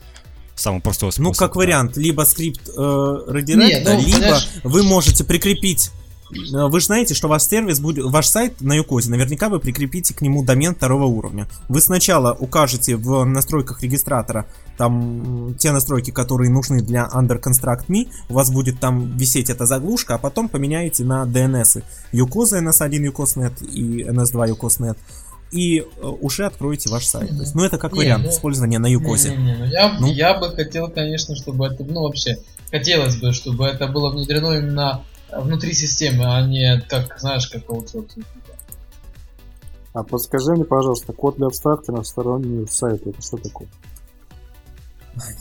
Самый 0.56 0.82
простой 0.82 1.12
способ. 1.12 1.24
Ну, 1.24 1.34
как 1.34 1.54
да. 1.54 1.60
вариант, 1.60 1.98
либо 1.98 2.24
скрипт 2.24 2.70
э, 2.70 2.72
редиректа, 2.72 3.94
ну, 3.94 4.00
либо 4.00 4.18
понимаешь... 4.20 4.50
вы 4.64 4.84
можете 4.84 5.24
прикрепить 5.24 5.92
вы 6.68 6.80
же 6.80 6.86
знаете, 6.86 7.14
что 7.14 7.28
ваш 7.28 7.44
сервис 7.44 7.80
будет, 7.80 8.06
ваш 8.06 8.28
сайт 8.28 8.62
на 8.62 8.74
uCoz 8.74 8.98
е, 8.98 9.10
наверняка 9.10 9.50
вы 9.50 9.60
прикрепите 9.60 10.14
к 10.14 10.22
нему 10.22 10.44
домен 10.44 10.76
второго 10.76 11.06
уровня. 11.06 11.48
Вы 11.70 11.82
сначала 11.82 12.34
укажете 12.34 12.96
в 12.96 13.24
настройках 13.26 13.82
регистратора 13.82 14.46
там 14.78 15.56
те 15.60 15.72
настройки, 15.72 16.12
которые 16.12 16.50
нужны 16.50 16.82
для 16.82 17.08
underconstruct.me, 17.14 18.10
у 18.30 18.34
вас 18.34 18.52
будет 18.52 18.80
там 18.80 19.16
висеть 19.18 19.50
эта 19.50 19.66
заглушка, 19.66 20.16
а 20.16 20.18
потом 20.18 20.50
поменяете 20.50 21.04
на 21.04 21.26
DNS. 21.26 21.84
uCoz 22.12 22.50
а 22.50 22.60
NS1 22.60 23.12
uCoz.net 23.12 23.64
и 23.66 24.04
NS2 24.04 24.50
uCoz.net 24.50 24.98
и 25.52 25.80
э, 25.80 25.84
уже 26.02 26.46
откроете 26.46 26.90
ваш 26.90 27.06
сайт. 27.06 27.30
То 27.30 27.36
есть, 27.36 27.54
ну, 27.54 27.64
это 27.64 27.78
как 27.78 27.94
не, 27.94 28.00
вариант 28.00 28.24
ну, 28.26 28.32
использования 28.32 28.80
на 28.80 28.88
uCoz 28.88 29.20
е. 29.20 29.36
Не, 29.36 29.38
не, 29.38 29.56
ну, 29.56 29.66
я, 29.66 29.98
ну? 30.00 30.08
я 30.08 30.34
бы 30.34 30.50
хотел, 30.50 30.90
конечно, 30.90 31.36
чтобы 31.36 31.68
это, 31.68 31.84
ну, 31.84 32.02
вообще, 32.02 32.38
хотелось 32.72 33.18
бы, 33.18 33.34
чтобы 33.34 33.66
это 33.66 33.88
было 33.88 34.10
внедрено 34.10 34.58
именно 34.58 35.04
внутри 35.42 35.74
системы, 35.74 36.26
а 36.26 36.42
не 36.46 36.82
как, 36.82 37.20
знаешь, 37.20 37.48
как 37.48 37.70
аутсорсинг. 37.70 38.26
А 39.94 40.04
подскажи 40.04 40.52
мне, 40.54 40.66
пожалуйста, 40.66 41.14
код 41.14 41.38
для 41.38 41.50
вставки 41.50 41.92
на 41.92 42.04
сторонний 42.04 42.68
сайт, 42.68 43.06
это 43.06 43.22
что 43.22 43.38
такое? 43.38 43.68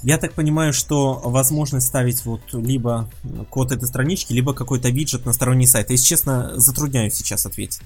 Я 0.03 0.19
так 0.19 0.35
понимаю, 0.35 0.75
что 0.75 1.15
возможность 1.25 1.87
ставить 1.87 2.25
вот 2.27 2.43
либо 2.53 3.09
код 3.49 3.73
этой 3.73 3.89
странички, 3.89 4.35
либо 4.35 4.53
какой-то 4.53 4.91
виджет 4.91 5.25
на 5.25 5.33
сторонний 5.33 5.67
сайт. 5.67 5.89
Если 5.91 6.05
честно, 6.05 6.53
затрудняюсь 6.57 7.15
сейчас 7.15 7.47
ответить. 7.47 7.81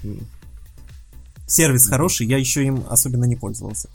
Сервис 1.45 1.87
хороший, 1.87 2.27
я 2.27 2.37
еще 2.37 2.65
им 2.65 2.83
особенно 2.89 3.23
не 3.23 3.37
пользовался. 3.37 3.87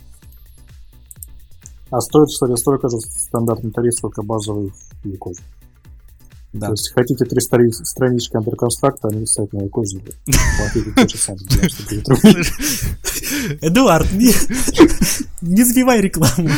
А 1.90 2.00
стоит, 2.00 2.28
кстати, 2.28 2.56
столько 2.58 2.88
же 2.88 2.98
стандартный 3.00 3.70
тариф, 3.70 3.94
сколько 3.94 4.22
базовый 4.22 4.72
Яков. 5.04 5.36
Да. 6.52 6.66
То 6.66 6.72
есть 6.72 6.92
хотите 6.92 7.24
три 7.24 7.40
страни- 7.40 7.72
странички 7.72 8.36
андерконстракта, 8.36 9.08
а 9.08 9.10
написать 9.10 9.50
на 9.54 9.66
коже, 9.68 10.00
платите 10.00 10.92
то 10.94 11.08
же 11.08 11.16
самое, 11.16 11.46
Эдуард, 13.62 14.12
не, 14.12 14.34
не 15.40 15.64
сбивай 15.64 16.02
рекламу. 16.02 16.50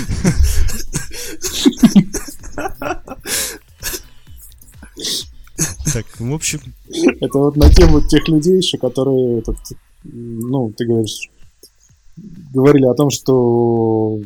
Так, 5.93 6.07
в 6.19 6.35
общем... 6.35 6.61
Это 7.21 7.39
вот 7.39 7.57
на 7.57 7.71
тему 7.71 8.01
тех 8.01 8.27
людей 8.27 8.57
еще, 8.57 8.79
которые, 8.79 9.39
этот, 9.39 9.57
ну, 10.03 10.73
ты 10.77 10.87
говоришь, 10.87 11.31
говорили 12.53 12.87
о 12.87 12.95
том, 12.95 13.11
что 13.11 14.19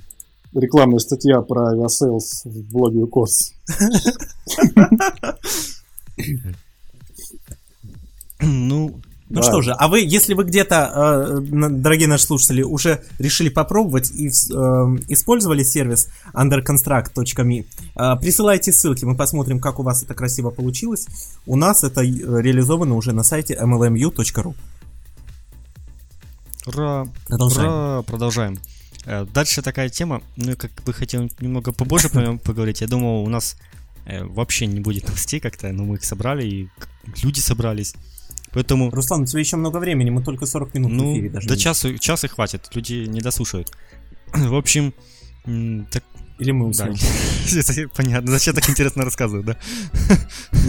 рекламная 0.55 0.99
статья 0.99 1.41
про 1.41 1.71
Aviasales 1.71 2.43
в 2.45 2.73
блоге 2.73 3.01
uCoz. 3.01 3.53
Ну, 8.41 9.01
ну 9.31 9.43
да. 9.43 9.43
что 9.43 9.61
же, 9.61 9.73
а 9.73 9.89
вы, 9.89 10.01
если 10.01 10.33
вы 10.33 10.45
где-то, 10.45 11.41
э, 11.43 11.69
дорогие 11.71 12.09
наши 12.09 12.25
слушатели, 12.25 12.63
уже 12.63 13.03
решили 13.19 13.51
попробовать 13.51 14.11
и 14.11 14.29
э, 14.29 14.31
использовали 15.09 15.65
сервис 15.65 16.09
underconstruct.me, 16.33 17.67
э, 17.97 18.17
присылайте 18.21 18.73
ссылки, 18.73 19.05
мы 19.05 19.17
посмотрим, 19.17 19.61
как 19.61 19.81
у 19.81 19.83
вас 19.83 20.03
это 20.03 20.15
красиво 20.15 20.51
получилось. 20.51 21.07
У 21.47 21.57
нас 21.57 21.85
это 21.85 22.01
реализовано 22.03 22.95
уже 22.95 23.13
на 23.13 23.23
сайте 23.23 23.55
mlmu.ru. 23.55 24.55
Ура! 26.67 27.07
Продолжаем. 27.27 27.69
Ура! 27.69 28.03
Продолжаем. 28.03 28.59
Дальше 29.33 29.63
такая 29.63 29.89
тема, 29.89 30.23
ну, 30.37 30.57
как 30.57 30.71
бы 30.85 30.93
хотел 30.93 31.29
немного 31.41 31.73
побольше 31.73 32.09
поговорить. 32.45 32.81
Я 32.83 32.87
думал, 32.87 33.25
у 33.25 33.29
нас 33.29 33.57
э, 34.05 34.23
вообще 34.25 34.67
не 34.67 34.81
будет 34.81 35.07
новостей 35.07 35.41
как-то, 35.41 35.73
но 35.73 35.85
мы 35.85 35.95
их 35.95 36.05
собрали, 36.05 36.47
и 36.47 36.69
люди 37.23 37.41
собрались. 37.41 37.95
Поэтому... 38.53 38.91
Руслан, 38.91 39.23
у 39.23 39.27
тебя 39.27 39.41
еще 39.41 39.57
много 39.57 39.79
времени, 39.79 40.11
мы 40.11 40.23
только 40.23 40.47
40 40.47 40.75
минут 40.75 40.93
ну, 40.93 41.11
в 41.11 41.13
эфире 41.15 41.31
даже. 41.31 41.49
Нет. 41.49 41.59
часа, 41.59 41.97
часа 41.99 42.29
хватит, 42.29 42.69
люди 42.75 43.07
не 43.09 43.21
дослушают. 43.21 43.73
В 44.33 44.55
общем, 44.55 44.93
так, 45.91 46.03
Или 46.39 46.51
мы 46.53 46.73
да, 46.73 46.89
уснем. 47.47 47.91
понятно. 47.95 48.33
Зачем 48.33 48.55
так 48.55 48.69
интересно 48.69 49.05
рассказывать, 49.05 49.47
да? 49.47 49.57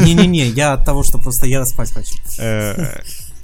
Не-не-не, 0.06 0.48
я 0.48 0.74
от 0.74 0.86
того, 0.86 1.04
что 1.04 1.18
просто 1.18 1.46
я 1.46 1.66
спать 1.66 1.92
хочу. 1.92 2.16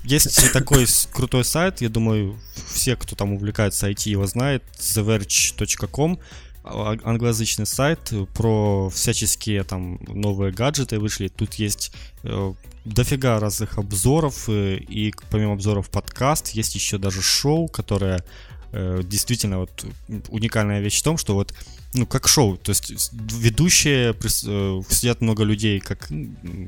Э, 0.05 0.09
Есть 0.09 0.51
такой 0.53 0.85
крутой 1.11 1.43
сайт, 1.43 1.81
я 1.81 1.89
думаю, 1.89 2.39
все, 2.73 2.95
кто 2.95 3.15
там 3.15 3.33
увлекается 3.33 3.89
IT, 3.89 4.09
его 4.09 4.27
знает, 4.27 4.63
theverge.com, 4.79 6.19
а- 6.63 6.97
англоязычный 7.03 7.65
сайт 7.65 8.11
про 8.33 8.89
всяческие 8.89 9.63
там 9.63 9.99
новые 10.07 10.51
гаджеты 10.51 10.99
вышли. 10.99 11.27
Тут 11.27 11.55
есть 11.55 11.91
э, 12.23 12.53
дофига 12.85 13.39
разных 13.39 13.77
обзоров, 13.77 14.49
э, 14.49 14.77
и 14.77 15.13
помимо 15.29 15.53
обзоров 15.53 15.89
подкаст, 15.89 16.49
есть 16.49 16.75
еще 16.75 16.97
даже 16.97 17.21
шоу, 17.21 17.67
которое 17.67 18.23
э, 18.71 19.01
действительно 19.03 19.59
вот 19.59 19.85
уникальная 20.29 20.81
вещь 20.81 20.99
в 20.99 21.03
том, 21.03 21.17
что 21.17 21.35
вот 21.35 21.53
ну, 21.95 22.05
как 22.05 22.27
шоу, 22.27 22.57
то 22.57 22.71
есть 22.71 23.11
ведущие, 23.13 24.13
э, 24.13 24.81
сидят 24.89 25.21
много 25.21 25.43
людей, 25.43 25.79
как 25.79 26.07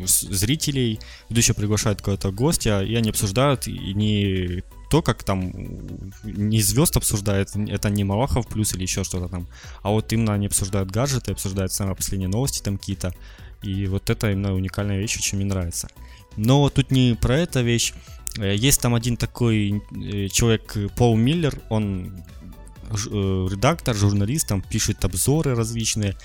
зрителей, 0.06 1.00
ведущие 1.30 1.54
приглашают 1.56 2.00
какого-то 2.00 2.32
гостя, 2.32 2.82
и 2.82 2.96
они 2.96 3.10
обсуждают, 3.10 3.68
и 3.68 3.94
не 3.94 4.64
то, 4.90 5.02
как 5.02 5.24
там 5.24 5.52
не 6.24 6.62
звезд 6.62 6.98
обсуждает, 6.98 7.50
это 7.56 7.90
не 7.90 8.04
Малахов 8.04 8.48
плюс 8.48 8.74
или 8.74 8.84
еще 8.84 9.04
что-то 9.04 9.28
там, 9.28 9.48
а 9.84 9.90
вот 9.90 10.14
именно 10.14 10.34
они 10.34 10.48
обсуждают 10.48 10.92
гаджеты, 10.92 11.32
обсуждают 11.32 11.72
самые 11.74 11.96
последние 11.96 12.30
новости 12.30 12.64
там 12.64 12.78
какие-то, 12.78 13.14
и 13.64 13.88
вот 13.88 14.10
это 14.10 14.32
именно 14.32 14.54
уникальная 14.54 15.00
вещь, 15.00 15.18
очень 15.18 15.38
мне 15.38 15.46
нравится. 15.46 15.90
Но 16.38 16.70
тут 16.70 16.92
не 16.92 17.16
про 17.20 17.38
эту 17.40 17.64
вещь, 17.64 17.94
Э, 18.38 18.56
есть 18.56 18.82
там 18.82 18.96
один 18.96 19.18
такой 19.18 19.82
э, 19.92 20.28
человек, 20.30 20.76
Пол 20.96 21.16
Миллер, 21.16 21.60
он 21.70 22.24
редактор, 22.92 23.96
журналист, 23.96 24.48
там 24.48 24.62
пишет 24.62 25.04
обзоры 25.06 25.56
различные, 25.56 26.16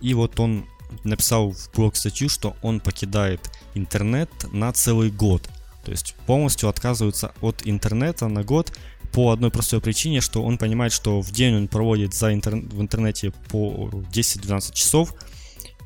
и 0.00 0.14
вот 0.14 0.38
он 0.40 0.66
написал 1.04 1.52
в 1.52 1.70
блог 1.74 1.96
статью, 1.96 2.28
что 2.28 2.56
он 2.62 2.80
покидает 2.80 3.40
интернет 3.74 4.30
на 4.52 4.72
целый 4.72 5.10
год. 5.10 5.48
То 5.84 5.90
есть 5.90 6.14
полностью 6.26 6.68
отказывается 6.68 7.32
от 7.40 7.62
интернета 7.64 8.28
на 8.28 8.44
год 8.44 8.72
по 9.12 9.30
одной 9.30 9.50
простой 9.50 9.80
причине, 9.80 10.20
что 10.20 10.42
он 10.42 10.58
понимает, 10.58 10.92
что 10.92 11.20
в 11.20 11.30
день 11.32 11.54
он 11.56 11.68
проводит 11.68 12.14
за 12.14 12.32
интер- 12.32 12.68
в 12.68 12.80
интернете 12.80 13.32
по 13.50 13.90
10-12 14.12 14.72
часов, 14.72 15.14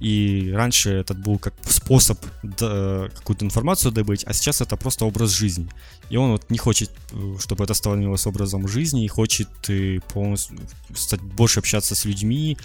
и 0.01 0.53
раньше 0.55 0.91
этот 0.91 1.19
был 1.19 1.39
как 1.39 1.55
способ 1.69 2.19
какую-то 2.43 3.45
информацию 3.45 3.93
добыть, 3.93 4.25
а 4.25 4.33
сейчас 4.33 4.61
это 4.61 4.77
просто 4.77 5.05
образ 5.05 5.31
жизни. 5.31 5.69
И 6.11 6.17
он 6.17 6.33
вот 6.33 6.51
не 6.51 6.59
хочет, 6.59 6.91
э, 7.13 7.37
чтобы 7.41 7.65
это 7.65 7.75
становилось 7.75 8.27
образом 8.27 8.69
жизни, 8.69 9.05
и 9.05 9.09
хочет 9.09 9.49
э, 9.69 9.99
полностью 10.13 10.59
стать 10.95 11.21
больше 11.21 11.61
общаться 11.61 11.95
с 11.95 12.05
людьми. 12.05 12.57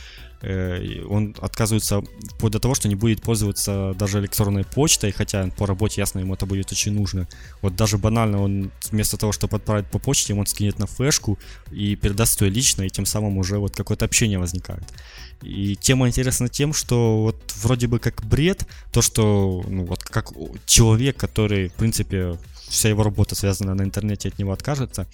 Э, 0.41 1.03
Он 1.09 1.35
отказывается 1.39 2.01
вплоть 2.35 2.53
до 2.53 2.59
того, 2.59 2.75
что 2.75 2.87
не 2.87 2.95
будет 2.95 3.21
пользоваться 3.21 3.95
даже 3.97 4.19
электронной 4.19 4.63
почтой, 4.63 5.11
хотя 5.11 5.49
по 5.57 5.65
работе, 5.65 6.01
ясно, 6.01 6.19
ему 6.19 6.33
это 6.33 6.45
будет 6.45 6.71
очень 6.71 6.93
нужно. 6.93 7.27
Вот 7.61 7.75
даже 7.75 7.97
банально 7.97 8.41
он 8.41 8.71
вместо 8.91 9.17
того, 9.17 9.31
чтобы 9.31 9.57
отправить 9.57 9.87
по 9.87 9.99
почте, 9.99 10.33
он 10.33 10.45
скинет 10.45 10.79
на 10.79 10.87
флешку 10.87 11.37
и 11.71 11.95
передаст 11.95 12.41
ее 12.41 12.49
лично, 12.49 12.83
и 12.83 12.89
тем 12.89 13.05
самым 13.05 13.37
уже 13.37 13.57
вот 13.57 13.75
какое-то 13.75 14.05
общение 14.05 14.39
возникает. 14.39 14.83
И 15.41 15.75
тема 15.75 16.07
интересна 16.07 16.49
тем, 16.49 16.73
что 16.73 17.23
вот 17.23 17.53
вроде 17.63 17.87
бы 17.87 17.99
как 17.99 18.23
бред, 18.23 18.65
то, 18.91 19.01
что 19.01 19.63
ну, 19.67 19.85
вот 19.85 20.03
как 20.03 20.31
человек, 20.65 21.17
который, 21.17 21.69
в 21.69 21.73
принципе, 21.73 22.37
вся 22.69 22.89
его 22.89 23.03
работа 23.03 23.35
связана 23.35 23.73
на 23.73 23.81
интернете, 23.81 24.29
от 24.29 24.39
него 24.39 24.51
откажется, 24.51 25.07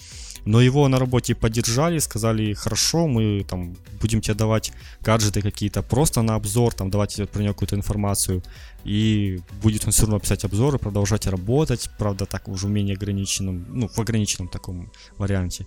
но 0.45 0.61
его 0.61 0.88
на 0.88 0.99
работе 0.99 1.36
поддержали, 1.36 1.99
сказали, 1.99 2.53
хорошо, 2.53 3.07
мы 3.07 3.45
там 3.49 3.75
будем 3.99 4.21
тебе 4.21 4.36
давать 4.36 4.71
гаджеты 5.01 5.41
какие-то 5.41 5.82
просто 5.82 6.21
на 6.21 6.36
обзор, 6.36 6.73
там 6.73 6.89
давать 6.89 7.15
тебе 7.15 7.28
про 7.28 7.41
него 7.41 7.53
какую-то 7.53 7.75
информацию, 7.75 8.43
и 8.86 9.39
будет 9.61 9.86
он 9.86 9.91
все 9.91 10.03
равно 10.03 10.19
писать 10.19 10.45
обзоры, 10.45 10.78
продолжать 10.78 11.28
работать, 11.28 11.89
правда, 11.97 12.25
так 12.25 12.47
уже 12.47 12.67
в 12.67 12.69
менее 12.69 12.95
ограниченном, 12.95 13.65
ну, 13.69 13.88
в 13.88 13.99
ограниченном 13.99 14.47
таком 14.47 14.91
варианте. 15.17 15.65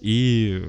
И 0.00 0.62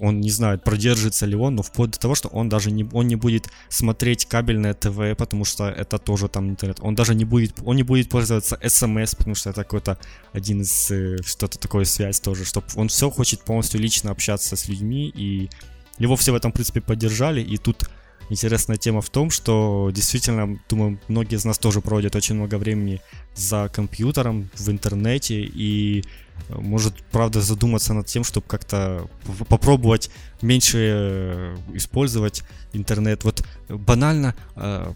он 0.00 0.20
не 0.20 0.30
знает, 0.30 0.62
продержится 0.62 1.26
ли 1.26 1.34
он, 1.34 1.56
но 1.56 1.62
вплоть 1.62 1.90
до 1.90 1.98
того, 1.98 2.14
что 2.14 2.28
он 2.28 2.48
даже 2.48 2.70
не, 2.70 2.88
он 2.92 3.06
не 3.08 3.16
будет 3.16 3.48
смотреть 3.68 4.26
кабельное 4.26 4.74
ТВ, 4.74 5.16
потому 5.16 5.44
что 5.44 5.68
это 5.68 5.98
тоже 5.98 6.28
там 6.28 6.50
интернет. 6.50 6.78
Он 6.80 6.94
даже 6.94 7.14
не 7.14 7.24
будет, 7.24 7.54
он 7.64 7.76
не 7.76 7.82
будет 7.82 8.08
пользоваться 8.08 8.58
СМС, 8.62 9.14
потому 9.14 9.34
что 9.34 9.50
это 9.50 9.64
какой-то 9.64 9.98
один 10.32 10.62
из 10.62 10.90
э, 10.90 11.16
что-то 11.24 11.58
такое 11.58 11.84
связь 11.84 12.20
тоже, 12.20 12.44
чтобы 12.44 12.66
он 12.76 12.88
все 12.88 13.10
хочет 13.10 13.40
полностью 13.42 13.80
лично 13.80 14.10
общаться 14.10 14.56
с 14.56 14.68
людьми, 14.68 15.08
и 15.08 15.50
его 15.98 16.16
все 16.16 16.32
в 16.32 16.36
этом, 16.36 16.52
в 16.52 16.54
принципе, 16.54 16.80
поддержали, 16.80 17.40
и 17.40 17.56
тут 17.56 17.88
интересная 18.30 18.76
тема 18.76 19.00
в 19.00 19.10
том, 19.10 19.30
что 19.30 19.90
действительно, 19.92 20.58
думаю, 20.68 20.98
многие 21.08 21.36
из 21.36 21.44
нас 21.44 21.58
тоже 21.58 21.80
проводят 21.80 22.16
очень 22.16 22.34
много 22.34 22.56
времени 22.58 23.00
за 23.34 23.68
компьютером, 23.72 24.50
в 24.54 24.70
интернете, 24.70 25.42
и 25.42 26.04
э, 26.48 26.54
может, 26.54 26.94
правда, 27.10 27.40
задуматься 27.40 27.94
над 27.94 28.06
тем, 28.06 28.24
чтобы 28.24 28.46
как-то 28.46 29.08
попробовать 29.48 30.10
меньше 30.42 30.78
э, 30.78 31.56
использовать 31.74 32.42
интернет. 32.72 33.24
Вот 33.24 33.44
банально 33.68 34.34
э, 34.56 34.92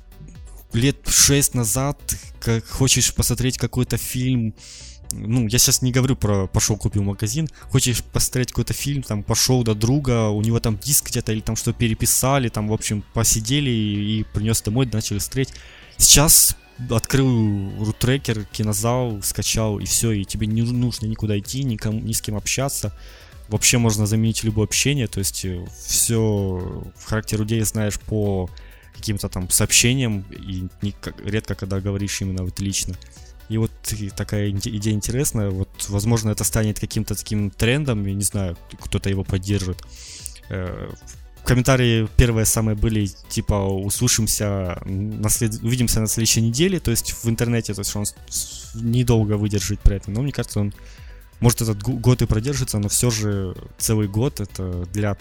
лет 0.73 0.97
6 1.07 1.55
назад, 1.55 1.99
как 2.41 2.67
хочешь 2.67 3.15
посмотреть 3.15 3.59
какой-то 3.59 3.97
фильм, 3.97 4.55
ну, 5.13 5.47
я 5.47 5.59
сейчас 5.59 5.83
не 5.83 5.93
говорю 5.93 6.17
про 6.17 6.47
пошел 6.47 6.77
купил 6.77 7.03
магазин, 7.03 7.49
хочешь 7.71 8.03
посмотреть 8.03 8.51
какой-то 8.51 8.73
фильм, 8.73 9.03
там, 9.03 9.23
пошел 9.23 9.63
до 9.63 9.75
друга, 9.75 10.29
у 10.29 10.41
него 10.43 10.61
там 10.61 10.79
диск 10.79 11.09
где-то, 11.11 11.33
или 11.33 11.41
там 11.41 11.57
что 11.57 11.73
переписали, 11.73 12.49
там, 12.49 12.69
в 12.69 12.73
общем, 12.73 13.05
посидели 13.15 13.71
и, 13.71 14.21
и 14.21 14.25
принес 14.25 14.63
домой, 14.63 14.89
начали 14.93 15.19
смотреть. 15.19 15.53
Сейчас 15.97 16.57
открыл 16.89 17.85
рутрекер, 17.85 18.45
кинозал, 18.47 19.21
скачал, 19.23 19.79
и 19.79 19.85
все, 19.85 20.13
и 20.13 20.25
тебе 20.25 20.47
не 20.47 20.63
нужно 20.63 21.07
никуда 21.07 21.39
идти, 21.39 21.63
никому, 21.65 22.01
ни 22.01 22.13
с 22.13 22.23
кем 22.23 22.37
общаться. 22.37 22.97
Вообще 23.49 23.79
можно 23.79 24.07
заменить 24.07 24.45
любое 24.45 24.65
общение, 24.65 25.09
то 25.09 25.19
есть 25.19 25.45
все 25.87 26.91
в 26.97 27.05
характере 27.05 27.43
людей 27.43 27.61
знаешь 27.63 27.99
по 27.99 28.49
каким-то 28.95 29.29
там 29.29 29.51
сообщениям, 29.51 30.25
и 30.31 30.69
не 30.83 30.95
редко 31.25 31.55
когда 31.55 31.81
говоришь 31.81 32.21
именно 32.21 32.45
вот 32.45 32.61
лично. 32.61 32.95
И 33.51 33.59
вот 33.59 33.71
такая 34.17 34.49
иде- 34.49 34.71
идея 34.77 34.95
интересная, 34.95 35.51
вот 35.51 35.69
возможно 35.89 36.31
это 36.31 36.45
станет 36.45 36.81
каким-то 36.81 37.15
таким 37.15 37.51
трендом, 37.51 38.07
я 38.07 38.15
не 38.15 38.23
знаю, 38.23 38.57
кто-то 38.81 39.11
его 39.11 39.25
поддержит. 39.25 39.83
Э, 40.49 40.89
Комментарии 41.45 42.07
первые 42.17 42.45
самые 42.45 42.77
были 42.77 43.07
типа 43.29 43.55
услышимся, 43.55 44.81
на 44.85 45.29
след- 45.31 45.63
увидимся 45.63 46.01
на 46.01 46.07
следующей 46.07 46.43
неделе, 46.43 46.79
то 46.79 46.91
есть 46.91 47.13
в 47.25 47.29
интернете, 47.29 47.75
то 47.75 47.81
есть 47.81 47.97
он 47.97 48.05
недолго 48.75 49.37
выдержит 49.37 49.81
при 49.81 49.97
этом, 49.97 50.15
но 50.15 50.23
мне 50.23 50.33
кажется 50.33 50.61
он 50.61 50.73
может 51.41 51.63
этот 51.63 51.83
год 51.83 52.23
и 52.23 52.27
продержится, 52.27 52.79
но 52.79 52.89
все 52.89 53.11
же 53.11 53.57
целый 53.79 54.07
год 54.07 54.41
это 54.41 54.85
для 54.93 55.17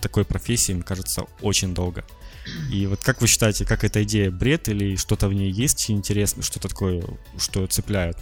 такой 0.00 0.24
профессии, 0.24 0.72
мне 0.72 0.82
кажется, 0.82 1.24
очень 1.40 1.74
долго. 1.74 2.04
И 2.70 2.86
вот 2.86 3.00
как 3.02 3.20
вы 3.20 3.26
считаете, 3.26 3.64
как 3.64 3.84
эта 3.84 4.02
идея 4.02 4.30
бред 4.30 4.68
или 4.68 4.96
что-то 4.96 5.28
в 5.28 5.32
ней 5.32 5.50
есть 5.50 5.90
интересно, 5.90 6.42
что-то 6.42 6.68
такое, 6.68 7.04
что 7.38 7.66
цепляет? 7.66 8.16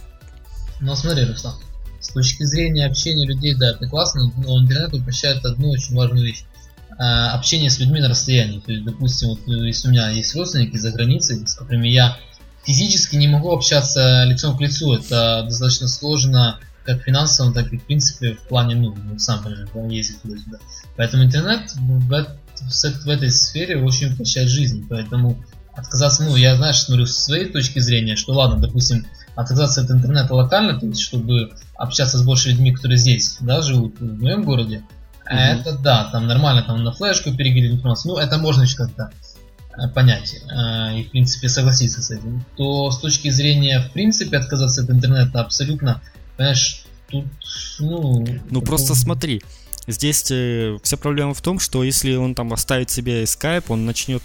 Ну 0.79 0.95
смотри, 0.95 1.25
Руслан, 1.25 1.55
с 1.99 2.09
точки 2.09 2.43
зрения 2.43 2.85
общения 2.85 3.25
людей, 3.25 3.55
да, 3.55 3.71
это 3.71 3.87
классно, 3.87 4.31
но 4.37 4.61
интернет 4.61 4.93
упрощает 4.93 5.45
одну 5.45 5.71
очень 5.71 5.95
важную 5.95 6.25
вещь. 6.25 6.43
А, 6.97 7.31
общение 7.31 7.69
с 7.69 7.79
людьми 7.79 7.99
на 7.99 8.09
расстоянии. 8.09 8.59
То 8.59 8.71
есть, 8.71 8.83
допустим, 8.85 9.29
вот 9.29 9.39
э, 9.47 9.67
если 9.67 9.87
у 9.87 9.91
меня 9.91 10.09
есть 10.09 10.35
родственники 10.35 10.77
за 10.77 10.91
границей, 10.91 11.47
с 11.47 11.55
которыми 11.55 11.87
я 11.87 12.17
физически 12.63 13.15
не 13.15 13.27
могу 13.27 13.51
общаться 13.51 14.23
лицом 14.25 14.57
к 14.57 14.61
лицу, 14.61 14.93
это 14.93 15.43
достаточно 15.43 15.87
сложно 15.87 16.59
как 16.85 17.01
финансово, 17.03 17.53
так 17.53 17.71
и 17.73 17.77
в 17.77 17.83
принципе 17.83 18.33
в 18.33 18.47
плане, 18.47 18.75
ну, 18.75 18.95
ну, 18.95 19.17
сам 19.19 19.43
понимаешь, 19.43 19.69
ездить 19.91 20.21
туда-сюда. 20.21 20.57
Поэтому 20.95 21.23
интернет 21.23 21.71
в, 21.75 22.11
эт- 22.11 22.37
в 22.69 23.05
в 23.05 23.09
этой 23.09 23.31
сфере 23.31 23.81
очень 23.81 24.13
упрощает 24.13 24.49
жизнь. 24.49 24.85
Поэтому 24.89 25.43
отказаться, 25.73 26.23
ну, 26.23 26.35
я, 26.35 26.55
знаешь, 26.55 26.81
смотрю 26.81 27.05
с 27.05 27.17
своей 27.17 27.45
точки 27.45 27.79
зрения, 27.79 28.15
что 28.15 28.33
ладно, 28.33 28.59
допустим, 28.59 29.05
отказаться 29.35 29.81
от 29.81 29.91
интернета 29.91 30.33
локально, 30.33 30.79
то 30.79 30.85
есть 30.85 31.01
чтобы 31.01 31.51
общаться 31.75 32.17
с 32.17 32.23
больше 32.23 32.49
людьми, 32.49 32.71
которые 32.71 32.97
здесь, 32.97 33.37
да, 33.39 33.61
живут 33.61 33.99
в 33.99 34.21
моем 34.21 34.43
городе, 34.43 34.83
это 35.25 35.77
да, 35.77 36.09
там 36.11 36.27
нормально, 36.27 36.63
там 36.63 36.83
на 36.83 36.91
флешку 36.91 37.33
перекидывать 37.33 37.77
информацию, 37.77 38.13
ну, 38.13 38.19
это 38.19 38.37
можно 38.37 38.63
еще 38.63 38.75
как-то 38.75 39.11
э, 39.77 39.87
понять 39.87 40.35
э, 40.35 40.99
и, 40.99 41.03
в 41.05 41.11
принципе, 41.11 41.47
согласиться 41.47 42.01
с 42.01 42.11
этим, 42.11 42.43
то 42.57 42.91
с 42.91 42.99
точки 42.99 43.29
зрения, 43.29 43.79
в 43.79 43.91
принципе, 43.93 44.37
отказаться 44.37 44.83
от 44.83 44.89
интернета 44.89 45.39
абсолютно, 45.39 46.01
понимаешь, 46.35 46.83
тут, 47.09 47.25
ну... 47.79 48.25
Ну 48.49 48.61
просто 48.61 48.93
смотри, 48.93 49.41
здесь 49.87 50.25
э, 50.31 50.77
вся 50.83 50.97
проблема 50.97 51.33
в 51.33 51.41
том, 51.41 51.59
что 51.59 51.83
если 51.83 52.15
он 52.15 52.35
там 52.35 52.53
оставит 52.53 52.89
себе 52.89 53.25
скайп, 53.25 53.71
он 53.71 53.85
начнет, 53.85 54.21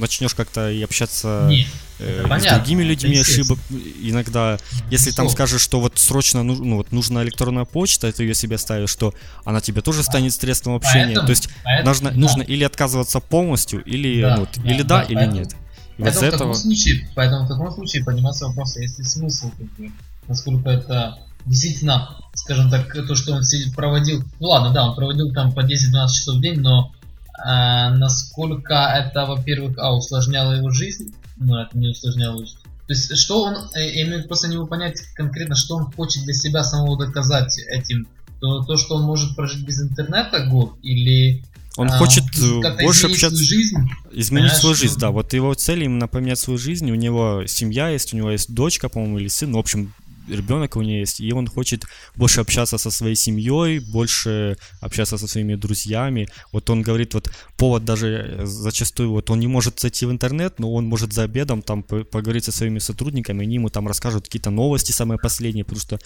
начнешь 0.00 0.34
как-то 0.34 0.70
и 0.70 0.82
общаться 0.82 1.46
Не, 1.48 1.66
э, 1.98 2.22
с 2.24 2.28
понятно, 2.28 2.58
другими 2.58 2.82
людьми, 2.82 3.16
ошибок 3.18 3.58
иногда, 4.02 4.58
если 4.90 5.10
там 5.12 5.26
Что? 5.26 5.34
скажешь, 5.34 5.60
что 5.62 5.80
вот 5.80 5.98
срочно 5.98 6.42
ну, 6.42 6.54
ну, 6.56 6.76
вот 6.76 6.92
нужна 6.92 7.22
электронная 7.22 7.64
почта, 7.64 8.12
ты 8.12 8.24
ее 8.24 8.34
себе 8.34 8.58
ставишь, 8.58 8.90
что 8.90 9.14
она 9.44 9.60
тебе 9.60 9.80
тоже 9.80 10.02
станет 10.02 10.32
средством 10.32 10.74
общения. 10.74 11.06
Поэтому- 11.16 11.26
То 11.26 11.30
есть 11.30 11.48
поэтому- 11.64 11.88
нужно, 11.88 12.10
да. 12.10 12.16
нужно 12.16 12.42
или 12.42 12.64
отказываться 12.64 13.20
полностью, 13.20 13.82
или, 13.84 14.20
Да, 14.22 14.34
ну, 14.36 14.40
вот, 14.40 14.50
да, 14.56 14.70
или 14.70 14.82
да, 14.82 14.88
да, 14.98 15.02
или 15.04 15.14
поэтому- 15.14 15.38
нет. 15.38 15.52
И 15.52 16.02
вот 16.02 16.04
Поэтому 16.12 16.20
в 16.20 16.28
этого... 16.28 16.38
таком 16.40 16.54
случае, 16.54 17.08
поэтому 17.14 17.44
в 17.46 17.48
таком 17.48 17.72
случае 17.72 18.04
поднимается 18.04 18.46
вопрос, 18.48 18.76
а 18.76 18.80
есть 18.80 18.98
ли 18.98 19.04
смысл, 19.04 19.50
как 19.56 19.66
бы, 19.78 19.90
насколько 20.28 20.68
это 20.68 21.16
действительно, 21.46 22.18
скажем 22.34 22.70
так, 22.70 22.92
то, 22.92 23.14
что 23.14 23.32
он 23.32 23.42
проводил, 23.74 24.22
ну 24.40 24.48
ладно, 24.48 24.72
да, 24.72 24.88
он 24.88 24.94
проводил 24.94 25.32
там 25.32 25.52
по 25.52 25.60
10-12 25.60 25.68
часов 26.08 26.36
в 26.36 26.40
день, 26.40 26.60
но 26.60 26.92
а, 27.38 27.90
насколько 27.90 28.74
это, 28.74 29.26
во-первых, 29.26 29.78
а, 29.78 29.94
усложняло 29.94 30.52
его 30.52 30.70
жизнь, 30.70 31.14
но 31.36 31.62
это 31.62 31.76
не 31.78 31.90
усложняло 31.90 32.38
жизнь. 32.38 32.58
То 32.86 32.92
есть, 32.92 33.16
что 33.18 33.42
он, 33.42 33.56
э, 33.74 33.96
я 33.96 34.06
имею 34.06 34.26
просто 34.26 34.48
не 34.48 34.56
могу 34.56 34.68
понять 34.68 35.00
конкретно, 35.14 35.56
что 35.56 35.76
он 35.76 35.90
хочет 35.92 36.22
для 36.22 36.32
себя 36.32 36.62
самого 36.62 36.96
доказать 37.04 37.58
этим. 37.68 38.06
То, 38.40 38.62
то 38.62 38.76
что 38.76 38.96
он 38.96 39.02
может 39.02 39.34
прожить 39.34 39.64
без 39.66 39.80
интернета 39.80 40.46
год, 40.46 40.74
или 40.82 41.42
Он 41.76 41.90
а, 41.90 41.98
хочет 41.98 42.24
э, 42.24 42.82
больше 42.82 43.06
изменить 43.06 43.18
свою 43.18 43.32
общаться... 43.32 43.44
жизнь, 43.44 43.76
Изменить 44.12 44.28
Понимаешь, 44.28 44.52
свою 44.52 44.74
что- 44.74 44.82
жизнь, 44.84 45.00
да. 45.00 45.10
Вот 45.10 45.32
его 45.34 45.52
цель 45.54 45.84
именно 45.84 46.06
поменять 46.06 46.38
свою 46.38 46.58
жизнь. 46.58 46.90
У 46.90 46.94
него 46.94 47.44
семья 47.46 47.88
есть, 47.88 48.14
у 48.14 48.16
него 48.16 48.30
есть 48.30 48.54
дочка, 48.54 48.88
по-моему, 48.88 49.18
или 49.18 49.28
сын. 49.28 49.50
Ну, 49.50 49.56
в 49.56 49.60
общем, 49.60 49.92
ребенок 50.28 50.76
у 50.76 50.82
него 50.82 50.98
есть. 51.00 51.20
И 51.20 51.32
он 51.32 51.46
хочет 51.46 51.84
больше 52.14 52.40
общаться 52.40 52.78
со 52.78 52.90
своей 52.90 53.16
семьей, 53.16 53.78
больше 53.78 54.56
общаться 54.80 55.18
со 55.18 55.26
своими 55.26 55.54
друзьями. 55.54 56.28
Вот 56.52 56.70
он 56.70 56.82
говорит, 56.82 57.14
вот 57.14 57.30
повод 57.56 57.84
даже 57.84 58.08
э, 58.08 58.46
зачастую, 58.46 59.10
вот 59.10 59.30
он 59.30 59.40
не 59.40 59.46
может 59.46 59.80
зайти 59.80 60.06
в 60.06 60.10
интернет, 60.10 60.58
но 60.58 60.72
он 60.72 60.86
может 60.86 61.12
за 61.12 61.22
обедом 61.24 61.62
там 61.62 61.82
по- 61.82 62.04
поговорить 62.04 62.44
со 62.44 62.52
своими 62.52 62.78
сотрудниками, 62.78 63.42
они 63.42 63.54
ему 63.54 63.68
там 63.68 63.88
расскажут 63.88 64.24
какие-то 64.24 64.50
новости 64.50 64.92
самые 64.92 65.18
последние, 65.18 65.64
потому 65.64 65.80
что 65.80 65.98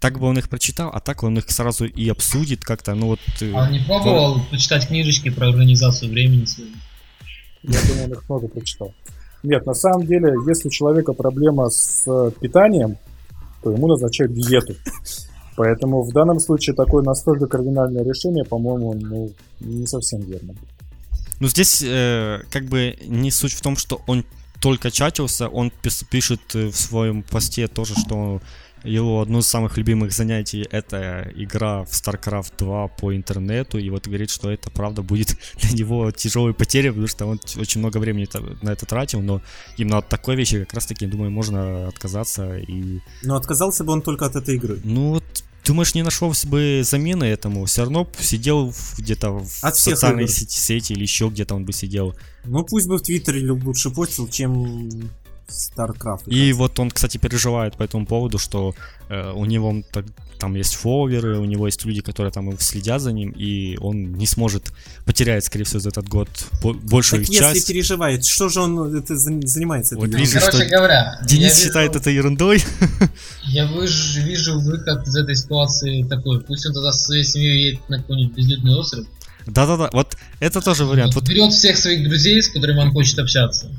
так 0.00 0.18
бы 0.18 0.26
он 0.26 0.38
их 0.38 0.48
прочитал, 0.48 0.90
а 0.92 1.00
так 1.00 1.22
он 1.22 1.38
их 1.38 1.50
сразу 1.50 1.84
и 1.86 2.08
обсудит 2.08 2.64
как-то, 2.64 2.94
ну 2.94 3.06
вот... 3.06 3.20
э, 3.40 3.52
А 3.52 3.64
он 3.64 3.72
не 3.72 3.80
пробовал 3.80 4.40
почитать 4.50 4.86
книжечки 4.88 5.30
про 5.30 5.48
организацию 5.48 6.10
времени 6.10 6.44
своего? 6.44 6.74
Я 7.62 7.80
думаю, 7.88 8.04
он 8.04 8.12
их 8.12 8.28
много 8.28 8.48
прочитал. 8.48 8.94
Нет, 9.42 9.66
на 9.66 9.74
самом 9.74 10.06
деле, 10.06 10.34
если 10.48 10.68
у 10.68 10.70
человека 10.70 11.12
проблема 11.12 11.68
с 11.70 12.04
э, 12.06 12.30
питанием, 12.40 12.96
то 13.62 13.70
ему 13.70 13.88
назначают 13.88 14.32
диету. 14.32 14.74
Поэтому 15.56 16.02
в 16.02 16.12
данном 16.12 16.38
случае 16.38 16.76
такое 16.76 17.02
настолько 17.02 17.46
кардинальное 17.46 18.04
решение, 18.04 18.44
по-моему, 18.44 18.94
ну, 18.94 19.32
не 19.60 19.86
совсем 19.86 20.20
верно. 20.20 20.54
Ну, 21.40 21.48
здесь 21.48 21.82
э, 21.82 22.40
как 22.50 22.64
бы 22.64 22.96
не 23.06 23.30
суть 23.30 23.52
в 23.52 23.62
том, 23.62 23.76
что 23.76 24.00
он 24.06 24.24
только 24.60 24.90
чатился, 24.90 25.48
он 25.48 25.72
пишет 26.10 26.40
э, 26.54 26.66
в 26.68 26.76
своем 26.76 27.22
посте 27.22 27.68
тоже, 27.68 27.94
что 27.94 28.40
его 28.84 29.20
одно 29.20 29.40
из 29.40 29.46
самых 29.46 29.76
любимых 29.76 30.12
занятий 30.12 30.66
это 30.70 31.30
игра 31.34 31.84
в 31.84 31.90
StarCraft 31.90 32.52
2 32.58 32.88
по 32.88 33.14
интернету, 33.14 33.78
и 33.78 33.90
вот 33.90 34.06
говорит, 34.06 34.30
что 34.30 34.50
это 34.50 34.70
правда 34.70 35.02
будет 35.02 35.36
для 35.60 35.70
него 35.70 36.10
тяжелой 36.10 36.54
потерей, 36.54 36.90
потому 36.90 37.08
что 37.08 37.26
он 37.26 37.40
очень 37.56 37.80
много 37.80 37.98
времени 37.98 38.28
на 38.62 38.70
это 38.70 38.86
тратил, 38.86 39.20
но 39.20 39.42
именно 39.76 39.98
от 39.98 40.08
такой 40.08 40.36
вещи 40.36 40.60
как 40.60 40.74
раз 40.74 40.86
таки, 40.86 41.06
думаю, 41.06 41.30
можно 41.30 41.88
отказаться 41.88 42.56
и 42.56 43.00
Но 43.22 43.36
отказался 43.36 43.84
бы 43.84 43.92
он 43.92 44.02
только 44.02 44.26
от 44.26 44.36
этой 44.36 44.56
игры. 44.56 44.80
ну 44.84 45.10
вот 45.10 45.24
Думаешь, 45.66 45.96
не 45.96 46.04
нашелось 46.04 46.46
бы 46.46 46.82
замены 46.84 47.24
этому? 47.24 47.64
Все 47.64 47.82
равно 47.82 48.08
сидел 48.20 48.72
где-то 48.98 49.32
в 49.32 49.64
От 49.64 49.76
социальной 49.76 50.28
сети, 50.28 50.58
сети 50.58 50.92
или 50.92 51.02
еще 51.02 51.28
где-то 51.28 51.56
он 51.56 51.64
бы 51.64 51.72
сидел. 51.72 52.14
Ну 52.44 52.64
пусть 52.64 52.86
бы 52.86 52.98
в 52.98 53.02
Твиттере 53.02 53.50
лучше 53.50 53.90
постил, 53.90 54.28
чем 54.28 55.10
StarCraft. 55.48 56.28
И 56.28 56.52
вот 56.52 56.78
он, 56.78 56.90
кстати, 56.90 57.18
переживает 57.18 57.76
по 57.76 57.82
этому 57.84 58.06
поводу, 58.06 58.38
что 58.38 58.74
э, 59.08 59.32
у 59.32 59.44
него 59.44 59.82
так- 59.92 60.06
там 60.38 60.54
есть 60.54 60.74
фолловеры, 60.74 61.38
у 61.38 61.44
него 61.46 61.66
есть 61.66 61.84
люди, 61.86 62.02
которые 62.02 62.30
там 62.32 62.58
следят 62.58 63.00
за 63.00 63.10
ним, 63.12 63.30
и 63.30 63.78
он 63.80 64.12
не 64.14 64.26
сможет, 64.26 64.64
потеряет, 65.06 65.44
скорее 65.44 65.64
всего, 65.64 65.80
за 65.80 65.88
этот 65.88 66.08
год 66.08 66.28
бо- 66.62 66.74
большую 66.74 67.22
Так 67.22 67.30
их 67.30 67.40
если 67.40 67.54
часть. 67.54 67.68
переживает, 67.68 68.24
что 68.26 68.48
же 68.48 68.60
он 68.60 68.96
это 68.96 69.16
за- 69.16 69.40
занимается? 69.46 69.96
Вот 69.96 70.08
этой 70.08 70.20
вижу? 70.20 70.38
Короче 70.40 70.58
что 70.58 70.66
говоря, 70.66 71.18
Денис 71.24 71.52
вижу- 71.56 71.66
считает 71.68 71.96
это 71.96 72.10
ерундой. 72.10 72.62
Я 73.44 73.66
выж- 73.66 74.18
вижу 74.22 74.60
выход 74.60 75.06
из 75.06 75.16
этой 75.16 75.36
ситуации 75.36 76.02
такой. 76.02 76.40
Пусть 76.40 76.66
он 76.66 76.74
тогда 76.74 76.92
со 76.92 77.04
своей 77.04 77.24
семьей 77.24 77.64
едет 77.70 77.88
на 77.88 77.98
какой-нибудь 77.98 78.36
безлюдный 78.36 78.74
остров. 78.74 79.06
Да-да-да, 79.46 79.90
вот 79.92 80.16
это 80.40 80.60
тоже 80.60 80.84
вариант. 80.84 81.14
Вот 81.14 81.28
Берет 81.28 81.52
всех 81.52 81.78
своих 81.78 82.06
друзей, 82.08 82.42
с 82.42 82.48
которыми 82.48 82.80
он 82.80 82.92
хочет 82.92 83.18
общаться. 83.20 83.70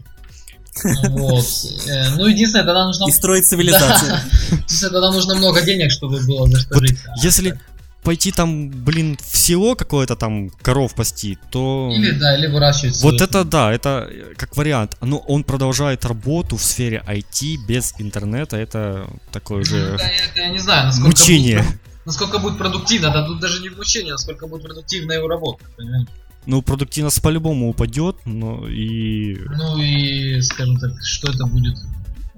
Вот. 1.10 1.46
Э, 1.88 2.10
Ну, 2.18 2.28
единственное, 2.28 2.66
тогда 2.66 2.86
нужно... 2.86 3.08
И 3.08 3.12
строить 3.12 3.46
цивилизацию. 3.50 4.10
Да. 4.12 4.22
Единственное, 4.56 4.92
тогда 4.92 5.12
нужно 5.12 5.36
много 5.36 5.62
денег, 5.62 5.92
чтобы 5.92 6.20
было 6.26 6.48
за 6.50 6.60
что 6.60 6.74
Вот 6.76 6.88
жить. 6.88 7.00
А 7.08 7.26
если 7.26 7.60
пойти 8.04 8.32
там, 8.32 8.70
блин, 8.70 9.18
в 9.22 9.36
село 9.38 9.76
какое-то 9.76 10.16
там 10.16 10.50
коров 10.62 10.96
пасти, 10.96 11.38
то... 11.52 11.92
Или, 11.94 12.12
да, 12.12 12.38
или 12.38 12.48
выращивать 12.48 13.02
Вот 13.02 13.20
это 13.22 13.44
да, 13.44 13.72
это 13.74 14.08
э, 14.10 14.34
как 14.38 14.56
вариант. 14.56 14.96
Но 15.02 15.18
он 15.18 15.44
продолжает 15.44 16.06
работу 16.06 16.56
в 16.56 16.64
сфере 16.64 17.04
IT 17.06 17.66
без 17.68 17.94
интернета. 18.00 18.56
Это 18.56 19.08
такое 19.32 19.58
Ну, 19.60 19.66
же 19.66 19.78
это, 19.78 20.04
это 20.04 20.40
я 20.40 20.50
не 20.50 20.60
знаю, 20.60 20.86
насколько 20.86 21.08
мучение. 21.10 21.58
Будет, 21.58 21.80
насколько 22.06 22.40
будет 22.40 22.58
продуктивно. 22.58 23.10
Да 23.12 23.26
тут 23.26 23.42
даже 23.42 23.62
не 23.62 23.70
мучение, 23.70 24.14
насколько 24.14 24.48
будет 24.48 24.64
продуктивна 24.64 25.12
его 25.14 25.28
работа. 25.28 25.66
понимаешь? 25.76 26.08
Ну, 26.48 26.62
продуктивность 26.62 27.22
по-любому 27.22 27.70
упадет, 27.70 28.16
но 28.26 28.68
и... 28.68 29.36
Ну 29.36 29.78
и, 29.78 30.42
скажем 30.42 30.78
так, 30.78 30.92
что 31.04 31.30
это 31.30 31.46
будет? 31.46 31.76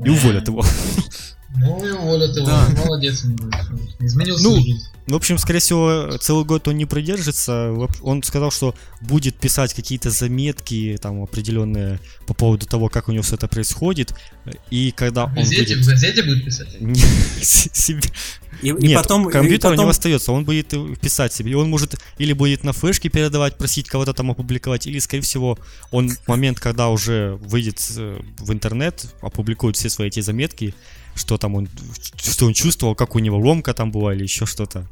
и 0.04 0.10
уволят 0.10 0.48
его. 0.48 0.64
Ну 1.58 1.86
и 1.86 1.92
уволят 1.92 2.36
его. 2.36 2.46
Да. 2.46 2.68
Молодец 2.86 3.24
он 3.26 3.36
будет. 3.36 3.54
Изменил 4.00 4.38
Ну, 4.42 4.56
жизнь. 4.62 4.84
В 5.08 5.16
общем, 5.16 5.40
скорее 5.40 5.60
всего, 5.60 6.18
целый 6.22 6.46
год 6.46 6.68
он 6.68 6.78
не 6.78 6.86
продержится. 6.86 7.74
Он 8.02 8.22
сказал, 8.22 8.52
что 8.52 8.76
будет 9.02 9.36
писать 9.36 9.74
какие-то 9.74 10.12
заметки 10.12 11.00
там 11.02 11.24
определенные 11.24 12.00
по 12.28 12.36
поводу 12.36 12.68
того, 12.68 12.90
как 12.90 13.10
у 13.10 13.12
него 13.12 13.24
все 13.24 13.34
это 13.36 13.48
происходит. 13.48 14.14
И 14.70 14.92
когда 14.96 15.26
В 15.26 15.30
он 15.30 15.36
газете, 15.38 15.74
выйдет... 15.74 15.78
в 15.86 15.90
газете 15.90 16.24
будет 16.24 16.46
писать? 16.46 16.68
Себе- 17.42 18.02
И, 18.62 18.68
и 18.70 18.72
Нет, 18.90 19.02
потом, 19.02 19.28
и 19.30 19.32
компьютер 19.32 19.70
у 19.70 19.74
потом- 19.74 19.84
него 19.86 19.90
остается, 19.90 20.32
он 20.32 20.46
будет 20.46 20.74
писать 21.02 21.34
себе. 21.34 21.52
И 21.52 21.56
он 21.56 21.70
может 21.70 21.96
или 22.20 22.34
будет 22.34 22.64
на 22.64 22.74
флешке 22.74 23.10
передавать, 23.10 23.58
просить 23.58 23.88
кого-то 23.88 24.14
там 24.14 24.30
опубликовать, 24.30 24.86
или, 24.86 25.00
скорее 25.00 25.24
всего, 25.24 25.58
он 25.90 26.10
в 26.10 26.28
момент, 26.28 26.60
когда 26.60 26.90
уже 26.90 27.40
выйдет 27.42 27.82
э, 27.98 28.20
в 28.38 28.54
интернет, 28.54 29.08
опубликует 29.22 29.76
все 29.76 29.90
свои 29.90 30.10
эти 30.10 30.20
заметки, 30.20 30.76
что 31.16 31.38
там 31.38 31.56
он, 31.56 31.68
что 32.16 32.46
он 32.46 32.54
чувствовал, 32.54 32.96
как 32.96 33.16
у 33.16 33.20
него 33.20 33.38
ломка 33.38 33.74
там 33.74 33.92
была 33.92 34.14
или 34.14 34.24
еще 34.24 34.46
что-то. 34.46 34.86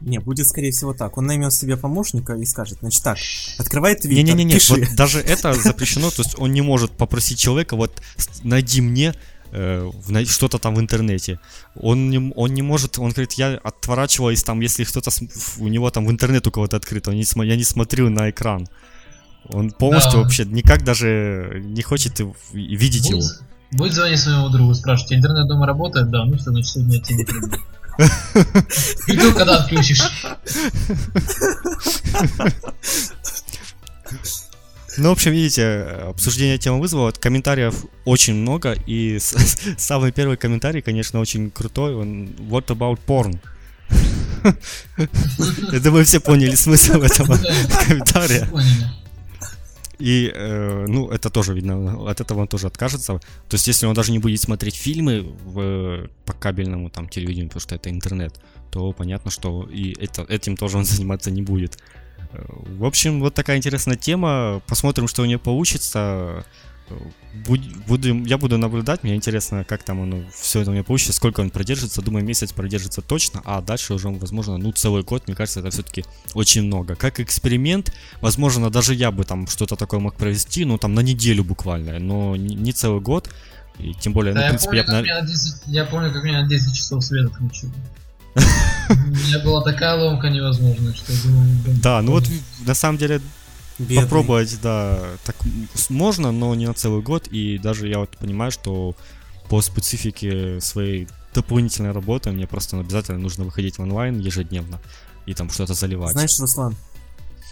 Не, 0.00 0.18
будет 0.18 0.48
скорее 0.48 0.72
всего 0.72 0.94
так. 0.94 1.16
Он 1.16 1.26
наймет 1.26 1.52
себе 1.52 1.76
помощника 1.76 2.34
и 2.34 2.44
скажет, 2.44 2.78
значит 2.80 3.02
так, 3.04 3.18
открывает 3.58 4.00
твиттер, 4.00 4.24
Не-не-не, 4.24 4.54
пиши. 4.54 4.74
вот 4.74 4.96
даже 4.96 5.20
это 5.20 5.52
запрещено, 5.62 6.10
то 6.10 6.22
есть 6.22 6.34
он 6.38 6.52
не 6.52 6.60
может 6.60 6.90
попросить 6.90 7.38
человека, 7.38 7.76
вот 7.76 8.02
найди 8.42 8.80
мне 8.80 9.14
э, 9.52 9.90
что-то 10.26 10.58
там 10.58 10.74
в 10.74 10.80
интернете. 10.80 11.38
Он 11.76 12.10
не, 12.10 12.32
он 12.34 12.52
не 12.52 12.62
может, 12.62 12.98
он 12.98 13.10
говорит, 13.10 13.34
я 13.34 13.54
отворачиваюсь 13.62 14.42
там, 14.42 14.60
если 14.60 14.82
кто-то, 14.82 15.10
у 15.58 15.68
него 15.68 15.88
там 15.90 16.06
в 16.06 16.10
интернет 16.10 16.46
у 16.48 16.50
кого-то 16.50 16.76
открыто, 16.76 17.10
он 17.10 17.16
не 17.16 17.46
я 17.46 17.56
не 17.56 17.64
смотрю 17.64 18.10
на 18.10 18.28
экран. 18.30 18.66
Он 19.44 19.70
полностью 19.70 20.12
Да. 20.12 20.18
вообще 20.22 20.44
никак 20.44 20.84
даже 20.84 21.60
не 21.64 21.82
хочет 21.82 22.20
и- 22.20 22.24
и 22.54 22.76
видеть 22.76 23.10
его. 23.10 23.22
Будет, 23.72 23.94
звонить 23.94 24.20
своему 24.20 24.48
другу, 24.50 24.74
спрашивать, 24.74 25.14
интернет 25.14 25.48
дома 25.48 25.66
работает? 25.66 26.10
Да, 26.10 26.24
ну 26.24 26.38
что, 26.38 26.50
значит, 26.50 26.70
сегодня 26.70 27.00
тебе 27.00 27.18
не 27.18 27.24
трудно. 27.24 27.56
Иду, 29.08 29.32
когда 29.34 29.58
отключишь. 29.58 30.02
Ну, 34.98 35.08
в 35.08 35.12
общем, 35.12 35.32
видите, 35.32 35.84
обсуждение 36.10 36.58
темы 36.58 36.80
вызвало, 36.80 37.12
комментариев 37.12 37.74
очень 38.04 38.34
много, 38.34 38.76
и 38.86 39.18
самый 39.78 40.12
первый 40.12 40.36
комментарий, 40.36 40.82
конечно, 40.82 41.18
очень 41.18 41.50
крутой, 41.50 41.94
он 41.94 42.26
«What 42.50 42.66
about 42.66 42.98
porn?» 43.06 43.38
Я 45.72 45.80
думаю, 45.80 46.04
все 46.04 46.20
поняли 46.20 46.54
смысл 46.56 47.00
этого 47.00 47.38
комментария. 47.86 48.48
И, 50.02 50.32
э, 50.34 50.86
ну, 50.88 51.10
это 51.10 51.30
тоже 51.30 51.54
видно, 51.54 52.10
от 52.10 52.20
этого 52.20 52.40
он 52.40 52.48
тоже 52.48 52.66
откажется. 52.66 53.20
То 53.48 53.54
есть, 53.54 53.68
если 53.68 53.86
он 53.86 53.94
даже 53.94 54.10
не 54.10 54.18
будет 54.18 54.40
смотреть 54.40 54.74
фильмы 54.74 55.20
в, 55.44 56.08
по 56.24 56.32
кабельному 56.32 56.90
там 56.90 57.08
телевидению, 57.08 57.48
потому 57.48 57.60
что 57.60 57.76
это 57.76 57.88
интернет, 57.88 58.34
то 58.72 58.92
понятно, 58.92 59.30
что 59.30 59.68
и 59.72 59.94
это, 60.04 60.22
этим 60.22 60.56
тоже 60.56 60.78
он 60.78 60.84
заниматься 60.86 61.30
не 61.30 61.42
будет. 61.42 61.78
Э, 62.32 62.44
В 62.78 62.84
общем, 62.84 63.20
вот 63.20 63.34
такая 63.34 63.58
интересная 63.58 63.96
тема. 63.96 64.60
Посмотрим, 64.66 65.06
что 65.06 65.22
у 65.22 65.24
нее 65.24 65.38
получится. 65.38 66.44
Буду, 67.86 68.24
я 68.24 68.36
буду 68.38 68.58
наблюдать, 68.58 69.02
мне 69.02 69.14
интересно, 69.14 69.64
как 69.64 69.82
там 69.82 70.02
оно, 70.02 70.22
все 70.34 70.60
это 70.60 70.70
у 70.70 70.74
меня 70.74 70.84
получится, 70.84 71.12
сколько 71.14 71.40
он 71.40 71.50
продержится. 71.50 72.02
Думаю, 72.02 72.24
месяц 72.24 72.52
продержится 72.52 73.00
точно, 73.00 73.40
а 73.44 73.60
дальше 73.62 73.94
уже, 73.94 74.08
возможно, 74.08 74.58
ну, 74.58 74.72
целый 74.72 75.02
год, 75.02 75.26
мне 75.26 75.34
кажется, 75.34 75.60
это 75.60 75.70
все-таки 75.70 76.04
очень 76.34 76.62
много. 76.62 76.94
Как 76.94 77.20
эксперимент, 77.20 77.92
возможно, 78.20 78.68
даже 78.70 78.94
я 78.94 79.10
бы 79.10 79.24
там 79.24 79.46
что-то 79.46 79.76
такое 79.76 80.00
мог 80.00 80.14
провести, 80.16 80.64
ну, 80.64 80.76
там, 80.78 80.94
на 80.94 81.00
неделю 81.00 81.42
буквально, 81.44 81.98
но 81.98 82.36
не, 82.36 82.72
целый 82.72 83.00
год. 83.00 83.30
И 83.78 83.94
тем 83.94 84.12
более, 84.12 84.34
ну, 84.34 84.40
Да, 84.40 84.48
в 84.48 84.52
я, 84.52 84.58
принципе, 84.58 84.76
я 84.76 84.84
помню, 84.84 84.92
как 84.92 85.02
на- 85.02 85.02
меня 85.06 85.20
на 85.22 85.26
10 85.26 85.54
я 85.66 85.84
помню, 85.86 86.12
как 86.12 86.24
меня 86.24 86.42
на 86.42 86.48
10 86.48 86.74
часов 86.76 87.02
свет 87.04 87.26
отключили. 87.30 87.72
У 88.90 88.94
меня 88.94 89.38
была 89.40 89.62
такая 89.62 89.96
ломка 89.96 90.28
невозможная, 90.28 90.92
что 90.94 91.12
я 91.12 91.18
думал, 91.22 91.44
Да, 91.82 92.02
ну 92.02 92.12
вот 92.12 92.24
на 92.66 92.74
самом 92.74 92.98
деле 92.98 93.20
Бедный. 93.78 94.02
попробовать, 94.02 94.58
да, 94.62 95.00
так 95.24 95.36
можно, 95.88 96.32
но 96.32 96.54
не 96.54 96.66
на 96.66 96.74
целый 96.74 97.02
год. 97.02 97.28
И 97.28 97.58
даже 97.58 97.88
я 97.88 97.98
вот 97.98 98.10
понимаю, 98.16 98.50
что 98.50 98.94
по 99.48 99.60
специфике 99.60 100.60
своей 100.60 101.08
дополнительной 101.34 101.92
работы 101.92 102.30
мне 102.30 102.46
просто 102.46 102.78
обязательно 102.78 103.18
нужно 103.18 103.44
выходить 103.44 103.78
в 103.78 103.82
онлайн 103.82 104.18
ежедневно 104.18 104.80
и 105.26 105.34
там 105.34 105.50
что-то 105.50 105.74
заливать. 105.74 106.12
Знаешь, 106.12 106.38
Руслан, 106.38 106.76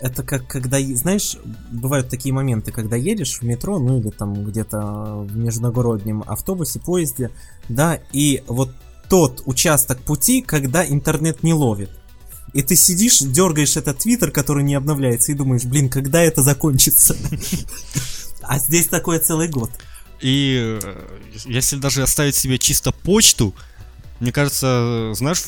это 0.01 0.23
как 0.23 0.47
когда, 0.47 0.79
знаешь, 0.81 1.37
бывают 1.71 2.09
такие 2.09 2.35
моменты, 2.35 2.73
когда 2.73 2.97
едешь 2.97 3.39
в 3.39 3.43
метро, 3.43 3.79
ну 3.79 4.01
или 4.01 4.11
там 4.11 4.45
где-то 4.45 5.27
в 5.29 5.37
междугороднем 5.37 6.25
автобусе, 6.27 6.81
поезде, 6.81 7.31
да, 7.69 8.01
и 8.13 8.43
вот 8.47 8.71
тот 9.09 9.43
участок 9.45 10.01
пути, 10.01 10.41
когда 10.41 10.87
интернет 10.87 11.43
не 11.43 11.53
ловит. 11.53 11.91
И 12.53 12.63
ты 12.63 12.77
сидишь, 12.77 13.19
дергаешь 13.21 13.77
этот 13.77 13.99
твиттер, 13.99 14.31
который 14.31 14.65
не 14.65 14.75
обновляется, 14.75 15.33
и 15.33 15.35
думаешь, 15.35 15.65
блин, 15.65 15.89
когда 15.89 16.23
это 16.23 16.43
закончится? 16.43 17.17
А 18.43 18.59
здесь 18.59 18.89
такое 18.89 19.21
целый 19.21 19.49
год. 19.49 19.71
И 20.21 20.79
э, 20.83 21.19
если 21.47 21.77
даже 21.77 22.03
оставить 22.03 22.35
себе 22.35 22.59
чисто 22.59 22.91
почту, 22.91 23.55
мне 24.21 24.33
кажется, 24.33 25.13
знаешь, 25.15 25.43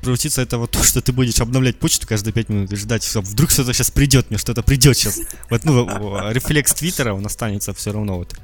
превратится 0.00 0.42
это 0.42 0.58
во 0.58 0.66
то, 0.66 0.82
что 0.82 1.00
ты 1.00 1.12
будешь 1.12 1.40
обновлять 1.40 1.78
почту 1.78 2.06
каждые 2.06 2.32
5 2.32 2.48
минут 2.48 2.72
и 2.72 2.76
ждать, 2.76 3.02
что 3.04 3.20
вдруг 3.20 3.50
что-то 3.50 3.72
сейчас 3.72 3.90
придет, 3.90 4.30
мне 4.30 4.38
что-то 4.38 4.62
придет 4.62 4.96
сейчас. 4.96 5.20
Вот, 5.50 5.64
ну, 5.64 6.30
рефлекс 6.30 6.72
Твиттера, 6.74 7.14
он 7.14 7.26
останется 7.26 7.74
все 7.74 7.92
равно. 7.92 8.16
Вот, 8.18 8.34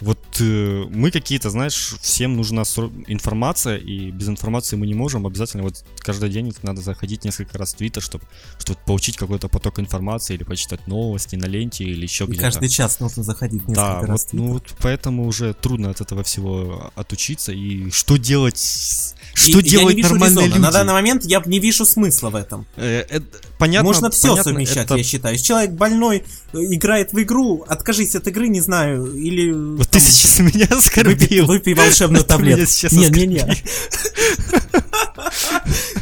вот 0.00 0.18
э, 0.40 0.84
мы 0.90 1.10
какие-то, 1.10 1.50
знаешь, 1.50 1.94
всем 2.00 2.36
нужна 2.36 2.62
информация, 3.06 3.76
и 3.76 4.10
без 4.10 4.28
информации 4.28 4.76
мы 4.76 4.86
не 4.86 4.94
можем. 4.94 5.26
Обязательно 5.26 5.62
вот 5.62 5.84
каждый 6.00 6.30
день 6.30 6.52
надо 6.62 6.82
заходить 6.82 7.24
несколько 7.24 7.58
раз 7.58 7.74
в 7.74 7.76
Твиттер, 7.76 8.02
чтобы 8.02 8.24
чтобы 8.58 8.78
получить 8.86 9.16
какой-то 9.16 9.48
поток 9.48 9.78
информации 9.78 10.34
или 10.34 10.44
почитать 10.44 10.86
новости 10.86 11.36
на 11.36 11.46
ленте 11.46 11.84
или 11.84 12.02
еще 12.02 12.24
где-то. 12.24 12.42
каждый 12.42 12.68
час 12.68 13.00
нужно 13.00 13.22
заходить 13.22 13.64
Да, 13.66 14.00
несколько 14.00 14.06
раз. 14.06 14.22
вот, 14.24 14.30
в 14.30 14.32
ну 14.32 14.42
Твиттер. 14.42 14.52
вот 14.52 14.82
поэтому 14.82 15.26
уже 15.26 15.54
трудно 15.54 15.90
от 15.90 16.00
этого 16.00 16.22
всего 16.22 16.90
отучиться. 16.94 17.52
И 17.52 17.90
что 17.90 18.16
делать? 18.16 19.14
С- 19.38 19.48
И 19.48 19.52
Что 19.52 19.60
я 19.60 19.84
не 19.92 20.02
нормальные 20.02 20.46
резона. 20.46 20.46
люди? 20.46 20.58
На 20.58 20.70
данный 20.70 20.92
момент 20.92 21.24
я 21.24 21.42
не 21.46 21.58
вижу 21.60 21.84
смысла 21.86 22.30
в 22.30 22.36
этом. 22.36 22.66
Э, 22.76 23.04
это- 23.08 23.24
понятно, 23.58 23.86
Можно 23.86 24.10
все 24.10 24.28
понятно, 24.28 24.52
совмещать, 24.52 24.84
это- 24.86 24.96
я 24.96 25.04
считаю. 25.04 25.34
Если 25.34 25.46
человек 25.46 25.70
больной 25.72 26.24
э, 26.52 26.58
играет 26.58 27.12
в 27.12 27.20
игру, 27.22 27.64
откажись 27.68 28.14
от 28.14 28.26
игры, 28.28 28.48
не 28.48 28.60
знаю, 28.60 29.12
или... 29.14 29.52
Вот 29.52 29.88
там, 29.88 30.00
ты 30.00 30.08
сейчас 30.08 30.38
меня 30.40 30.66
выпей, 30.66 30.66
оскорбил. 30.78 31.46
выпей 31.46 31.74
волшебную 31.74 32.24
Ты 32.24 32.34
меня 32.38 32.50
таблетку. 32.56 32.72
сейчас 32.72 32.92
Не, 32.92 33.08
не, 33.10 33.26
не. 33.26 33.44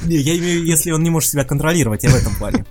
Не, 0.04 0.16
я 0.16 0.36
имею 0.36 0.64
если 0.64 0.90
он 0.92 1.02
не 1.02 1.10
может 1.10 1.30
себя 1.30 1.44
контролировать, 1.44 2.04
я 2.04 2.10
в 2.10 2.14
этом 2.14 2.34
плане. 2.36 2.64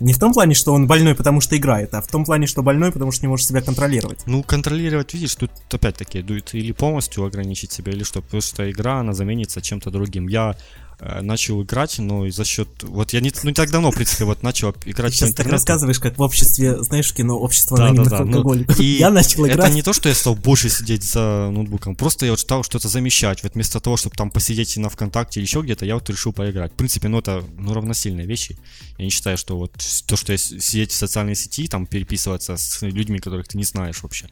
Не 0.00 0.12
в 0.12 0.18
том 0.18 0.32
плане, 0.32 0.54
что 0.54 0.72
он 0.72 0.86
больной, 0.86 1.14
потому 1.14 1.40
что 1.40 1.56
играет, 1.56 1.94
а 1.94 2.00
в 2.00 2.06
том 2.06 2.24
плане, 2.24 2.46
что 2.46 2.62
больной, 2.62 2.92
потому 2.92 3.12
что 3.12 3.24
не 3.24 3.28
может 3.28 3.46
себя 3.46 3.60
контролировать. 3.60 4.20
Ну, 4.26 4.42
контролировать, 4.42 5.14
видишь, 5.14 5.34
тут 5.34 5.50
опять-таки, 5.70 6.22
дует 6.22 6.54
или 6.54 6.72
полностью 6.72 7.24
ограничить 7.24 7.72
себя, 7.72 7.92
или 7.92 8.04
что, 8.04 8.22
потому 8.22 8.40
что 8.40 8.70
игра, 8.70 9.00
она 9.00 9.12
заменится 9.12 9.60
чем-то 9.60 9.90
другим. 9.90 10.28
Я 10.28 10.56
начал 11.00 11.62
играть, 11.62 11.98
но 11.98 12.26
и 12.26 12.30
за 12.30 12.44
счет... 12.44 12.68
Вот 12.82 13.12
я 13.12 13.20
не, 13.20 13.32
ну, 13.42 13.50
не 13.50 13.54
так 13.54 13.70
давно, 13.70 13.92
в 13.92 13.94
принципе, 13.94 14.24
вот 14.24 14.42
начал 14.42 14.70
играть 14.84 15.12
по 15.12 15.16
Сейчас 15.16 15.34
так 15.34 15.46
рассказываешь, 15.46 16.00
как 16.00 16.18
в 16.18 16.22
обществе, 16.22 16.82
знаешь, 16.82 17.12
кино 17.12 17.38
общество 17.38 17.76
Да, 17.76 17.84
анонимных 17.86 18.10
да, 18.10 18.18
да, 18.18 18.24
ну, 18.24 18.38
алкоголиков. 18.38 18.80
и 18.80 18.98
Я 18.98 19.10
начал 19.10 19.44
Это 19.44 19.54
играть. 19.54 19.74
не 19.74 19.82
то, 19.82 19.92
что 19.92 20.08
я 20.08 20.14
стал 20.14 20.34
больше 20.34 20.68
сидеть 20.68 21.04
за 21.04 21.50
ноутбуком, 21.52 21.94
просто 21.94 22.26
я 22.26 22.32
вот 22.32 22.40
стал 22.40 22.64
что-то 22.64 22.88
замещать. 22.88 23.42
Вот 23.44 23.54
вместо 23.54 23.78
того, 23.80 23.96
чтобы 23.96 24.16
там 24.16 24.30
посидеть 24.30 24.76
на 24.76 24.88
ВКонтакте 24.88 25.38
или 25.40 25.46
еще 25.46 25.60
где-то, 25.60 25.86
я 25.86 25.94
вот 25.94 26.10
решил 26.10 26.32
поиграть. 26.32 26.72
В 26.72 26.76
принципе, 26.76 27.08
ну 27.08 27.18
это 27.18 27.44
ну, 27.56 27.74
равносильные 27.74 28.26
вещи. 28.26 28.58
Я 28.98 29.04
не 29.04 29.10
считаю, 29.10 29.38
что 29.38 29.56
вот 29.56 29.72
то, 30.06 30.16
что 30.16 30.32
я 30.32 30.38
сидеть 30.38 30.90
в 30.90 30.96
социальной 30.96 31.36
сети, 31.36 31.68
там 31.68 31.86
переписываться 31.86 32.56
с 32.56 32.82
людьми, 32.82 33.20
которых 33.20 33.46
ты 33.46 33.56
не 33.56 33.64
знаешь 33.64 34.02
вообще, 34.02 34.28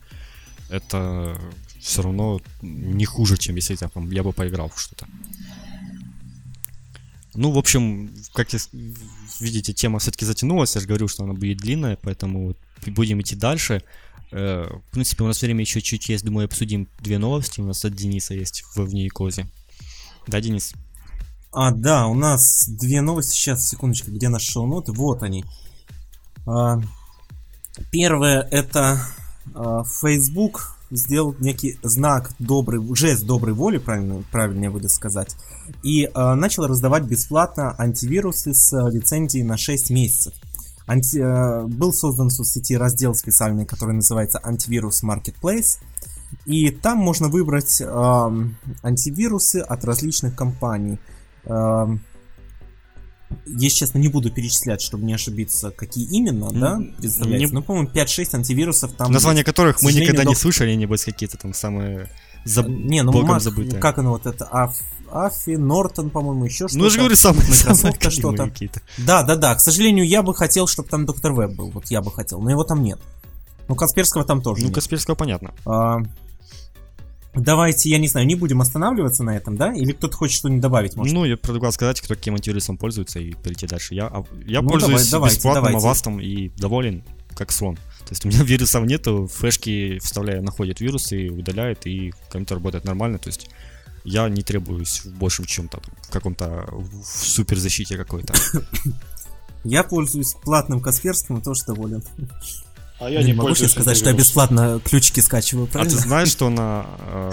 это 0.68 1.38
все 1.80 2.02
равно 2.02 2.40
не 2.62 3.04
хуже, 3.04 3.36
чем 3.36 3.56
если 3.56 3.76
я, 3.80 3.88
там, 3.88 4.10
я 4.10 4.22
бы 4.22 4.32
поиграл 4.32 4.70
в 4.74 4.80
что-то. 4.80 5.06
Ну, 7.36 7.50
в 7.50 7.58
общем, 7.58 8.10
как 8.32 8.52
я 8.52 8.58
видите, 9.40 9.72
тема 9.72 9.98
все-таки 9.98 10.24
затянулась. 10.24 10.74
Я 10.74 10.80
же 10.80 10.86
говорю, 10.86 11.08
что 11.08 11.24
она 11.24 11.34
будет 11.34 11.58
длинная, 11.58 11.98
поэтому 12.00 12.54
будем 12.86 13.20
идти 13.20 13.36
дальше. 13.36 13.82
Э, 14.32 14.66
В 14.88 14.92
принципе, 14.92 15.24
у 15.24 15.26
нас 15.26 15.40
время 15.42 15.60
еще 15.60 15.80
чуть 15.80 16.08
есть. 16.08 16.24
Думаю, 16.24 16.46
обсудим 16.46 16.88
две 17.00 17.18
новости. 17.18 17.60
У 17.60 17.64
нас 17.64 17.84
от 17.84 17.94
Дениса 17.94 18.34
есть 18.34 18.64
в 18.74 18.80
Внеикозе. 18.84 19.46
Да, 20.26 20.40
Денис? 20.40 20.72
А, 21.52 21.70
да, 21.70 22.06
у 22.06 22.14
нас 22.14 22.68
две 22.68 23.00
новости. 23.00 23.34
Сейчас, 23.34 23.68
секундочку, 23.68 24.10
где 24.10 24.28
наши 24.28 24.50
шоу-ноты? 24.50 24.92
Вот 24.92 25.22
они. 25.22 25.44
А, 26.46 26.80
Первое 27.90 28.40
это 28.50 29.06
а, 29.54 29.84
Facebook 29.84 30.75
сделал 30.90 31.34
некий 31.40 31.78
знак 31.82 32.32
добрый, 32.38 32.80
жест 32.94 33.24
доброй 33.24 33.54
воли, 33.54 33.78
правильно, 33.78 34.22
правильнее 34.30 34.70
будет 34.70 34.90
сказать, 34.90 35.36
и 35.82 36.08
а, 36.14 36.34
начал 36.34 36.66
раздавать 36.66 37.04
бесплатно 37.04 37.74
антивирусы 37.78 38.54
с 38.54 38.72
а, 38.72 38.88
лицензией 38.88 39.44
на 39.44 39.56
6 39.56 39.90
месяцев. 39.90 40.34
Анти- 40.86 41.20
а, 41.20 41.66
был 41.66 41.92
создан 41.92 42.28
в 42.28 42.32
соцсети 42.32 42.76
раздел 42.76 43.14
специальный, 43.14 43.66
который 43.66 43.94
называется 43.94 44.40
антивирус 44.42 45.02
Marketplace, 45.02 45.78
и 46.44 46.70
там 46.70 46.98
можно 46.98 47.28
выбрать 47.28 47.82
ам, 47.84 48.56
антивирусы 48.82 49.56
от 49.56 49.84
различных 49.84 50.34
компаний. 50.34 50.98
Ам, 51.44 52.00
я, 53.46 53.70
честно, 53.70 53.98
не 53.98 54.08
буду 54.08 54.30
перечислять, 54.30 54.80
чтобы 54.80 55.04
не 55.04 55.14
ошибиться, 55.14 55.70
какие 55.70 56.04
именно, 56.06 56.46
М, 56.46 56.60
да, 56.60 56.80
представляете. 56.98 57.46
не- 57.46 57.52
Ну, 57.52 57.62
по-моему, 57.62 57.88
5-6 57.88 58.34
антивирусов 58.34 58.92
там... 58.92 59.10
Названия 59.12 59.44
которых 59.44 59.78
к 59.78 59.82
мы 59.82 59.92
никогда 59.92 60.22
не 60.24 60.32
док- 60.32 60.38
слышали, 60.38 60.74
небось 60.74 61.04
какие-то 61.04 61.36
там 61.36 61.52
самые 61.54 62.08
заб... 62.44 62.68
Не, 62.68 63.02
ну, 63.02 63.12
богом 63.12 63.28
Мак- 63.30 63.42
забытые. 63.42 63.80
как 63.80 63.98
оно 63.98 64.10
вот 64.12 64.26
это, 64.26 64.44
Аф, 64.46 64.76
Афи, 65.10 65.56
Нортон, 65.56 66.10
по-моему, 66.10 66.44
еще 66.44 66.66
что-то. 66.68 66.78
Ну, 66.78 66.84
я 66.84 66.90
же 66.90 66.98
говорю, 66.98 67.16
самые, 67.16 67.42
самые 67.52 67.92
Microsoft 67.94 68.02
галимые 68.02 68.36
что-то. 68.36 68.50
какие-то. 68.50 68.80
Да, 68.98 69.22
да, 69.22 69.36
да. 69.36 69.54
К 69.54 69.60
сожалению, 69.60 70.06
я 70.06 70.22
бы 70.22 70.34
хотел, 70.34 70.66
чтобы 70.66 70.88
там 70.88 71.06
Доктор 71.06 71.32
Веб 71.32 71.52
был. 71.52 71.70
Вот 71.70 71.86
я 71.90 72.02
бы 72.02 72.10
хотел, 72.12 72.40
но 72.40 72.50
его 72.50 72.64
там 72.64 72.82
нет. 72.82 72.98
Ну, 73.68 73.74
Касперского 73.74 74.24
там 74.24 74.42
тоже 74.42 74.62
Ну, 74.62 74.66
нет. 74.68 74.74
Касперского 74.76 75.14
понятно. 75.16 75.52
А, 75.64 75.98
Давайте, 77.36 77.90
я 77.90 77.98
не 77.98 78.08
знаю, 78.08 78.26
не 78.26 78.34
будем 78.34 78.60
останавливаться 78.60 79.22
на 79.22 79.36
этом, 79.36 79.56
да? 79.56 79.72
Или 79.74 79.92
кто-то 79.92 80.16
хочет 80.16 80.36
что-нибудь 80.38 80.62
добавить, 80.62 80.96
может? 80.96 81.12
Ну, 81.14 81.24
я 81.24 81.36
предлагал 81.36 81.70
сказать, 81.72 82.00
кто 82.00 82.14
каким 82.14 82.34
антивирусом 82.34 82.78
пользуется 82.78 83.18
и 83.20 83.34
перейти 83.34 83.66
дальше. 83.66 83.94
Я, 83.94 84.06
а- 84.06 84.24
я 84.46 84.62
Ну, 84.62 84.70
пользуюсь 84.70 85.10
давай, 85.10 85.30
бесплатным 85.30 85.64
давайте. 85.64 85.86
авастом 85.86 86.20
и 86.20 86.48
доволен, 86.56 87.04
как 87.34 87.52
слон. 87.52 87.76
То 87.76 88.10
есть 88.10 88.24
у 88.24 88.28
меня 88.28 88.42
вирусов 88.42 88.84
нету, 88.86 89.26
флешки 89.26 89.98
вставляю, 89.98 90.42
находит 90.42 90.80
вирусы, 90.80 91.28
удаляет, 91.28 91.86
и 91.86 92.12
компьютер 92.30 92.56
работает 92.56 92.84
нормально. 92.84 93.18
То 93.18 93.28
есть 93.28 93.50
я 94.04 94.28
не 94.28 94.42
требуюсь 94.42 95.04
в 95.04 95.12
большем 95.18 95.44
чем-то, 95.44 95.80
в 96.02 96.10
каком-то 96.10 96.64
в 96.70 97.04
суперзащите 97.04 97.96
какой-то. 97.96 98.32
Я 99.64 99.82
пользуюсь 99.82 100.34
платным 100.44 100.80
Касперским 100.80 101.38
и 101.38 101.42
тоже 101.42 101.62
доволен. 101.66 102.00
А 102.98 103.10
я 103.10 103.20
не 103.20 103.26
не 103.26 103.32
могу 103.34 103.54
себе 103.54 103.68
сказать, 103.68 103.96
что 103.96 104.10
я 104.10 104.16
бесплатно 104.16 104.80
ключики 104.84 105.20
скачиваю, 105.20 105.64
А 105.64 105.66
ты 105.66 105.72
правильно? 105.72 105.98
знаешь, 105.98 106.28
что 106.28 106.48
на 106.48 106.86
э, 106.98 107.30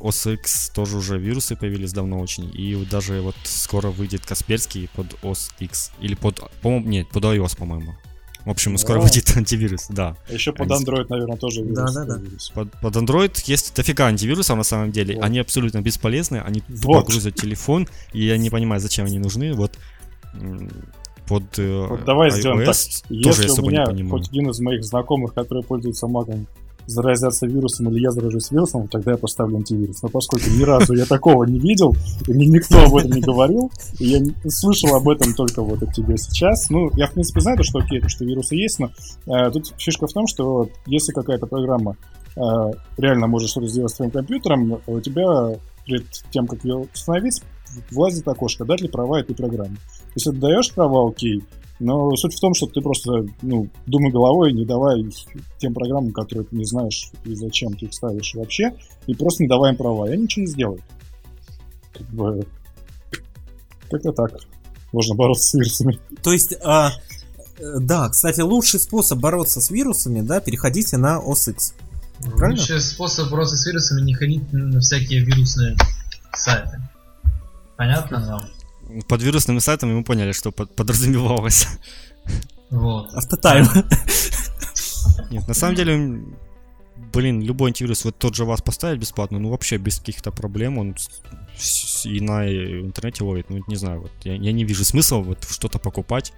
OS 0.00 0.34
X 0.34 0.70
тоже 0.74 0.96
уже 0.96 1.18
вирусы 1.18 1.54
появились 1.56 1.92
давно 1.92 2.20
очень, 2.20 2.50
и 2.54 2.74
вот 2.74 2.88
даже 2.88 3.20
вот 3.20 3.36
скоро 3.44 3.88
выйдет 3.90 4.24
Касперский 4.26 4.88
под 4.94 5.12
OS 5.22 5.50
X, 5.60 5.92
или 6.00 6.14
под, 6.14 6.40
по-моему, 6.62 6.88
нет, 6.88 7.08
под 7.10 7.24
iOS, 7.24 7.56
по-моему. 7.56 7.94
В 8.44 8.50
общем, 8.50 8.76
скоро 8.76 9.00
выйдет 9.00 9.32
антивирус, 9.36 9.86
да. 9.88 10.16
А 10.28 10.32
Еще 10.32 10.52
под 10.52 10.68
Android, 10.68 11.06
наверное, 11.08 11.38
тоже 11.38 11.62
вирус 11.62 11.76
Да-да-да. 11.94 12.16
появился. 12.18 12.52
Под, 12.52 12.70
под 12.72 12.96
Android 12.96 13.42
есть 13.46 13.74
дофига 13.74 14.06
антивирусов 14.06 14.58
на 14.58 14.64
самом 14.64 14.92
деле. 14.92 15.16
Вот. 15.16 15.24
Они 15.24 15.38
абсолютно 15.38 15.80
бесполезны. 15.80 16.42
Они 16.44 16.60
тупо 16.60 16.98
Вот. 16.98 17.06
грузят 17.06 17.36
телефон. 17.36 17.88
И 18.12 18.26
я 18.26 18.36
не 18.36 18.50
понимаю, 18.50 18.82
зачем 18.82 19.06
они 19.06 19.18
нужны. 19.18 19.54
Вот 19.54 19.78
под 21.28 21.58
э, 21.58 21.86
Вот 21.88 22.04
давай 22.04 22.30
сделаем 22.30 22.60
iOS 22.60 23.02
так. 23.02 23.22
тоже 23.22 23.42
Если 23.42 23.60
у 23.60 23.66
меня 23.66 23.86
хоть 24.10 24.28
один 24.28 24.50
из 24.50 24.60
моих 24.60 24.84
знакомых, 24.84 25.34
который 25.34 25.62
пользуется 25.62 26.06
Маком, 26.06 26.46
заразятся 26.86 27.46
вирусом 27.46 27.88
или 27.90 28.00
я 28.00 28.10
заражусь 28.10 28.50
вирусом, 28.50 28.88
тогда 28.88 29.12
я 29.12 29.16
поставлю 29.16 29.56
антивирус. 29.56 30.02
Но 30.02 30.08
поскольку 30.08 30.50
ни 30.50 30.62
разу 30.62 30.94
я 30.94 31.06
такого 31.06 31.44
не 31.44 31.58
видел, 31.58 31.94
и 32.28 32.32
мне 32.32 32.46
никто 32.46 32.84
об 32.84 32.94
этом 32.96 33.12
не 33.12 33.20
говорил, 33.20 33.70
и 33.98 34.06
я 34.06 34.20
слышал 34.48 34.94
об 34.94 35.08
этом 35.08 35.34
только 35.34 35.62
вот 35.62 35.82
от 35.82 35.94
тебя 35.94 36.16
сейчас, 36.16 36.68
ну, 36.70 36.90
я, 36.94 37.06
в 37.06 37.12
принципе, 37.12 37.40
знаю, 37.40 37.62
что 37.62 37.78
окей, 37.78 38.02
что 38.06 38.24
вирусы 38.24 38.56
есть, 38.56 38.78
но 38.78 38.90
э, 39.26 39.50
тут 39.50 39.74
фишка 39.78 40.06
в 40.06 40.12
том, 40.12 40.26
что 40.26 40.68
если 40.86 41.12
какая-то 41.12 41.46
программа 41.46 41.96
э, 42.36 42.40
реально 42.98 43.26
может 43.26 43.50
что-то 43.50 43.66
сделать 43.66 43.90
с 43.90 43.94
твоим 43.94 44.10
компьютером, 44.10 44.80
у 44.86 45.00
тебя 45.00 45.56
перед 45.86 46.06
тем, 46.30 46.46
как 46.46 46.64
ее 46.64 46.86
установить, 46.94 47.42
влазит 47.90 48.26
окошко, 48.28 48.64
дать 48.64 48.80
ли 48.80 48.88
права 48.88 49.20
этой 49.20 49.34
программе. 49.34 49.76
Если 50.14 50.30
ты 50.30 50.36
даешь 50.36 50.72
права, 50.72 51.08
окей, 51.08 51.42
но 51.80 52.14
суть 52.16 52.34
в 52.34 52.40
том, 52.40 52.54
что 52.54 52.66
ты 52.66 52.80
просто, 52.80 53.26
ну, 53.42 53.68
думай 53.86 54.12
головой, 54.12 54.52
не 54.52 54.64
давай 54.64 55.04
тем 55.58 55.74
программам, 55.74 56.12
которые 56.12 56.46
ты 56.46 56.56
не 56.56 56.64
знаешь 56.64 57.10
и 57.24 57.34
зачем 57.34 57.76
ты 57.76 57.86
их 57.86 57.94
ставишь 57.94 58.34
вообще, 58.34 58.74
и 59.06 59.14
просто 59.14 59.42
не 59.42 59.48
давай 59.48 59.72
им 59.72 59.76
права, 59.76 60.08
и 60.08 60.12
они 60.12 60.22
ничего 60.22 60.44
не 60.44 60.50
сделают. 60.50 60.82
Как 61.92 62.06
бы... 62.08 62.46
Как-то 63.90 64.12
так. 64.12 64.32
Можно 64.92 65.14
бороться 65.16 65.50
с 65.50 65.54
вирусами. 65.54 65.98
То 66.22 66.32
есть, 66.32 66.54
а, 66.62 66.92
э, 67.58 67.78
да, 67.80 68.08
кстати, 68.08 68.40
лучший 68.40 68.78
способ 68.78 69.18
бороться 69.18 69.60
с 69.60 69.70
вирусами, 69.70 70.20
да, 70.20 70.40
переходите 70.40 70.96
на 70.96 71.18
OS 71.18 71.50
X. 71.50 71.74
Правильно? 72.36 72.60
Лучший 72.60 72.80
способ 72.80 73.30
бороться 73.30 73.56
с 73.56 73.66
вирусами 73.66 74.02
не 74.02 74.14
ходить 74.14 74.52
на 74.52 74.80
всякие 74.80 75.24
вирусные 75.24 75.76
сайты. 76.32 76.80
Понятно 77.76 78.20
вам? 78.20 78.53
Под 79.08 79.22
вирусными 79.22 79.60
сайтами 79.60 79.92
мы 79.92 80.04
поняли, 80.04 80.32
что 80.32 80.52
под- 80.52 80.74
подразумевалось. 80.76 81.66
Вот. 82.70 83.12
Автотайм. 83.14 83.66
Нет, 85.30 85.48
на 85.48 85.54
самом 85.54 85.76
деле, 85.76 86.22
блин, 87.12 87.40
любой 87.42 87.70
антивирус, 87.70 88.04
вот 88.04 88.18
тот 88.18 88.34
же 88.34 88.44
вас 88.44 88.62
поставить 88.62 89.00
бесплатно, 89.00 89.38
ну 89.38 89.50
вообще 89.50 89.76
без 89.76 89.98
каких-то 89.98 90.32
проблем, 90.32 90.78
он 90.78 90.96
и 92.04 92.20
на 92.20 92.48
интернете 92.48 93.24
ловит, 93.24 93.50
ну 93.50 93.62
не 93.66 93.76
знаю, 93.76 94.02
вот 94.02 94.12
я, 94.24 94.34
я 94.34 94.52
не 94.52 94.64
вижу 94.64 94.84
смысла 94.84 95.18
вот 95.18 95.44
что-то 95.48 95.78
покупать, 95.78 96.32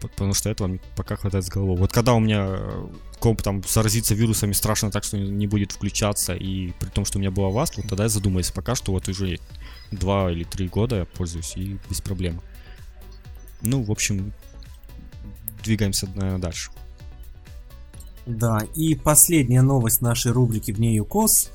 потому 0.00 0.34
что 0.34 0.50
этого 0.50 0.68
мне 0.68 0.80
пока 0.96 1.16
хватает 1.16 1.44
с 1.44 1.48
головой. 1.48 1.76
Вот 1.76 1.92
когда 1.92 2.14
у 2.14 2.20
меня 2.20 2.46
э, 2.48 2.86
комп 3.18 3.42
там 3.42 3.62
заразится 3.66 4.14
вирусами 4.14 4.52
страшно 4.52 4.90
так, 4.90 5.04
что 5.04 5.18
не 5.18 5.46
будет 5.46 5.72
включаться, 5.72 6.34
и 6.34 6.72
при 6.78 6.88
том, 6.88 7.04
что 7.04 7.18
у 7.18 7.20
меня 7.20 7.30
была 7.30 7.48
ВАСТ, 7.50 7.76
вот 7.78 7.88
тогда 7.88 8.04
я 8.04 8.08
задумаюсь, 8.08 8.50
пока 8.50 8.74
что 8.74 8.92
вот 8.92 9.08
уже 9.08 9.38
два 9.90 10.30
или 10.30 10.44
три 10.44 10.68
года 10.68 10.96
я 10.96 11.04
пользуюсь 11.04 11.56
и 11.56 11.78
без 11.88 12.00
проблем. 12.00 12.40
Ну, 13.62 13.82
в 13.82 13.90
общем, 13.90 14.32
двигаемся, 15.64 16.06
дальше. 16.38 16.70
Да, 18.26 18.60
и 18.74 18.94
последняя 18.94 19.62
новость 19.62 20.02
нашей 20.02 20.32
рубрики 20.32 20.72
«В 20.72 20.80
ней 20.80 20.96
ЮКОС» 20.96 21.50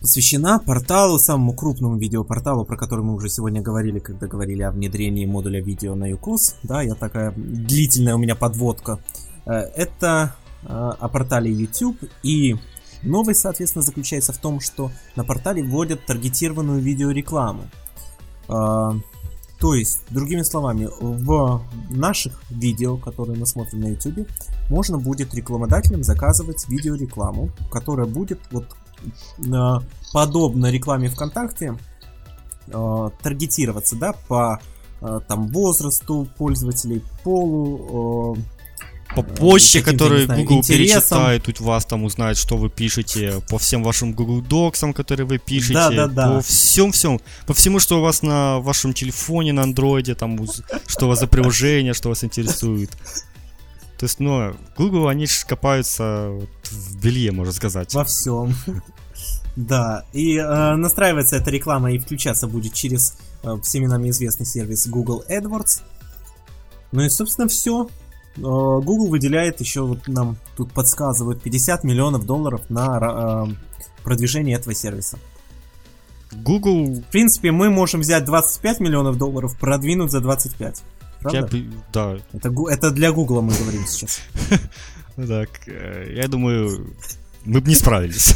посвящена 0.00 0.58
порталу, 0.58 1.18
самому 1.20 1.54
крупному 1.54 1.96
видеопорталу, 1.96 2.64
про 2.64 2.76
который 2.76 3.04
мы 3.04 3.14
уже 3.14 3.28
сегодня 3.28 3.62
говорили, 3.62 4.00
когда 4.00 4.26
говорили 4.26 4.62
о 4.62 4.72
внедрении 4.72 5.26
модуля 5.26 5.62
видео 5.62 5.94
на 5.94 6.10
ЮКОС. 6.10 6.56
Да, 6.64 6.82
я 6.82 6.94
такая 6.94 7.32
длительная 7.36 8.16
у 8.16 8.18
меня 8.18 8.34
подводка. 8.34 8.98
Э, 9.46 9.52
Это 9.76 10.34
э, 10.64 10.66
о 10.66 11.08
портале 11.08 11.52
YouTube 11.52 11.98
и 12.24 12.56
новость, 13.02 13.40
соответственно, 13.40 13.82
заключается 13.82 14.32
в 14.32 14.38
том, 14.38 14.60
что 14.60 14.90
на 15.16 15.24
портале 15.24 15.62
вводят 15.62 16.06
таргетированную 16.06 16.80
видеорекламу. 16.80 17.64
Э, 18.48 18.92
То 19.60 19.74
есть, 19.74 20.02
другими 20.10 20.42
словами, 20.42 20.88
в 21.00 21.62
наших 21.90 22.42
видео, 22.50 22.96
которые 22.96 23.38
мы 23.38 23.46
смотрим 23.46 23.80
на 23.80 23.88
YouTube, 23.88 24.28
можно 24.68 24.98
будет 24.98 25.34
рекламодателям 25.34 26.02
заказывать 26.02 26.68
видеорекламу, 26.68 27.50
которая 27.70 28.06
будет 28.06 28.40
вот 28.50 28.66
э, 29.38 29.86
подобно 30.12 30.70
рекламе 30.70 31.08
ВКонтакте 31.08 31.76
э, 32.66 33.10
таргетироваться, 33.22 33.94
да, 33.96 34.14
по 34.26 34.60
э, 35.00 35.20
там 35.28 35.46
возрасту 35.48 36.26
пользователей, 36.36 37.04
полу, 37.22 38.36
По 39.14 39.22
почте, 39.22 39.82
который 39.82 40.20
не 40.20 40.24
знаю, 40.24 40.40
Google 40.40 40.58
интересам. 40.58 41.00
перечитает, 41.00 41.44
тут 41.44 41.60
вас 41.60 41.84
там 41.84 42.04
узнает, 42.04 42.36
что 42.38 42.56
вы 42.56 42.70
пишете, 42.70 43.42
по 43.50 43.58
всем 43.58 43.82
вашим 43.82 44.14
Google 44.14 44.40
Docsам, 44.40 44.94
которые 44.94 45.26
вы 45.26 45.38
пишете, 45.38 45.74
Да-да-да. 45.74 46.30
по 46.30 46.40
всем-всем, 46.40 47.20
по 47.46 47.52
всему, 47.52 47.78
что 47.78 47.98
у 47.98 48.00
вас 48.00 48.22
на 48.22 48.58
вашем 48.60 48.94
телефоне, 48.94 49.52
на 49.52 49.62
андроиде, 49.64 50.14
там, 50.14 50.38
что 50.86 51.06
у 51.06 51.08
вас 51.08 51.20
за 51.20 51.26
приложение, 51.26 51.92
что 51.92 52.08
вас 52.08 52.24
интересует. 52.24 52.90
То 53.98 54.06
есть, 54.06 54.18
ну, 54.18 54.56
Google, 54.76 55.08
они 55.08 55.26
ж 55.26 55.44
копаются 55.46 56.30
в 56.70 56.96
белье, 56.96 57.32
можно 57.32 57.52
сказать. 57.52 57.94
во 57.94 58.04
всем. 58.04 58.54
Да, 59.54 60.06
и 60.14 60.38
э, 60.38 60.76
настраивается 60.76 61.36
эта 61.36 61.50
реклама 61.50 61.92
и 61.92 61.98
включаться 61.98 62.46
будет 62.46 62.72
через 62.72 63.18
э, 63.42 63.54
всеми 63.62 63.86
нам 63.86 64.08
известный 64.08 64.46
сервис 64.46 64.86
Google 64.86 65.22
AdWords. 65.28 65.82
Ну 66.92 67.02
и, 67.02 67.10
собственно, 67.10 67.48
все. 67.48 67.88
Google 68.36 69.08
выделяет 69.08 69.60
еще, 69.60 69.82
вот 69.82 70.08
нам 70.08 70.36
тут 70.56 70.72
подсказывают, 70.72 71.42
50 71.42 71.84
миллионов 71.84 72.24
долларов 72.24 72.62
на 72.70 73.46
э, 73.50 73.54
продвижение 74.02 74.56
этого 74.56 74.74
сервиса. 74.74 75.18
Google, 76.32 76.94
В 76.94 77.02
принципе, 77.10 77.50
мы 77.50 77.68
можем 77.70 78.00
взять 78.00 78.24
25 78.24 78.80
миллионов 78.80 79.18
долларов, 79.18 79.56
продвинуть 79.58 80.10
за 80.10 80.20
25. 80.20 80.82
Правда? 81.20 81.56
я 81.56 81.64
да, 81.92 82.18
Это, 82.32 82.52
это 82.68 82.90
для 82.90 83.12
Гугла 83.12 83.42
мы 83.42 83.54
говорим 83.54 83.86
сейчас. 83.86 84.20
ну 85.16 85.26
так, 85.28 85.50
э, 85.66 86.14
я 86.16 86.26
думаю, 86.26 86.94
мы 87.44 87.60
бы 87.60 87.68
не 87.68 87.76
справились. 87.76 88.34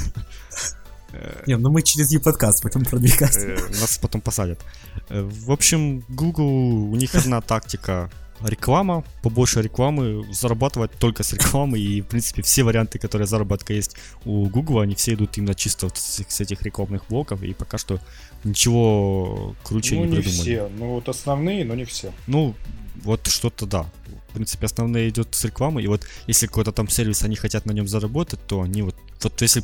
Не, 1.46 1.56
ну 1.56 1.70
мы 1.70 1.82
через 1.82 2.12
e-подкаст 2.12 2.62
потом 2.62 2.84
продвигать. 2.84 3.36
Э, 3.36 3.56
Нас 3.80 3.98
потом 3.98 4.20
посадят. 4.20 4.60
Э, 5.08 5.22
В 5.22 5.50
общем, 5.50 6.04
Google, 6.08 6.90
у 6.92 6.96
них 6.96 7.14
одна 7.14 7.40
тактика 7.40 8.10
реклама, 8.42 9.04
побольше 9.22 9.62
рекламы, 9.62 10.24
зарабатывать 10.32 10.92
только 10.98 11.22
с 11.22 11.32
рекламы, 11.32 11.78
и, 11.78 12.00
в 12.00 12.06
принципе, 12.06 12.42
все 12.42 12.62
варианты, 12.62 12.98
которые 12.98 13.26
заработка 13.26 13.72
есть 13.72 13.96
у 14.24 14.46
Google, 14.46 14.80
они 14.80 14.94
все 14.94 15.14
идут 15.14 15.36
именно 15.38 15.54
чисто 15.54 15.86
вот 15.86 15.96
с, 15.96 16.22
с 16.26 16.40
этих 16.40 16.62
рекламных 16.62 17.02
блоков, 17.08 17.42
и 17.42 17.52
пока 17.54 17.78
что 17.78 17.98
ничего 18.44 19.54
круче 19.62 19.96
ну, 19.96 20.04
не 20.04 20.10
не 20.10 20.16
придумали. 20.16 20.40
все. 20.40 20.70
Ну, 20.78 20.88
вот 20.94 21.08
основные, 21.08 21.64
но 21.64 21.74
не 21.74 21.84
все. 21.84 22.12
Ну, 22.26 22.54
вот 23.02 23.26
что-то 23.26 23.66
да. 23.66 23.86
В 24.30 24.34
принципе, 24.34 24.66
основное 24.66 25.08
идет 25.08 25.34
с 25.34 25.44
рекламы, 25.44 25.82
и 25.82 25.86
вот 25.86 26.06
если 26.26 26.46
какой-то 26.46 26.72
там 26.72 26.88
сервис, 26.88 27.22
они 27.22 27.36
хотят 27.36 27.66
на 27.66 27.72
нем 27.72 27.88
заработать, 27.88 28.40
то 28.46 28.60
они 28.60 28.82
вот, 28.82 28.96
вот 29.22 29.42
если 29.42 29.62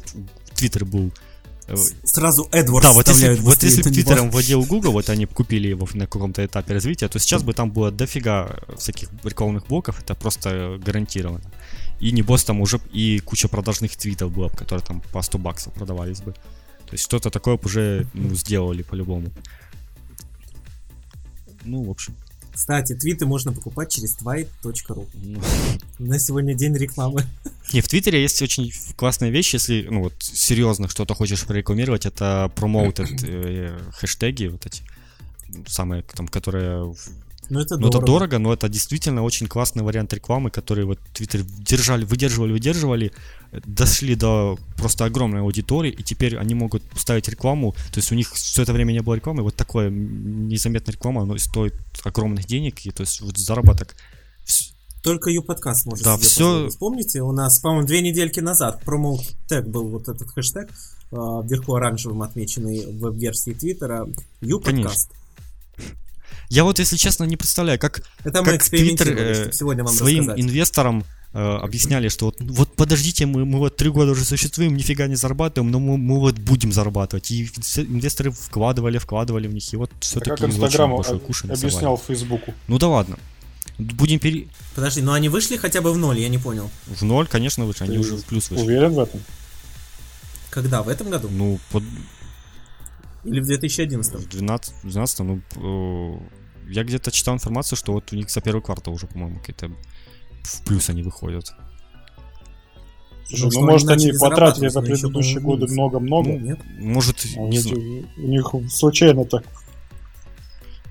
Twitter 0.55 0.85
был 0.85 1.13
Сразу 2.05 2.49
AdWords 2.53 2.83
да, 2.83 2.93
вот 2.93 3.09
если, 3.09 3.35
вот 3.35 3.63
если 3.63 3.83
бы. 3.83 3.91
Твиттером 3.91 4.31
владел 4.31 4.65
Google, 4.65 4.93
вот 4.93 5.09
они 5.11 5.27
купили 5.27 5.69
его 5.69 5.89
на 5.95 6.07
каком-то 6.07 6.45
этапе 6.45 6.75
развития, 6.75 7.09
то 7.09 7.19
сейчас 7.19 7.43
бы 7.43 7.53
там 7.53 7.71
было 7.71 7.91
дофига 7.91 8.59
всяких 8.79 9.09
рекламных 9.25 9.67
блоков, 9.67 10.01
это 10.01 10.15
просто 10.15 10.79
гарантированно. 10.85 11.51
И 12.01 12.11
небось 12.13 12.45
там 12.45 12.61
уже 12.61 12.81
и 12.93 13.21
куча 13.21 13.49
продажных 13.49 13.97
твитов 13.97 14.33
было, 14.33 14.49
бы, 14.49 14.57
которые 14.57 14.85
там 14.85 15.03
по 15.13 15.23
100 15.23 15.39
баксов 15.39 15.73
продавались 15.73 16.21
бы. 16.21 16.33
То 16.33 16.95
есть 16.95 17.05
что-то 17.05 17.31
такое 17.31 17.59
уже 17.65 18.07
ну, 18.13 18.35
сделали 18.35 18.83
по-любому. 18.83 19.29
Ну, 21.65 21.85
в 21.85 21.91
общем. 21.91 22.15
Кстати, 22.55 22.95
твиты 22.95 23.27
можно 23.27 23.53
покупать 23.53 23.91
через 23.91 24.17
twite.ru. 24.19 25.09
ну. 25.15 25.41
На 25.99 26.19
сегодня 26.19 26.55
день 26.55 26.77
рекламы. 26.77 27.25
Не, 27.73 27.81
в 27.81 27.89
Твиттере 27.89 28.21
есть 28.21 28.43
очень 28.43 28.73
классная 28.97 29.31
вещь, 29.31 29.55
если, 29.55 29.87
ну 29.89 30.03
вот, 30.03 30.15
серьезно 30.19 30.89
что-то 30.89 31.15
хочешь 31.15 31.45
прорекламировать, 31.45 32.05
это 32.07 32.53
promoted 32.55 33.25
э, 33.27 33.79
хэштеги, 33.93 34.47
вот 34.47 34.67
эти, 34.67 34.83
самые, 35.67 36.03
там, 36.03 36.29
которые 36.29 36.95
Ну 37.53 37.61
это 37.61 37.77
Ну, 37.77 37.89
это 37.89 37.99
дорого. 37.99 38.39
но 38.39 38.51
это 38.55 38.67
действительно 38.71 39.23
очень 39.23 39.47
классный 39.47 39.83
вариант 39.83 40.15
рекламы, 40.15 40.51
который 40.51 40.87
вот 40.87 40.99
Twitter 41.13 41.45
держали, 41.45 42.05
выдерживали, 42.07 42.53
выдерживали, 42.53 43.13
дошли 43.67 44.15
до 44.15 44.59
просто 44.77 45.05
огромной 45.05 45.41
аудитории, 45.43 45.91
и 45.91 46.03
теперь 46.03 46.39
они 46.39 46.55
могут 46.55 46.83
ставить 46.97 47.29
рекламу, 47.29 47.73
то 47.93 47.99
есть 47.99 48.11
у 48.11 48.15
них 48.15 48.33
все 48.33 48.63
это 48.63 48.73
время 48.73 48.93
не 48.93 49.01
было 49.03 49.17
рекламы, 49.17 49.43
вот 49.43 49.55
такое 49.55 49.91
незаметная 49.91 50.95
реклама, 50.95 51.27
но 51.27 51.37
стоит 51.37 51.75
огромных 52.05 52.47
денег, 52.47 52.87
и 52.87 52.91
то 52.91 53.03
есть 53.03 53.21
вот 53.21 53.37
заработок. 53.37 53.95
Только 55.03 55.29
U-подкаст 55.31 55.85
может 55.85 56.05
Да, 56.05 56.17
себе 56.17 56.27
всё- 56.27 56.45
позволить. 56.65 56.79
Помните, 56.79 57.21
у 57.23 57.33
нас, 57.33 57.59
по-моему, 57.61 57.87
две 57.87 58.01
недельки 58.01 58.41
назад 58.41 58.81
промоут 58.83 59.21
тег 59.47 59.67
был 59.67 59.89
вот 59.89 60.09
этот 60.09 60.31
хэштег, 60.31 60.71
э, 60.71 61.17
вверху 61.45 61.75
оранжевым 61.75 62.23
отмеченный 62.23 62.87
в 62.87 62.99
веб-версии 63.01 63.53
Твиттера. 63.53 64.07
U-подкаст. 64.41 65.11
Я 66.49 66.65
вот, 66.65 66.79
если 66.79 66.97
честно, 66.97 67.25
не 67.25 67.37
представляю, 67.37 67.79
как 67.79 68.03
Это 68.25 68.41
мы 68.43 68.53
Как 68.53 68.57
экспериментировали, 68.57 69.33
Twitter, 69.33 69.49
э, 69.49 69.53
сегодня 69.53 69.85
вам 69.85 69.95
своим 69.95 70.29
рассказать. 70.29 70.41
инвесторам 70.41 71.05
э, 71.33 71.39
объясняли, 71.39 72.09
что 72.09 72.27
вот, 72.27 72.37
вот 72.41 72.75
подождите, 72.77 73.27
мы, 73.27 73.45
мы 73.45 73.59
вот 73.59 73.77
три 73.77 73.89
года 73.91 74.13
уже 74.13 74.25
существуем, 74.25 74.77
нифига 74.77 75.07
не 75.07 75.17
зарабатываем, 75.17 75.71
но 75.71 75.81
мы, 75.81 75.97
мы 75.97 76.21
вот 76.21 76.39
будем 76.39 76.73
зарабатывать. 76.73 77.31
И 77.31 77.45
инвес- 77.45 77.79
инвесторы 77.87 78.31
вкладывали, 78.31 78.99
вкладывали 78.99 79.49
в 79.49 79.55
них, 79.55 79.73
и 79.73 79.77
вот 79.77 79.91
А 79.93 79.97
все-таки 80.01 80.31
как 80.43 80.51
Инстаграм 80.51 80.93
объяснял 80.95 81.97
Фейсбуку. 81.97 82.55
Ну 82.69 82.79
да 82.79 82.89
ладно. 82.89 83.19
Будем 83.79 84.19
пере... 84.19 84.49
Подожди, 84.75 85.01
но 85.03 85.13
они 85.15 85.29
вышли 85.29 85.57
хотя 85.57 85.81
бы 85.81 85.93
в 85.93 85.99
ноль, 85.99 86.19
я 86.19 86.29
не 86.29 86.39
понял. 86.39 86.71
В 86.87 87.03
ноль, 87.03 87.27
конечно, 87.27 87.65
выше, 87.65 87.85
они 87.85 87.95
Ты 87.95 88.01
уже 88.01 88.17
в 88.17 88.25
плюс 88.25 88.51
вышли. 88.51 88.65
Уверен 88.65 88.93
в 88.93 88.99
этом? 89.01 89.21
Когда? 90.51 90.83
В 90.83 90.89
этом 90.89 91.09
году? 91.09 91.29
Ну, 91.31 91.59
под 91.71 91.83
Или 93.25 93.41
в 93.41 93.47
2011? 93.47 94.15
в 94.15 94.29
12, 94.29 94.75
12 94.83 95.19
ну, 95.21 95.41
э, 95.57 96.19
я 96.69 96.85
где-то 96.85 97.11
читал 97.11 97.35
информацию, 97.35 97.77
что 97.77 97.93
вот 97.93 98.13
у 98.13 98.17
них 98.17 98.31
за 98.31 98.41
первый 98.41 98.63
квартал 98.63 98.95
уже, 98.95 99.07
по-моему, 99.07 99.39
какие-то 99.39 99.71
в 100.43 100.65
плюс 100.65 100.89
они 100.89 101.03
выходят. 101.03 101.53
Слушай, 103.29 103.55
Ну, 103.55 103.61
ну, 103.61 103.67
может 103.67 103.89
они 103.89 104.11
они 104.11 104.19
потратили 104.19 104.69
за 104.69 104.83
предыдущие 104.83 105.41
годы 105.41 105.67
много-много. 105.73 106.31
Ну, 106.31 106.39
нет. 106.39 106.59
Может, 106.79 107.25
А 107.37 107.41
не 107.41 107.59
знаю. 107.59 108.09
у 108.17 108.29
них 108.29 108.53
случайно 108.71 109.25
так. 109.25 109.45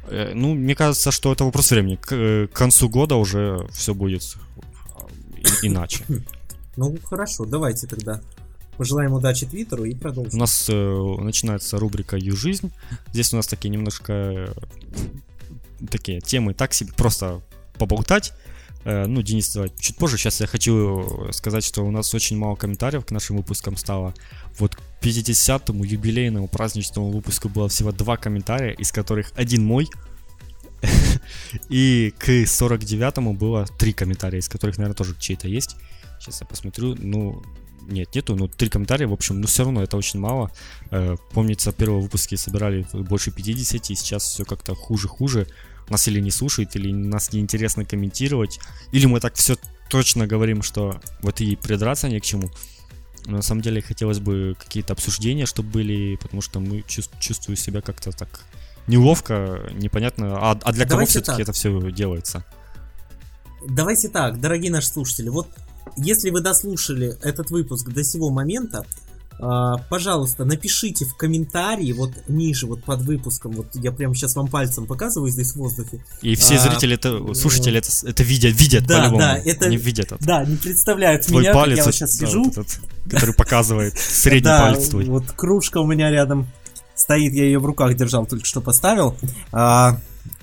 Э, 0.07 0.34
Ну, 0.34 0.55
мне 0.55 0.75
кажется, 0.75 1.11
что 1.11 1.32
это 1.34 1.43
вопрос 1.43 1.71
времени. 1.71 1.97
К, 1.97 2.13
э, 2.13 2.47
к 2.47 2.53
концу 2.53 2.89
года 2.89 3.15
уже 3.15 3.67
все 3.71 3.93
будет 3.93 4.23
иначе. 5.61 6.03
Ну, 6.77 6.97
хорошо, 7.03 7.43
давайте 7.45 7.86
тогда 7.86 8.21
пожелаем 8.78 9.13
удачи 9.13 9.45
Твиттеру 9.45 9.86
и 9.86 9.93
У 9.93 9.97
продолжим. 9.97 10.39
нас 10.39 10.67
э, 10.69 11.15
начинается 11.19 11.78
рубрика 11.78 12.17
«Ю 12.17 12.36
жизнь». 12.36 12.72
Здесь 13.11 13.34
у 13.34 13.38
нас 13.38 13.47
такие 13.47 13.69
немножко 13.69 14.13
э, 14.13 14.53
такие 15.89 16.22
темы 16.22 16.53
так 16.53 16.74
себе, 16.74 16.91
просто 16.93 17.41
поболтать. 17.78 18.34
Э, 18.84 19.05
ну, 19.05 19.22
Денис, 19.22 19.53
давай 19.53 19.72
чуть 19.80 19.97
позже. 19.97 20.17
Сейчас 20.17 20.41
я 20.41 20.47
хочу 20.47 21.30
сказать, 21.32 21.63
что 21.63 21.84
у 21.84 21.91
нас 21.91 22.13
очень 22.13 22.38
мало 22.38 22.55
комментариев 22.55 23.05
к 23.05 23.11
нашим 23.11 23.38
выпускам 23.38 23.78
стало. 23.78 24.13
Вот 24.57 24.76
к 24.76 24.82
50-му 25.01 25.84
юбилейному 25.84 26.47
праздничному 26.47 27.11
выпуску 27.11 27.49
было 27.49 27.69
всего 27.69 27.91
два 27.91 28.17
комментария, 28.17 28.72
из 28.74 28.91
которых 28.91 29.32
один 29.36 29.63
мой. 29.63 29.88
И 31.69 32.13
к 32.17 32.30
49-му 32.30 33.34
было 33.34 33.65
три 33.78 33.93
комментария, 33.93 34.39
из 34.39 34.49
которых, 34.49 34.78
наверное, 34.78 34.95
тоже 34.95 35.15
чей-то 35.19 35.47
есть. 35.47 35.76
Сейчас 36.19 36.41
я 36.41 36.47
посмотрю. 36.47 36.95
Ну, 36.99 37.43
нет, 37.88 38.13
нету, 38.15 38.36
но 38.36 38.47
три 38.47 38.69
комментария, 38.69 39.07
в 39.07 39.13
общем, 39.13 39.41
но 39.41 39.47
все 39.47 39.63
равно 39.63 39.84
это 39.84 39.97
очень 39.97 40.19
мало. 40.19 40.51
Э, 40.91 41.15
Помнится, 41.32 41.71
первые 41.71 42.01
выпуски 42.01 42.36
собирали 42.36 42.86
больше 42.93 43.32
50, 43.32 43.89
и 43.89 43.95
сейчас 43.95 44.23
все 44.23 44.45
как-то 44.45 44.75
хуже-хуже. 44.75 45.47
Нас 45.89 46.07
или 46.07 46.19
не 46.19 46.32
слушают, 46.32 46.75
или 46.75 46.91
нас 46.91 47.34
неинтересно 47.34 47.86
комментировать, 47.86 48.59
или 48.91 49.05
мы 49.07 49.19
так 49.19 49.36
все 49.36 49.57
точно 49.89 50.25
говорим, 50.25 50.61
что 50.61 51.01
вот 51.21 51.41
и 51.41 51.55
придраться 51.55 52.07
не 52.07 52.19
к 52.19 52.23
чему. 52.23 52.49
Но 53.25 53.38
на 53.38 53.41
самом 53.41 53.61
деле 53.61 53.82
хотелось 53.82 54.19
бы 54.19 54.55
какие-то 54.57 54.93
обсуждения, 54.93 55.45
чтобы 55.45 55.69
были, 55.69 56.15
потому 56.15 56.41
что 56.41 56.59
мы 56.59 56.79
чувс- 56.79 57.11
чувствую 57.19 57.57
себя 57.57 57.82
как-то 57.82 58.11
так 58.11 58.45
неловко, 58.88 59.69
непонятно. 59.73 60.38
А, 60.38 60.51
а 60.61 60.71
для 60.71 60.86
кого 60.86 60.95
Давайте 60.95 61.11
все-таки 61.11 61.32
так. 61.32 61.39
это 61.41 61.51
все 61.51 61.91
делается? 61.91 62.45
Давайте 63.67 64.09
так, 64.09 64.39
дорогие 64.39 64.71
наши 64.71 64.88
слушатели, 64.88 65.29
вот 65.29 65.47
если 65.97 66.29
вы 66.29 66.41
дослушали 66.41 67.17
этот 67.21 67.49
выпуск 67.51 67.89
до 67.89 68.03
сего 68.03 68.29
момента, 68.29 68.86
а, 69.43 69.77
пожалуйста, 69.89 70.45
напишите 70.45 71.05
в 71.05 71.15
комментарии 71.15 71.91
вот 71.93 72.11
ниже, 72.27 72.67
вот 72.67 72.84
под 72.84 73.01
выпуском, 73.01 73.53
вот 73.53 73.67
я 73.73 73.91
прямо 73.91 74.13
сейчас 74.13 74.36
вам 74.36 74.47
пальцем 74.47 74.86
показываю 74.86 75.32
здесь 75.32 75.53
в 75.53 75.55
воздухе. 75.55 76.03
И 76.21 76.36
все 76.36 76.55
А, 76.55 76.59
зрители, 76.59 76.93
это, 76.93 77.34
слушатели 77.34 77.79
это, 77.79 77.89
это 78.05 78.21
видят, 78.23 78.53
видят 78.59 78.86
Да, 78.86 78.99
по-любому. 78.99 79.19
да, 79.21 79.38
это- 79.43 79.65
Они 79.65 79.77
видят 79.77 80.11
это. 80.11 80.23
Да, 80.23 80.45
не 80.45 80.57
представляют 80.57 81.25
Твой 81.25 81.41
меня, 81.41 81.53
как 81.53 81.61
палец, 81.63 81.77
я 81.77 81.86
вот 81.86 81.95
сейчас 81.95 82.17
да, 82.17 82.27
сижу. 82.27 82.43
вот 82.43 82.57
этот, 82.57 82.79
который 83.09 83.34
показывает 83.34 83.97
средний 83.97 84.47
палец 84.49 84.89
твой. 84.89 85.05
вот 85.05 85.32
кружка 85.32 85.79
у 85.79 85.88
меня 85.88 86.11
рядом 86.11 86.47
стоит, 87.01 87.33
я 87.33 87.43
ее 87.43 87.59
в 87.59 87.65
руках 87.65 87.95
держал, 87.95 88.25
только 88.25 88.45
что 88.45 88.61
поставил. 88.61 89.15
А, 89.51 89.97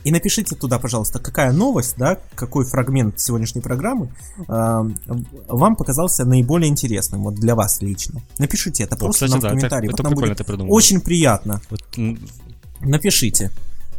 и 0.05 0.11
напишите 0.11 0.57
туда, 0.57 0.79
пожалуйста, 0.79 1.19
какая 1.19 1.53
новость, 1.53 1.95
да, 1.97 2.19
какой 2.35 2.65
фрагмент 2.65 3.21
сегодняшней 3.21 3.61
программы 3.61 4.13
а, 4.49 4.87
вам 5.49 5.77
показался 5.77 6.25
наиболее 6.25 6.69
интересным, 6.69 7.23
вот 7.23 7.35
для 7.35 7.55
вас 7.55 7.81
лично. 7.81 8.23
Напишите 8.39 8.85
это 8.85 8.97
О, 8.97 8.99
просто 8.99 9.27
кстати, 9.27 9.31
нам 9.31 9.41
в 9.41 9.43
да, 9.43 9.49
это, 9.49 9.57
комментарии, 9.57 9.89
это 9.89 9.93
вот 9.97 10.03
нам 10.03 10.13
прикольно 10.13 10.35
будет 10.35 10.39
ты 10.39 10.45
придумал. 10.45 10.75
очень 10.75 11.01
приятно. 11.01 11.61
Вот, 11.71 11.81
Напишите. 12.81 13.51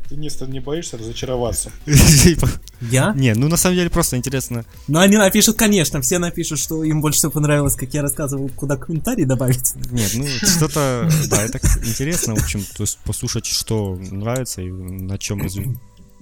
Ты 0.09 0.15
не 0.15 0.59
боишься 0.59 0.97
разочароваться? 0.97 1.71
типа, 2.23 2.49
Я? 2.81 3.13
Не, 3.15 3.35
ну 3.35 3.47
на 3.47 3.57
самом 3.57 3.75
деле 3.75 3.91
просто 3.91 4.17
интересно. 4.17 4.65
Ну, 4.87 4.97
они 4.99 5.17
напишут, 5.17 5.55
конечно, 5.57 6.01
все 6.01 6.17
напишут, 6.17 6.57
что 6.57 6.83
им 6.83 6.99
больше 7.01 7.19
всего 7.19 7.31
понравилось, 7.31 7.75
как 7.75 7.93
я 7.93 8.01
рассказывал, 8.01 8.49
куда 8.49 8.75
комментарии 8.75 9.25
добавить. 9.25 9.75
Нет, 9.91 10.11
ну 10.15 10.25
что-то, 10.47 11.07
да, 11.29 11.43
это 11.43 11.59
интересно, 11.85 12.35
в 12.35 12.39
общем, 12.41 12.63
то 12.75 12.83
есть 12.83 12.97
послушать, 13.05 13.45
что 13.45 13.95
нравится 14.11 14.63
и 14.63 14.71
на 14.71 15.19
чем 15.19 15.41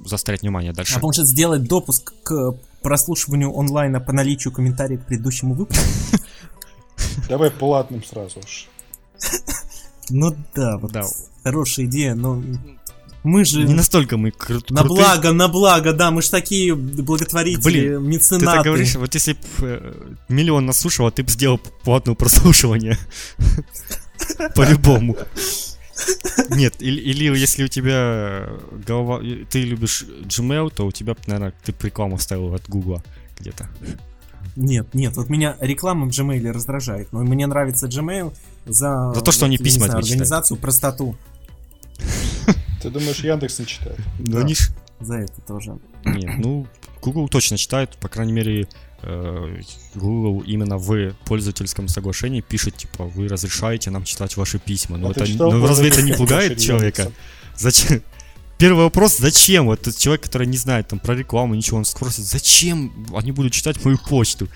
заострять 0.06 0.42
внимание 0.42 0.74
дальше. 0.74 0.96
А 0.98 1.00
может 1.00 1.26
сделать 1.26 1.64
допуск 1.64 2.14
к 2.24 2.56
прослушиванию 2.82 3.58
онлайна 3.58 4.02
по 4.02 4.12
наличию 4.12 4.54
комментариев 4.54 5.04
к 5.04 5.06
предыдущему 5.08 5.54
выпуску? 5.56 5.84
Давай 7.30 7.52
платным 7.52 8.04
сразу 8.04 8.40
уж. 8.40 8.68
Ну 10.10 10.36
да, 10.56 10.78
вот 10.78 10.92
Да. 10.92 11.04
хорошая 11.44 11.86
идея, 11.86 12.16
но 12.16 12.44
мы 13.28 13.44
же 13.46 13.64
Не 13.64 13.74
настолько 13.74 14.18
мы 14.18 14.30
кру- 14.30 14.64
на 14.70 14.82
крутые. 14.82 14.86
благо, 14.86 15.32
на 15.34 15.48
благо, 15.50 15.94
да, 15.94 16.12
мы 16.12 16.22
же 16.22 16.30
такие 16.32 16.74
благотворители, 16.76 17.62
Блин, 17.62 18.02
Ты 18.04 18.08
меценаты. 18.08 18.46
так 18.46 18.64
говоришь, 18.66 18.96
вот 18.96 19.14
если 19.14 19.38
бы 19.60 20.18
миллион 20.30 20.66
нас 20.66 20.80
слушал, 20.80 21.08
а 21.08 21.12
ты 21.12 21.24
бы 21.24 21.30
сделал 21.30 21.58
платное 21.84 22.16
прослушивание. 22.16 22.98
По-любому. 24.56 25.18
Нет, 26.52 26.76
или, 26.80 27.02
или 27.02 27.38
если 27.38 27.64
у 27.66 27.68
тебя 27.68 28.50
голова... 28.86 29.20
Ты 29.50 29.64
любишь 29.64 30.06
Gmail, 30.26 30.72
то 30.74 30.86
у 30.86 30.92
тебя, 30.92 31.16
наверное, 31.26 31.54
ты 31.66 31.72
б 31.72 31.78
рекламу 31.84 32.18
вставил 32.18 32.54
от 32.54 32.68
Гугла 32.70 33.04
где-то. 33.40 33.68
Нет, 34.56 34.94
нет, 34.94 35.16
вот 35.18 35.30
меня 35.30 35.56
реклама 35.60 36.06
в 36.06 36.10
Gmail 36.10 36.52
раздражает, 36.52 37.12
но 37.12 37.20
мне 37.24 37.46
нравится 37.48 37.88
Gmail 37.88 38.34
за, 38.66 39.12
За 39.14 39.22
то, 39.22 39.32
что 39.32 39.42
вот, 39.42 39.48
они 39.48 39.58
письма 39.58 39.86
знаю, 39.88 40.02
читают. 40.02 40.06
организацию, 40.06 40.58
простоту. 40.58 41.16
Ты 42.82 42.90
думаешь, 42.90 43.20
Яндекс 43.20 43.60
не 43.60 43.66
читает? 43.66 44.00
Ну, 44.20 44.34
Да. 44.34 44.40
они 44.42 44.56
ж- 44.56 44.70
За 45.00 45.16
это 45.16 45.42
тоже. 45.42 45.78
Нет, 46.06 46.40
ну, 46.40 46.66
Google 47.04 47.28
точно 47.30 47.58
читает, 47.58 47.98
по 48.02 48.08
крайней 48.10 48.34
мере, 48.34 48.68
э, 49.04 49.60
Google 49.94 50.42
именно 50.42 50.78
в 50.78 51.14
пользовательском 51.26 51.88
соглашении 51.88 52.42
пишет, 52.42 52.78
типа, 52.78 53.04
вы 53.06 53.28
разрешаете 53.28 53.92
нам 53.92 54.04
читать 54.06 54.36
ваши 54.38 54.58
письма. 54.58 54.98
Ну, 54.98 55.10
А 55.10 55.12
это, 55.12 55.28
читал 55.28 55.52
ну 55.52 55.68
разве 55.68 55.90
это 55.90 56.02
не 56.02 56.14
пугает 56.14 56.60
человека? 56.60 57.12
Зачем? 57.56 58.02
Первый 58.58 58.86
вопрос, 58.86 59.18
зачем? 59.18 59.68
Вот 59.68 59.82
этот 59.82 59.98
человек, 60.00 60.24
который 60.24 60.48
не 60.48 60.58
знает 60.58 60.88
там 60.88 60.98
про 60.98 61.14
рекламу, 61.14 61.54
ничего, 61.54 61.78
он 61.78 61.86
спросит, 61.86 62.26
зачем 62.26 62.92
они 63.16 63.32
будут 63.32 63.54
читать 63.54 63.84
мою 63.86 64.00
почту? 64.00 64.48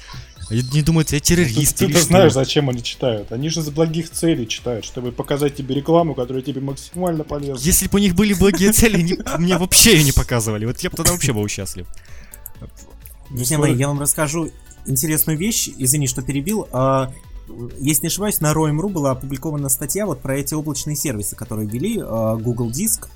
Они 0.51 0.63
не 0.73 0.81
думают, 0.81 1.13
я 1.13 1.21
террорист 1.21 1.77
Ты, 1.77 1.87
ты 1.87 2.01
знаешь, 2.01 2.33
зачем 2.33 2.69
они 2.69 2.83
читают. 2.83 3.31
Они 3.31 3.47
же 3.47 3.61
за 3.61 3.71
благих 3.71 4.09
целей 4.09 4.45
читают, 4.45 4.83
чтобы 4.83 5.13
показать 5.13 5.55
тебе 5.55 5.75
рекламу, 5.75 6.13
которая 6.13 6.43
тебе 6.43 6.59
максимально 6.59 7.23
полезна. 7.23 7.63
Если 7.63 7.87
бы 7.87 7.99
у 7.99 8.01
них 8.01 8.15
были 8.15 8.33
благие 8.33 8.73
цели, 8.73 8.97
они 8.97 9.17
мне 9.37 9.57
вообще 9.57 9.93
ее 9.93 10.03
не 10.03 10.11
показывали. 10.11 10.65
Вот 10.65 10.77
я 10.79 10.89
бы 10.89 10.97
тогда 10.97 11.13
вообще 11.13 11.31
был 11.31 11.47
счастлив. 11.47 11.87
Друзья 13.29 13.57
мои, 13.57 13.73
я 13.73 13.87
вам 13.87 14.01
расскажу 14.01 14.51
интересную 14.85 15.37
вещь, 15.37 15.69
извини, 15.77 16.07
что 16.07 16.21
перебил. 16.21 16.67
А, 16.73 17.13
Если 17.79 18.03
не 18.03 18.07
ошибаюсь, 18.07 18.41
на 18.41 18.51
Roam.ru 18.51 18.89
была 18.89 19.11
опубликована 19.11 19.69
статья 19.69 20.05
вот 20.05 20.21
про 20.21 20.37
эти 20.37 20.53
облачные 20.53 20.97
сервисы, 20.97 21.37
которые 21.37 21.69
ввели 21.69 22.01
а, 22.03 22.35
Google 22.35 22.71
Диск, 22.71 23.07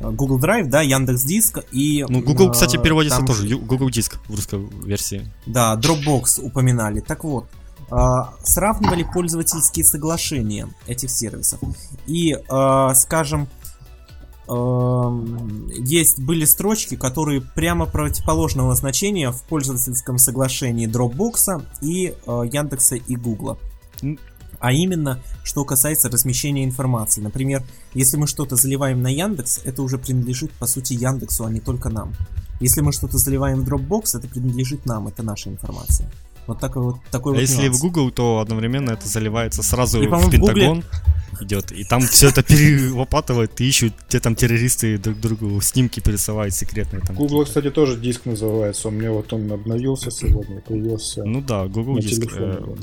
Google 0.00 0.38
Drive, 0.38 0.66
да, 0.66 0.82
Яндекс 0.82 1.22
Диск 1.22 1.58
и... 1.72 2.04
Ну, 2.08 2.20
Google, 2.20 2.48
а, 2.48 2.50
кстати, 2.50 2.76
переводится 2.76 3.18
там- 3.18 3.26
тоже. 3.26 3.46
Google 3.56 3.90
Диск 3.90 4.18
в 4.28 4.34
русской 4.34 4.60
версии. 4.84 5.30
Да, 5.46 5.74
Dropbox 5.76 6.40
упоминали. 6.42 7.00
Так 7.00 7.24
вот, 7.24 7.46
а, 7.90 8.34
сравнивали 8.42 9.04
пользовательские 9.04 9.84
соглашения 9.84 10.68
этих 10.86 11.10
сервисов. 11.10 11.60
И, 12.06 12.36
скажем, 12.94 13.48
есть 14.46 16.20
были 16.20 16.44
строчки, 16.44 16.96
которые 16.96 17.40
прямо 17.40 17.86
противоположного 17.86 18.74
значения 18.74 19.30
в 19.30 19.42
пользовательском 19.44 20.18
соглашении 20.18 20.86
Dropbox 20.86 21.64
и 21.80 22.14
э, 22.26 22.42
Яндекса 22.52 22.96
и 22.96 23.16
Гугла. 23.16 23.58
А 24.66 24.72
именно, 24.72 25.18
что 25.42 25.62
касается 25.64 26.08
размещения 26.08 26.64
информации. 26.64 27.20
Например, 27.20 27.62
если 27.92 28.16
мы 28.16 28.26
что-то 28.26 28.56
заливаем 28.56 29.02
на 29.02 29.08
Яндекс, 29.08 29.60
это 29.64 29.82
уже 29.82 29.98
принадлежит, 29.98 30.52
по 30.52 30.66
сути, 30.66 30.94
Яндексу, 30.94 31.44
а 31.44 31.50
не 31.50 31.60
только 31.60 31.90
нам. 31.90 32.14
Если 32.60 32.80
мы 32.80 32.92
что-то 32.92 33.18
заливаем 33.18 33.60
в 33.60 33.68
Dropbox, 33.68 34.16
это 34.18 34.26
принадлежит 34.26 34.86
нам, 34.86 35.06
это 35.08 35.22
наша 35.22 35.50
информация. 35.50 36.10
Вот 36.46 36.60
такой 36.60 36.82
вот 36.82 36.96
такой 37.10 37.32
А 37.32 37.34
вот 37.34 37.40
если 37.42 37.66
нюанс. 37.66 37.78
в 37.78 37.82
Google, 37.82 38.10
то 38.10 38.38
одновременно 38.38 38.92
это 38.92 39.06
заливается 39.06 39.62
сразу 39.62 40.02
И, 40.02 40.06
в 40.06 40.10
по-моему, 40.10 40.30
в 40.30 40.34
Гугле- 40.34 40.54
Пентагон 40.54 40.84
идет, 41.42 41.72
и 41.72 41.84
там 41.84 42.00
все 42.06 42.28
это 42.30 42.42
перелопатывают 42.42 43.60
и 43.60 43.68
ищут, 43.68 43.92
где 44.08 44.18
там 44.20 44.34
террористы 44.34 44.96
друг 44.96 45.20
другу 45.20 45.60
снимки 45.60 46.00
пересылают 46.00 46.54
секретные 46.54 47.02
там. 47.02 47.16
Google, 47.16 47.40
какие-то. 47.40 47.44
кстати, 47.48 47.70
тоже 47.70 47.96
диск 48.00 48.24
называется. 48.24 48.88
У 48.88 48.92
меня 48.92 49.10
вот 49.12 49.30
он 49.34 49.52
обновился 49.52 50.10
сегодня, 50.10 50.60
появился 50.62 51.22
Ну 51.24 51.42
да, 51.42 51.66
Google 51.66 51.96
на 51.96 52.00
диск. 52.00 52.22
телефоне. 52.22 52.76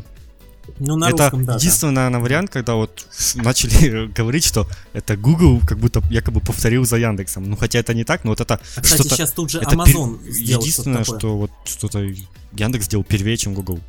Ну, 0.79 0.95
на 0.95 1.09
это 1.09 1.23
русском, 1.23 1.45
да, 1.45 1.53
да. 1.53 1.59
единственный, 1.59 1.91
наверное, 1.93 2.19
вариант, 2.21 2.51
когда 2.51 2.75
вот 2.75 3.07
начали 3.35 4.07
говорить, 4.17 4.45
что 4.45 4.67
это 4.93 5.17
Google 5.17 5.61
как 5.67 5.77
будто 5.79 6.01
якобы 6.09 6.39
повторил 6.39 6.85
за 6.85 6.97
Яндексом. 6.97 7.43
Ну, 7.49 7.55
хотя 7.55 7.79
это 7.79 7.93
не 7.93 8.03
так, 8.03 8.23
но 8.23 8.31
вот 8.31 8.41
это 8.41 8.55
А, 8.75 8.81
кстати, 8.81 9.01
что-то... 9.01 9.15
сейчас 9.15 9.31
тут 9.31 9.49
же 9.51 9.59
это 9.59 9.75
Amazon 9.75 10.19
пер- 10.19 10.31
сделал 10.31 10.61
Единственное, 10.61 11.03
такое. 11.03 11.19
что 11.19 11.37
вот 11.37 11.51
что-то 11.65 11.99
Яндекс 12.53 12.85
сделал 12.85 13.03
первее, 13.03 13.37
чем 13.37 13.53
Google. 13.53 13.79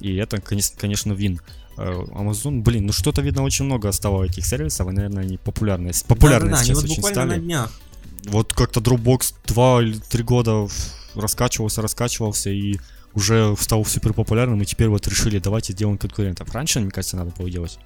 И 0.00 0.14
это, 0.16 0.40
конечно, 0.40 1.12
вин. 1.12 1.40
Э, 1.76 1.92
Amazon, 2.12 2.60
блин, 2.62 2.86
ну 2.86 2.92
что-то, 2.92 3.20
видно, 3.22 3.42
очень 3.42 3.64
много 3.64 3.90
стало 3.92 4.24
этих 4.24 4.46
сервисов, 4.46 4.88
и, 4.88 4.92
наверное, 4.92 5.24
они. 5.24 5.38
Популярные 5.38 5.92
Да-да-да, 6.08 6.56
они 6.58 6.64
сейчас 6.66 6.76
вот 6.76 6.84
очень 6.84 6.96
буквально 6.96 7.24
на 7.24 7.30
стали. 7.32 7.44
днях. 7.44 7.72
Вот 8.24 8.52
как-то 8.52 8.80
Dropbox 8.80 9.34
2 9.46 9.82
или 9.82 9.98
3 9.98 10.22
года 10.24 10.68
раскачивался, 11.14 11.82
раскачивался, 11.82 12.50
и 12.50 12.78
уже 13.14 13.54
стал 13.58 13.84
супер 13.84 14.12
популярным, 14.12 14.60
и 14.62 14.64
теперь 14.64 14.88
вот 14.88 15.06
решили, 15.06 15.38
давайте 15.38 15.72
сделаем 15.72 15.98
конкурентов. 15.98 16.52
Раньше, 16.54 16.80
мне 16.80 16.90
кажется, 16.90 17.16
надо 17.16 17.32
было 17.36 17.50
делать. 17.50 17.78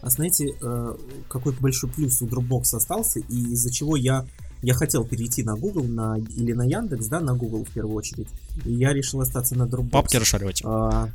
А 0.00 0.10
знаете, 0.10 0.54
э, 0.60 0.96
какой 1.28 1.52
большой 1.54 1.90
плюс 1.90 2.22
у 2.22 2.26
Dropbox 2.26 2.76
остался, 2.76 3.18
и 3.20 3.52
из-за 3.52 3.72
чего 3.72 3.96
я, 3.96 4.24
я 4.62 4.74
хотел 4.74 5.04
перейти 5.04 5.42
на 5.42 5.56
Google 5.56 5.84
на, 5.84 6.16
или 6.18 6.52
на 6.52 6.62
Яндекс, 6.62 7.06
да, 7.06 7.20
на 7.20 7.34
Google 7.34 7.64
в 7.64 7.70
первую 7.70 7.96
очередь, 7.96 8.28
и 8.64 8.72
я 8.72 8.92
решил 8.92 9.20
остаться 9.20 9.56
на 9.56 9.64
Dropbox. 9.64 9.90
Папки 9.90 10.16
расшаривать. 10.16 10.62
А, 10.64 11.08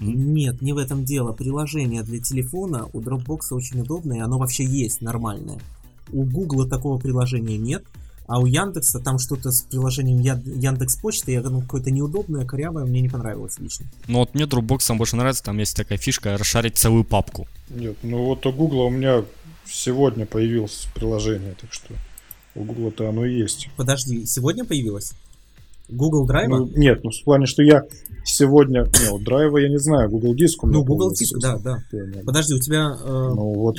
нет, 0.00 0.62
не 0.62 0.72
в 0.72 0.78
этом 0.78 1.04
дело. 1.04 1.32
Приложение 1.32 2.02
для 2.02 2.20
телефона 2.20 2.86
у 2.92 3.00
Dropbox 3.00 3.40
очень 3.50 3.80
удобное, 3.80 4.24
оно 4.24 4.38
вообще 4.38 4.64
есть 4.64 5.02
нормальное. 5.02 5.58
У 6.10 6.24
Google 6.24 6.66
такого 6.66 6.98
приложения 6.98 7.58
нет, 7.58 7.84
а 8.28 8.38
у 8.40 8.46
Яндекса 8.46 9.00
там 9.00 9.18
что-то 9.18 9.50
с 9.50 9.62
приложением 9.62 10.20
Я- 10.20 10.40
Яндекс 10.44 10.96
Почты, 10.96 11.32
я 11.32 11.40
ну, 11.40 11.62
какое-то 11.62 11.90
неудобное, 11.90 12.44
корявое, 12.44 12.84
мне 12.84 13.00
не 13.00 13.08
понравилось 13.08 13.58
лично. 13.58 13.86
Но 14.06 14.20
вот 14.20 14.34
мне 14.34 14.44
Dropbox 14.44 14.80
сам 14.80 14.98
больше 14.98 15.16
нравится, 15.16 15.42
там 15.42 15.58
есть 15.58 15.74
такая 15.74 15.98
фишка, 15.98 16.36
расшарить 16.36 16.76
целую 16.76 17.04
папку. 17.04 17.48
Нет, 17.70 17.96
ну 18.02 18.24
вот 18.24 18.44
у 18.46 18.52
Гугла 18.52 18.82
у 18.84 18.90
меня 18.90 19.24
сегодня 19.66 20.26
появилось 20.26 20.86
приложение, 20.94 21.56
так 21.60 21.72
что 21.72 21.94
у 22.54 22.64
Гугла-то 22.64 23.08
оно 23.08 23.24
и 23.24 23.38
есть. 23.38 23.68
Подожди, 23.76 24.26
сегодня 24.26 24.64
появилось? 24.64 25.12
Google 25.88 26.28
Drive? 26.28 26.48
Ну, 26.48 26.70
нет, 26.76 27.02
ну 27.02 27.10
в 27.10 27.24
плане, 27.24 27.46
что 27.46 27.62
я 27.62 27.84
сегодня... 28.24 28.82
Не, 28.82 29.10
вот 29.10 29.24
драйва 29.24 29.56
я 29.56 29.70
не 29.70 29.78
знаю, 29.78 30.10
Google 30.10 30.34
Диск 30.34 30.62
у 30.64 30.66
меня 30.66 30.78
Ну, 30.78 30.84
Google. 30.84 31.14
Диск, 31.14 31.38
да, 31.38 31.56
да. 31.56 31.82
Подожди, 32.26 32.52
у 32.54 32.58
тебя 32.58 32.94
э, 33.02 33.06
Ну 33.08 33.54
вот, 33.54 33.78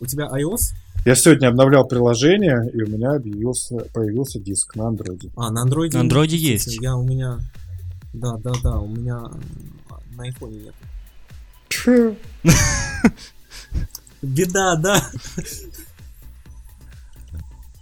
у 0.00 0.06
тебя 0.06 0.26
iOS? 0.26 0.74
я 1.04 1.14
сегодня 1.14 1.48
обновлял 1.48 1.86
приложение, 1.86 2.70
и 2.72 2.82
у 2.82 2.86
меня 2.86 3.12
объявился, 3.12 3.76
появился 3.94 4.38
диск 4.38 4.74
на 4.76 4.88
андроиде. 4.88 5.30
А, 5.36 5.50
на 5.50 5.64
Android. 5.64 5.92
На 5.92 6.06
Android 6.06 6.28
есть. 6.28 6.80
Я 6.80 6.96
у 6.96 7.04
меня. 7.04 7.38
Да, 8.12 8.36
да, 8.38 8.52
да, 8.62 8.78
у 8.78 8.88
меня 8.88 9.22
на 10.16 10.28
iPhone 10.28 10.64
нет. 10.64 10.74
Беда, 14.22 14.76
да. 14.76 15.10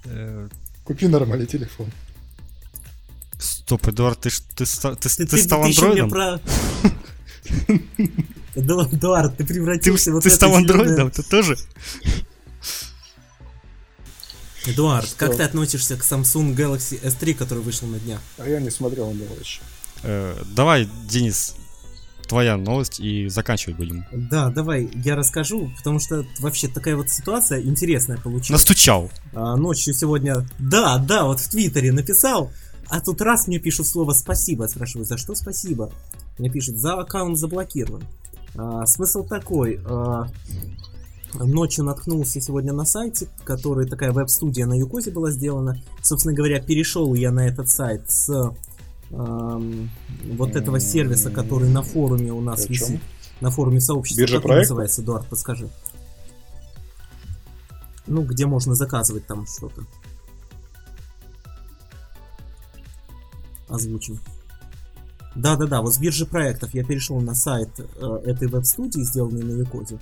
Э, 0.05 0.49
Купи 0.85 1.09
нормальный 1.09 1.47
телефон. 1.47 1.87
Стоп, 3.39 3.89
Эдуард, 3.89 4.21
ты, 4.21 4.31
ты, 4.31 4.65
ты, 4.65 5.09
Ты, 5.09 5.27
ты 5.27 5.37
стал 5.39 5.65
еще 5.65 5.89
мне 5.89 6.03
андроидом? 6.03 6.41
Эдуард, 8.55 9.37
ты 9.37 9.45
Ты, 9.45 9.55
превратился 9.55 10.13
вот 10.13 10.23
ты 10.23 10.31
в 10.31 10.33
это 10.33 10.37
стал 10.37 10.55
андроидом? 10.55 11.11
Ты 11.11 11.23
тоже? 11.23 11.57
Эдуард, 14.67 15.07
Что? 15.07 15.17
как 15.17 15.37
ты 15.37 15.43
относишься 15.43 15.97
к 15.97 16.03
Samsung 16.03 16.55
Galaxy 16.57 17.01
S3, 17.01 17.35
который 17.35 17.63
вышел 17.63 17.87
на 17.87 17.99
днях? 17.99 18.21
А 18.39 18.49
я 18.49 18.61
не 18.61 18.71
смотрел 18.71 19.11
на 19.13 19.15
него 19.15 19.35
еще. 19.39 19.61
Э, 20.03 20.43
давай, 20.55 20.89
Денис, 21.09 21.55
твоя 22.27 22.57
новость 22.57 22.99
и 23.01 23.29
заканчивать 23.29 23.77
будем. 23.77 24.05
Да, 24.13 24.51
давай, 24.51 24.91
я 25.05 25.15
расскажу, 25.15 25.73
потому 25.77 26.01
что 26.01 26.27
вообще 26.41 26.69
такая 26.69 26.97
вот 26.97 27.11
ситуация 27.11 27.63
интересная 27.63 28.19
получилась. 28.19 28.63
Настучал. 28.63 29.11
А, 29.33 29.57
ночью 29.57 29.95
сегодня, 29.95 30.47
да, 30.59 30.99
да, 30.99 31.25
вот 31.25 31.41
в 31.41 31.49
Твиттере 31.49 31.93
написал, 31.93 32.53
а 32.89 33.01
тут 33.01 33.21
раз 33.21 33.47
мне 33.47 33.59
пишут 33.59 33.87
слово 33.87 34.13
«спасибо», 34.13 34.65
спрашиваю, 34.65 35.07
за 35.07 35.17
что 35.17 35.35
спасибо? 35.35 35.93
Мне 36.39 36.51
пишут, 36.51 36.77
за 36.77 36.95
аккаунт 36.95 37.39
заблокирован. 37.39 38.05
А, 38.57 38.87
смысл 38.87 39.25
такой, 39.25 39.81
а, 39.85 40.27
ночью 41.35 41.85
наткнулся 41.85 42.41
сегодня 42.41 42.73
на 42.73 42.85
сайте, 42.85 43.29
который 43.45 43.87
такая 43.87 44.13
веб-студия 44.13 44.67
на 44.67 44.75
Юкозе 44.75 45.11
была 45.11 45.31
сделана. 45.31 45.81
Собственно 46.03 46.35
говоря, 46.35 46.61
перешел 46.61 47.15
я 47.15 47.31
на 47.31 47.47
этот 47.47 47.69
сайт 47.69 48.11
с 48.11 48.55
ам, 49.13 49.91
вот 50.37 50.57
этого 50.57 50.81
сервиса, 50.81 51.31
который 51.31 51.69
на 51.69 51.83
форуме 51.83 52.33
у 52.33 52.41
нас 52.41 52.69
висит. 52.69 53.01
На 53.41 53.51
форуме 53.51 53.81
сообщества. 53.81 54.23
Биржа 54.23 54.37
как 54.37 54.45
он 54.45 54.49
проектов? 54.49 54.71
называется, 54.71 55.03
Эдуард, 55.03 55.27
подскажи. 55.27 55.69
Ну, 58.07 58.23
где 58.23 58.47
можно 58.47 58.75
заказывать 58.75 59.27
там 59.27 59.47
что-то. 59.47 59.83
Озвучим. 63.69 64.21
Да-да-да, 65.37 65.83
вот 65.83 65.95
с 65.95 65.99
биржи 65.99 66.27
проектов 66.27 66.73
я 66.75 66.83
перешел 66.83 67.21
на 67.21 67.35
сайт 67.35 67.69
э, 67.79 68.21
этой 68.25 68.49
веб-студии, 68.49 69.03
сделанной 69.03 69.43
на 69.43 69.53
Якозе. 69.61 69.99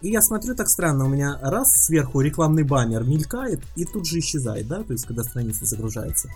И 0.00 0.10
я 0.10 0.22
смотрю 0.22 0.54
так 0.54 0.68
странно, 0.68 1.04
у 1.04 1.08
меня 1.08 1.38
раз 1.42 1.84
сверху 1.84 2.20
рекламный 2.20 2.62
баннер 2.62 3.04
мелькает 3.04 3.60
и 3.76 3.84
тут 3.84 4.06
же 4.06 4.20
исчезает, 4.20 4.66
да, 4.68 4.82
то 4.82 4.92
есть 4.92 5.04
когда 5.06 5.24
страница 5.24 5.66
загружается. 5.66 6.30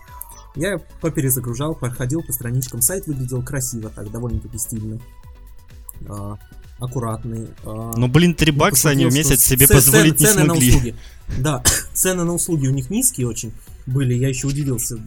Я 0.55 0.79
поперезагружал, 1.01 1.75
проходил 1.75 2.23
по 2.23 2.33
страничкам, 2.33 2.83
сайт 2.83 3.07
выглядел 3.07 3.43
красиво 3.43 3.89
так, 3.89 4.11
довольно-таки 4.11 4.59
стильно. 4.59 5.01
А, 6.09 6.37
аккуратный. 6.79 7.49
а, 7.65 7.93
Ну, 7.97 8.09
блин, 8.09 8.35
3 8.35 8.53
ну, 8.53 8.59
бакса 8.59 8.91
они 8.91 9.07
в 9.07 9.15
месяц 9.15 9.43
себе 9.45 9.67
ц- 9.67 9.75
позволить 9.75 10.21
не 10.21 10.27
цены 10.27 10.41
на 10.41 10.55
смогли. 10.55 10.69
услуги. 10.71 10.95
Да, 11.39 11.63
цены 11.95 12.25
на 12.25 12.35
услуги 12.35 12.67
у 12.67 12.73
них 12.73 12.91
низкие 12.91 13.29
очень 13.29 13.53
были, 13.87 14.15
я 14.15 14.29
еще 14.29 14.49
удивился. 14.49 14.99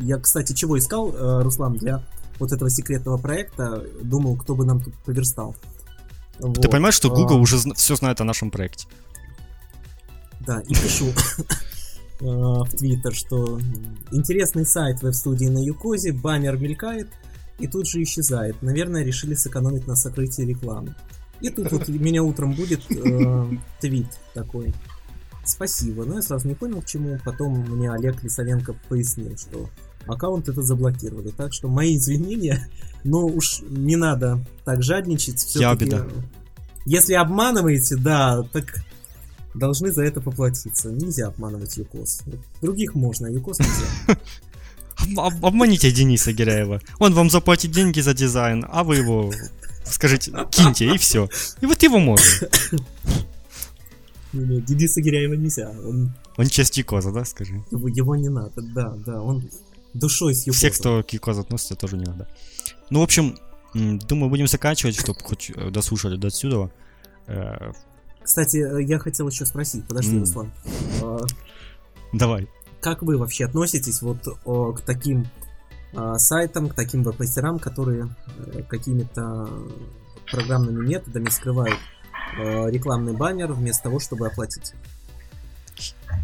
Я, 0.00 0.18
кстати, 0.18 0.52
чего 0.52 0.78
искал, 0.78 1.14
э, 1.14 1.42
Руслан, 1.42 1.74
для 1.76 2.02
вот 2.38 2.52
этого 2.52 2.70
секретного 2.70 3.18
проекта, 3.18 3.84
думал, 4.02 4.36
кто 4.36 4.54
бы 4.54 4.64
нам 4.64 4.80
тут 4.80 4.94
поверстал. 5.04 5.56
Ты 6.38 6.46
Вот, 6.46 6.70
понимаешь, 6.70 6.94
что 6.94 7.10
а, 7.12 7.14
Google 7.14 7.40
уже 7.40 7.58
все 7.74 7.96
знает 7.96 8.20
о 8.20 8.24
нашем 8.24 8.50
проекте? 8.50 8.86
Да, 10.40 10.60
и 10.60 10.72
пишу 10.72 11.06
э, 12.20 12.24
в 12.24 12.68
Твиттер, 12.70 13.14
что 13.14 13.58
интересный 14.12 14.64
сайт 14.64 15.02
веб-студии 15.02 15.46
на 15.46 15.58
Юкозе, 15.58 16.12
баннер 16.12 16.56
мелькает 16.56 17.08
и 17.58 17.66
тут 17.66 17.88
же 17.88 18.02
исчезает. 18.02 18.62
Наверное, 18.62 19.04
решили 19.04 19.34
сэкономить 19.34 19.86
на 19.86 19.96
сокрытии 19.96 20.42
рекламы. 20.42 20.94
И 21.40 21.50
тут 21.50 21.72
вот 21.72 21.88
меня 21.88 22.22
утром 22.22 22.54
будет 22.54 22.80
э, 22.90 23.50
твит 23.80 24.08
такой. 24.32 24.72
Спасибо. 25.44 26.04
Но 26.04 26.16
я 26.16 26.22
сразу 26.22 26.46
не 26.46 26.54
понял, 26.54 26.82
к 26.82 26.86
чему. 26.86 27.18
Потом 27.24 27.60
мне 27.60 27.90
Олег 27.90 28.22
Лисовенко 28.22 28.74
пояснил, 28.88 29.36
что 29.36 29.68
аккаунт 30.06 30.48
это 30.48 30.62
заблокировали. 30.62 31.30
Так 31.30 31.52
что 31.52 31.68
мои 31.68 31.96
извинения, 31.96 32.68
но 33.04 33.26
уж 33.26 33.60
не 33.68 33.96
надо 33.96 34.44
так 34.64 34.82
жадничать. 34.82 35.38
всё-таки. 35.40 35.84
беда. 35.86 36.06
Если 36.86 37.14
обманываете, 37.14 37.96
да, 37.96 38.42
так 38.52 38.82
должны 39.54 39.92
за 39.92 40.04
это 40.04 40.20
поплатиться. 40.20 40.90
Нельзя 40.90 41.26
обманывать 41.28 41.76
uCoz. 41.76 42.22
Других 42.62 42.94
можно, 42.94 43.28
а 43.28 43.30
uCoz 43.30 43.58
нельзя. 43.58 44.18
Об- 44.96 45.20
об- 45.36 45.44
Обманите 45.46 45.90
Дениса 45.90 46.32
Гиряева. 46.32 46.80
Он 46.98 47.12
вам 47.14 47.28
заплатит 47.30 47.72
деньги 47.72 48.00
за 48.00 48.14
дизайн, 48.14 48.64
а 48.70 48.84
вы 48.84 48.96
его 48.96 49.32
скажите, 49.84 50.32
киньте, 50.50 50.94
и 50.94 50.98
все. 50.98 51.28
И 51.60 51.66
вот 51.66 51.82
его 51.82 51.98
можно. 51.98 52.48
Не-не, 54.32 54.60
Дениса 54.60 55.00
Гиряева 55.00 55.34
нельзя. 55.34 55.70
Он, 55.70 56.12
Он 56.36 56.46
часть 56.48 56.74
uCoz 56.74 56.98
а, 56.98 57.10
да, 57.12 57.24
скажи? 57.24 57.62
его, 57.70 57.88
его 57.88 58.14
не 58.16 58.28
надо, 58.28 58.60
да, 58.62 58.94
да. 59.06 59.20
Он 59.22 59.42
душой 59.94 60.34
с. 60.34 60.50
Всех, 60.50 60.74
кто 60.74 61.02
к 61.02 61.06
uCoz 61.06 61.33
у 61.33 61.40
относится, 61.40 61.76
тоже 61.76 61.96
не 61.96 62.04
надо. 62.04 62.28
Ну, 62.90 63.00
в 63.00 63.02
общем, 63.02 63.38
думаю, 63.74 64.30
будем 64.30 64.46
заканчивать, 64.46 64.98
чтобы 64.98 65.20
хоть 65.20 65.50
э, 65.54 65.70
дослушали 65.70 66.16
до 66.16 66.28
отсюда. 66.28 66.70
Э, 67.26 67.72
Кстати, 68.22 68.56
э, 68.56 68.82
я 68.82 68.98
хотел 68.98 69.28
еще 69.28 69.46
спросить, 69.46 69.86
подожди, 69.86 70.14
М. 70.14 70.20
Руслан. 70.20 70.52
Давай. 72.12 72.48
Как 72.80 73.02
вы 73.02 73.18
вообще 73.18 73.44
относитесь 73.46 74.02
вот 74.02 74.18
к 74.22 74.80
таким 74.82 75.26
сайтам, 76.16 76.68
к 76.68 76.74
таким 76.74 77.02
веб-мастерам, 77.02 77.58
которые 77.58 78.08
какими-то 78.68 79.48
программными 80.30 80.86
методами 80.86 81.28
скрывают 81.28 81.78
рекламный 82.36 83.14
баннер 83.14 83.52
вместо 83.52 83.84
того, 83.84 83.98
чтобы 83.98 84.26
оплатить? 84.28 84.74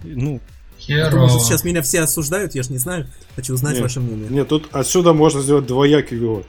Ну, 0.05 0.41
Херово. 0.87 1.23
может, 1.23 1.43
сейчас 1.43 1.65
меня 1.65 1.83
все 1.83 2.01
осуждают, 2.01 2.55
я 2.55 2.63
ж 2.63 2.71
не 2.71 2.79
знаю. 2.79 3.07
Хочу 3.37 3.55
узнать 3.55 3.75
Нет. 3.75 3.83
ваше 3.83 4.01
мнение. 4.01 4.29
Нет, 4.29 4.49
тут 4.49 4.69
отсюда 4.73 5.13
можно 5.13 5.41
сделать 5.41 5.67
двоякий 5.67 6.19
вывод. 6.19 6.47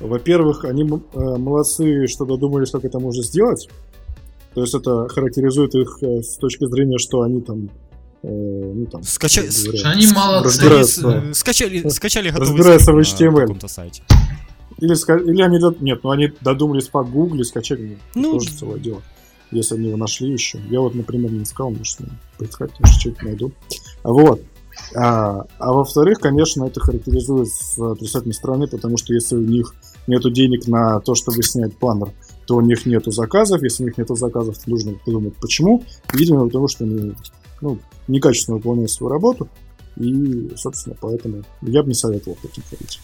Во-первых, 0.00 0.64
они 0.64 0.82
э, 0.82 1.18
молодцы, 1.38 2.06
что 2.06 2.24
додумались, 2.24 2.70
как 2.70 2.84
это 2.84 2.98
можно 2.98 3.22
сделать. 3.22 3.68
То 4.54 4.60
есть 4.60 4.74
это 4.74 5.08
характеризует 5.08 5.74
их 5.74 5.98
э, 6.02 6.22
с 6.22 6.36
точки 6.36 6.66
зрения, 6.66 6.98
что 6.98 7.22
они 7.22 7.40
там, 7.40 7.70
э, 8.22 8.28
ну 8.28 8.86
там, 8.86 9.02
говорят, 9.02 9.52
Что 9.78 9.90
они 9.90 10.06
молодцы. 10.06 11.30
Э, 11.30 11.34
скачали, 11.34 11.88
скачали 11.88 12.28
готовый 12.30 12.48
Разбираются 12.50 12.92
в 12.92 12.96
на 12.96 13.00
HTML. 13.00 13.40
каком-то 13.40 13.68
сайте. 13.68 14.02
Или, 14.78 14.92
или 15.30 15.42
они... 15.42 15.58
Нет, 15.80 16.00
ну 16.02 16.10
они 16.10 16.32
додумались 16.40 16.88
погуглить, 16.88 17.46
скачать. 17.46 17.80
Ну, 17.80 17.96
Ну, 18.14 18.32
тоже 18.34 18.50
целое 18.50 18.78
дело. 18.78 19.02
Если 19.54 19.76
они 19.76 19.88
его 19.88 19.96
нашли 19.96 20.30
еще. 20.30 20.58
Я 20.68 20.80
вот, 20.80 20.94
например, 20.94 21.32
не 21.32 21.44
искал, 21.44 21.70
может, 21.70 21.98
поискать, 22.38 22.72
может, 22.80 23.00
что-то 23.00 23.24
найду. 23.24 23.52
Вот. 24.02 24.42
А, 24.94 25.46
а 25.58 25.72
во-вторых, 25.72 26.18
конечно, 26.18 26.64
это 26.64 26.80
характеризует 26.80 27.48
с 27.48 27.78
отрицательной 27.78 28.34
стороны, 28.34 28.66
потому 28.66 28.96
что 28.96 29.14
если 29.14 29.36
у 29.36 29.40
них 29.40 29.74
нету 30.06 30.30
денег 30.30 30.66
на 30.66 31.00
то, 31.00 31.14
чтобы 31.14 31.42
снять 31.42 31.76
планер, 31.76 32.12
то 32.46 32.56
у 32.56 32.60
них 32.60 32.86
нету 32.86 33.10
заказов. 33.10 33.62
Если 33.62 33.84
у 33.84 33.86
них 33.86 33.98
нету 33.98 34.14
заказов, 34.14 34.58
то 34.58 34.70
нужно 34.70 34.92
подумать, 35.04 35.34
почему. 35.36 35.84
Видимо, 36.12 36.46
потому 36.46 36.68
что 36.68 36.84
они 36.84 37.14
ну, 37.60 37.78
некачественно 38.08 38.56
выполняют 38.56 38.90
свою 38.90 39.10
работу. 39.10 39.48
И, 39.96 40.52
собственно, 40.56 40.96
поэтому 41.00 41.44
я 41.62 41.82
бы 41.82 41.88
не 41.88 41.94
советовал 41.94 42.36
таким 42.42 42.64
ходить. 42.68 43.00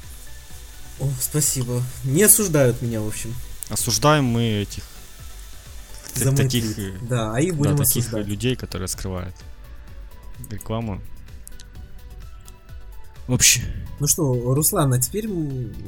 О, 1.00 1.04
спасибо. 1.20 1.82
Не 2.04 2.24
осуждают 2.24 2.82
меня, 2.82 3.00
в 3.00 3.06
общем. 3.06 3.32
Осуждаем 3.70 4.24
мы 4.24 4.42
этих 4.42 4.82
Таких, 6.14 6.78
э, 6.78 6.92
Да, 7.08 7.34
а 7.34 7.40
их 7.40 7.52
да, 7.52 7.58
будем 7.58 7.76
таких 7.76 7.96
осуждать. 8.04 8.26
людей, 8.26 8.56
которые 8.56 8.88
скрывают 8.88 9.34
рекламу. 10.50 11.00
В 13.26 13.34
общем, 13.34 13.62
Ну 14.00 14.06
что, 14.06 14.54
Руслан, 14.54 14.92
а 14.92 14.98
теперь, 14.98 15.26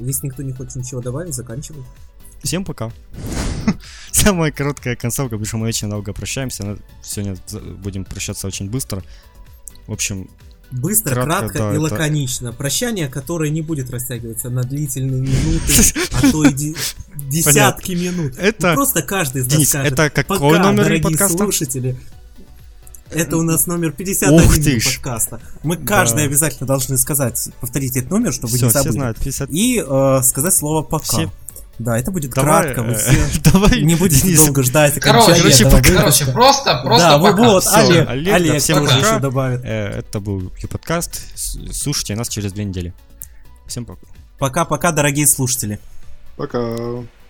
если 0.00 0.26
никто 0.26 0.42
не 0.42 0.52
хочет 0.52 0.76
ничего 0.76 1.00
добавить, 1.00 1.34
заканчивай. 1.34 1.82
всем 2.42 2.64
пока. 2.64 2.92
Самая 4.12 4.52
короткая 4.52 4.96
концовка, 4.96 5.30
потому 5.30 5.46
что 5.46 5.56
мы 5.56 5.68
очень 5.68 5.88
долго 5.90 6.12
прощаемся. 6.12 6.78
Сегодня 7.02 7.36
будем 7.76 8.04
прощаться 8.04 8.46
очень 8.46 8.70
быстро. 8.70 9.02
В 9.86 9.92
общем, 9.92 10.28
Быстро, 10.70 11.12
Кратко, 11.12 11.38
кратко 11.48 11.58
да, 11.58 11.68
и 11.70 11.72
это- 11.72 11.80
лаконично. 11.82 12.52
Прощание, 12.54 13.06
которое 13.08 13.50
не 13.50 13.60
будет 13.60 13.90
растягиваться 13.90 14.48
на 14.48 14.62
длительные 14.62 15.20
минуты, 15.20 15.66
то 16.30 16.44
и 16.44 16.52
де- 16.52 16.74
десятки 17.28 17.92
минут. 17.92 18.34
Это- 18.38 18.68
Ну, 18.70 18.74
Просто 18.74 19.02
каждый 19.02 19.42
из 19.42 19.52
нас 19.52 19.68
скажет, 19.68 19.92
это 19.92 20.10
какой 20.10 20.58
номер 20.58 20.84
дорогие 20.84 21.02
подкаста? 21.02 21.38
слушатели. 21.38 21.96
Это 23.10 23.36
у 23.36 23.42
нас 23.42 23.66
номер 23.66 23.92
51 23.92 24.46
Ух 24.46 24.54
ты 24.54 24.80
ж. 24.80 24.94
подкаста. 24.96 25.40
Мы 25.62 25.76
каждый 25.76 26.24
обязательно 26.24 26.66
должны 26.66 26.96
сказать, 26.96 27.50
повторить 27.60 27.94
этот 27.96 28.10
номер, 28.10 28.32
чтобы 28.32 28.54
все, 28.56 28.66
не 28.66 28.70
все. 28.70 29.14
50... 29.14 29.50
И 29.50 29.84
э, 29.86 30.20
сказать 30.22 30.54
слово 30.54 30.82
пока. 30.82 31.04
Все. 31.04 31.30
Да, 31.78 31.98
это 31.98 32.10
будет 32.10 32.30
Давай, 32.32 32.62
кратко, 32.64 32.82
вы 32.82 32.92
э, 32.92 32.96
все 32.96 33.40
давай, 33.52 33.82
не 33.82 33.96
будете 33.96 34.22
Денис, 34.22 34.38
долго 34.44 34.62
ждать 34.62 34.94
Короче, 35.00 35.32
окончания 35.32 35.42
короче, 35.42 35.64
этого 35.64 35.76
пока. 35.78 35.88
Короче, 35.94 36.24
выпуска. 36.24 36.32
просто, 36.32 36.80
просто 36.84 37.08
да, 37.08 37.18
пока. 37.18 37.42
вот, 37.42 37.64
Всё, 37.64 37.74
Олег, 37.76 38.08
Олег, 38.08 38.34
Олег, 38.34 38.52
да, 38.52 38.58
всем 38.60 38.84
пока. 38.84 38.96
еще 38.98 39.18
добавит. 39.18 39.60
Э, 39.64 39.98
Это 39.98 40.20
был 40.20 40.50
Q-подкаст. 40.60 41.20
Слушайте 41.72 42.14
нас 42.14 42.28
через 42.28 42.52
две 42.52 42.64
недели. 42.64 42.94
Всем 43.66 43.84
пока. 43.84 44.02
Пока-пока, 44.38 44.92
дорогие 44.92 45.26
слушатели. 45.26 45.78
Пока. 46.42 47.21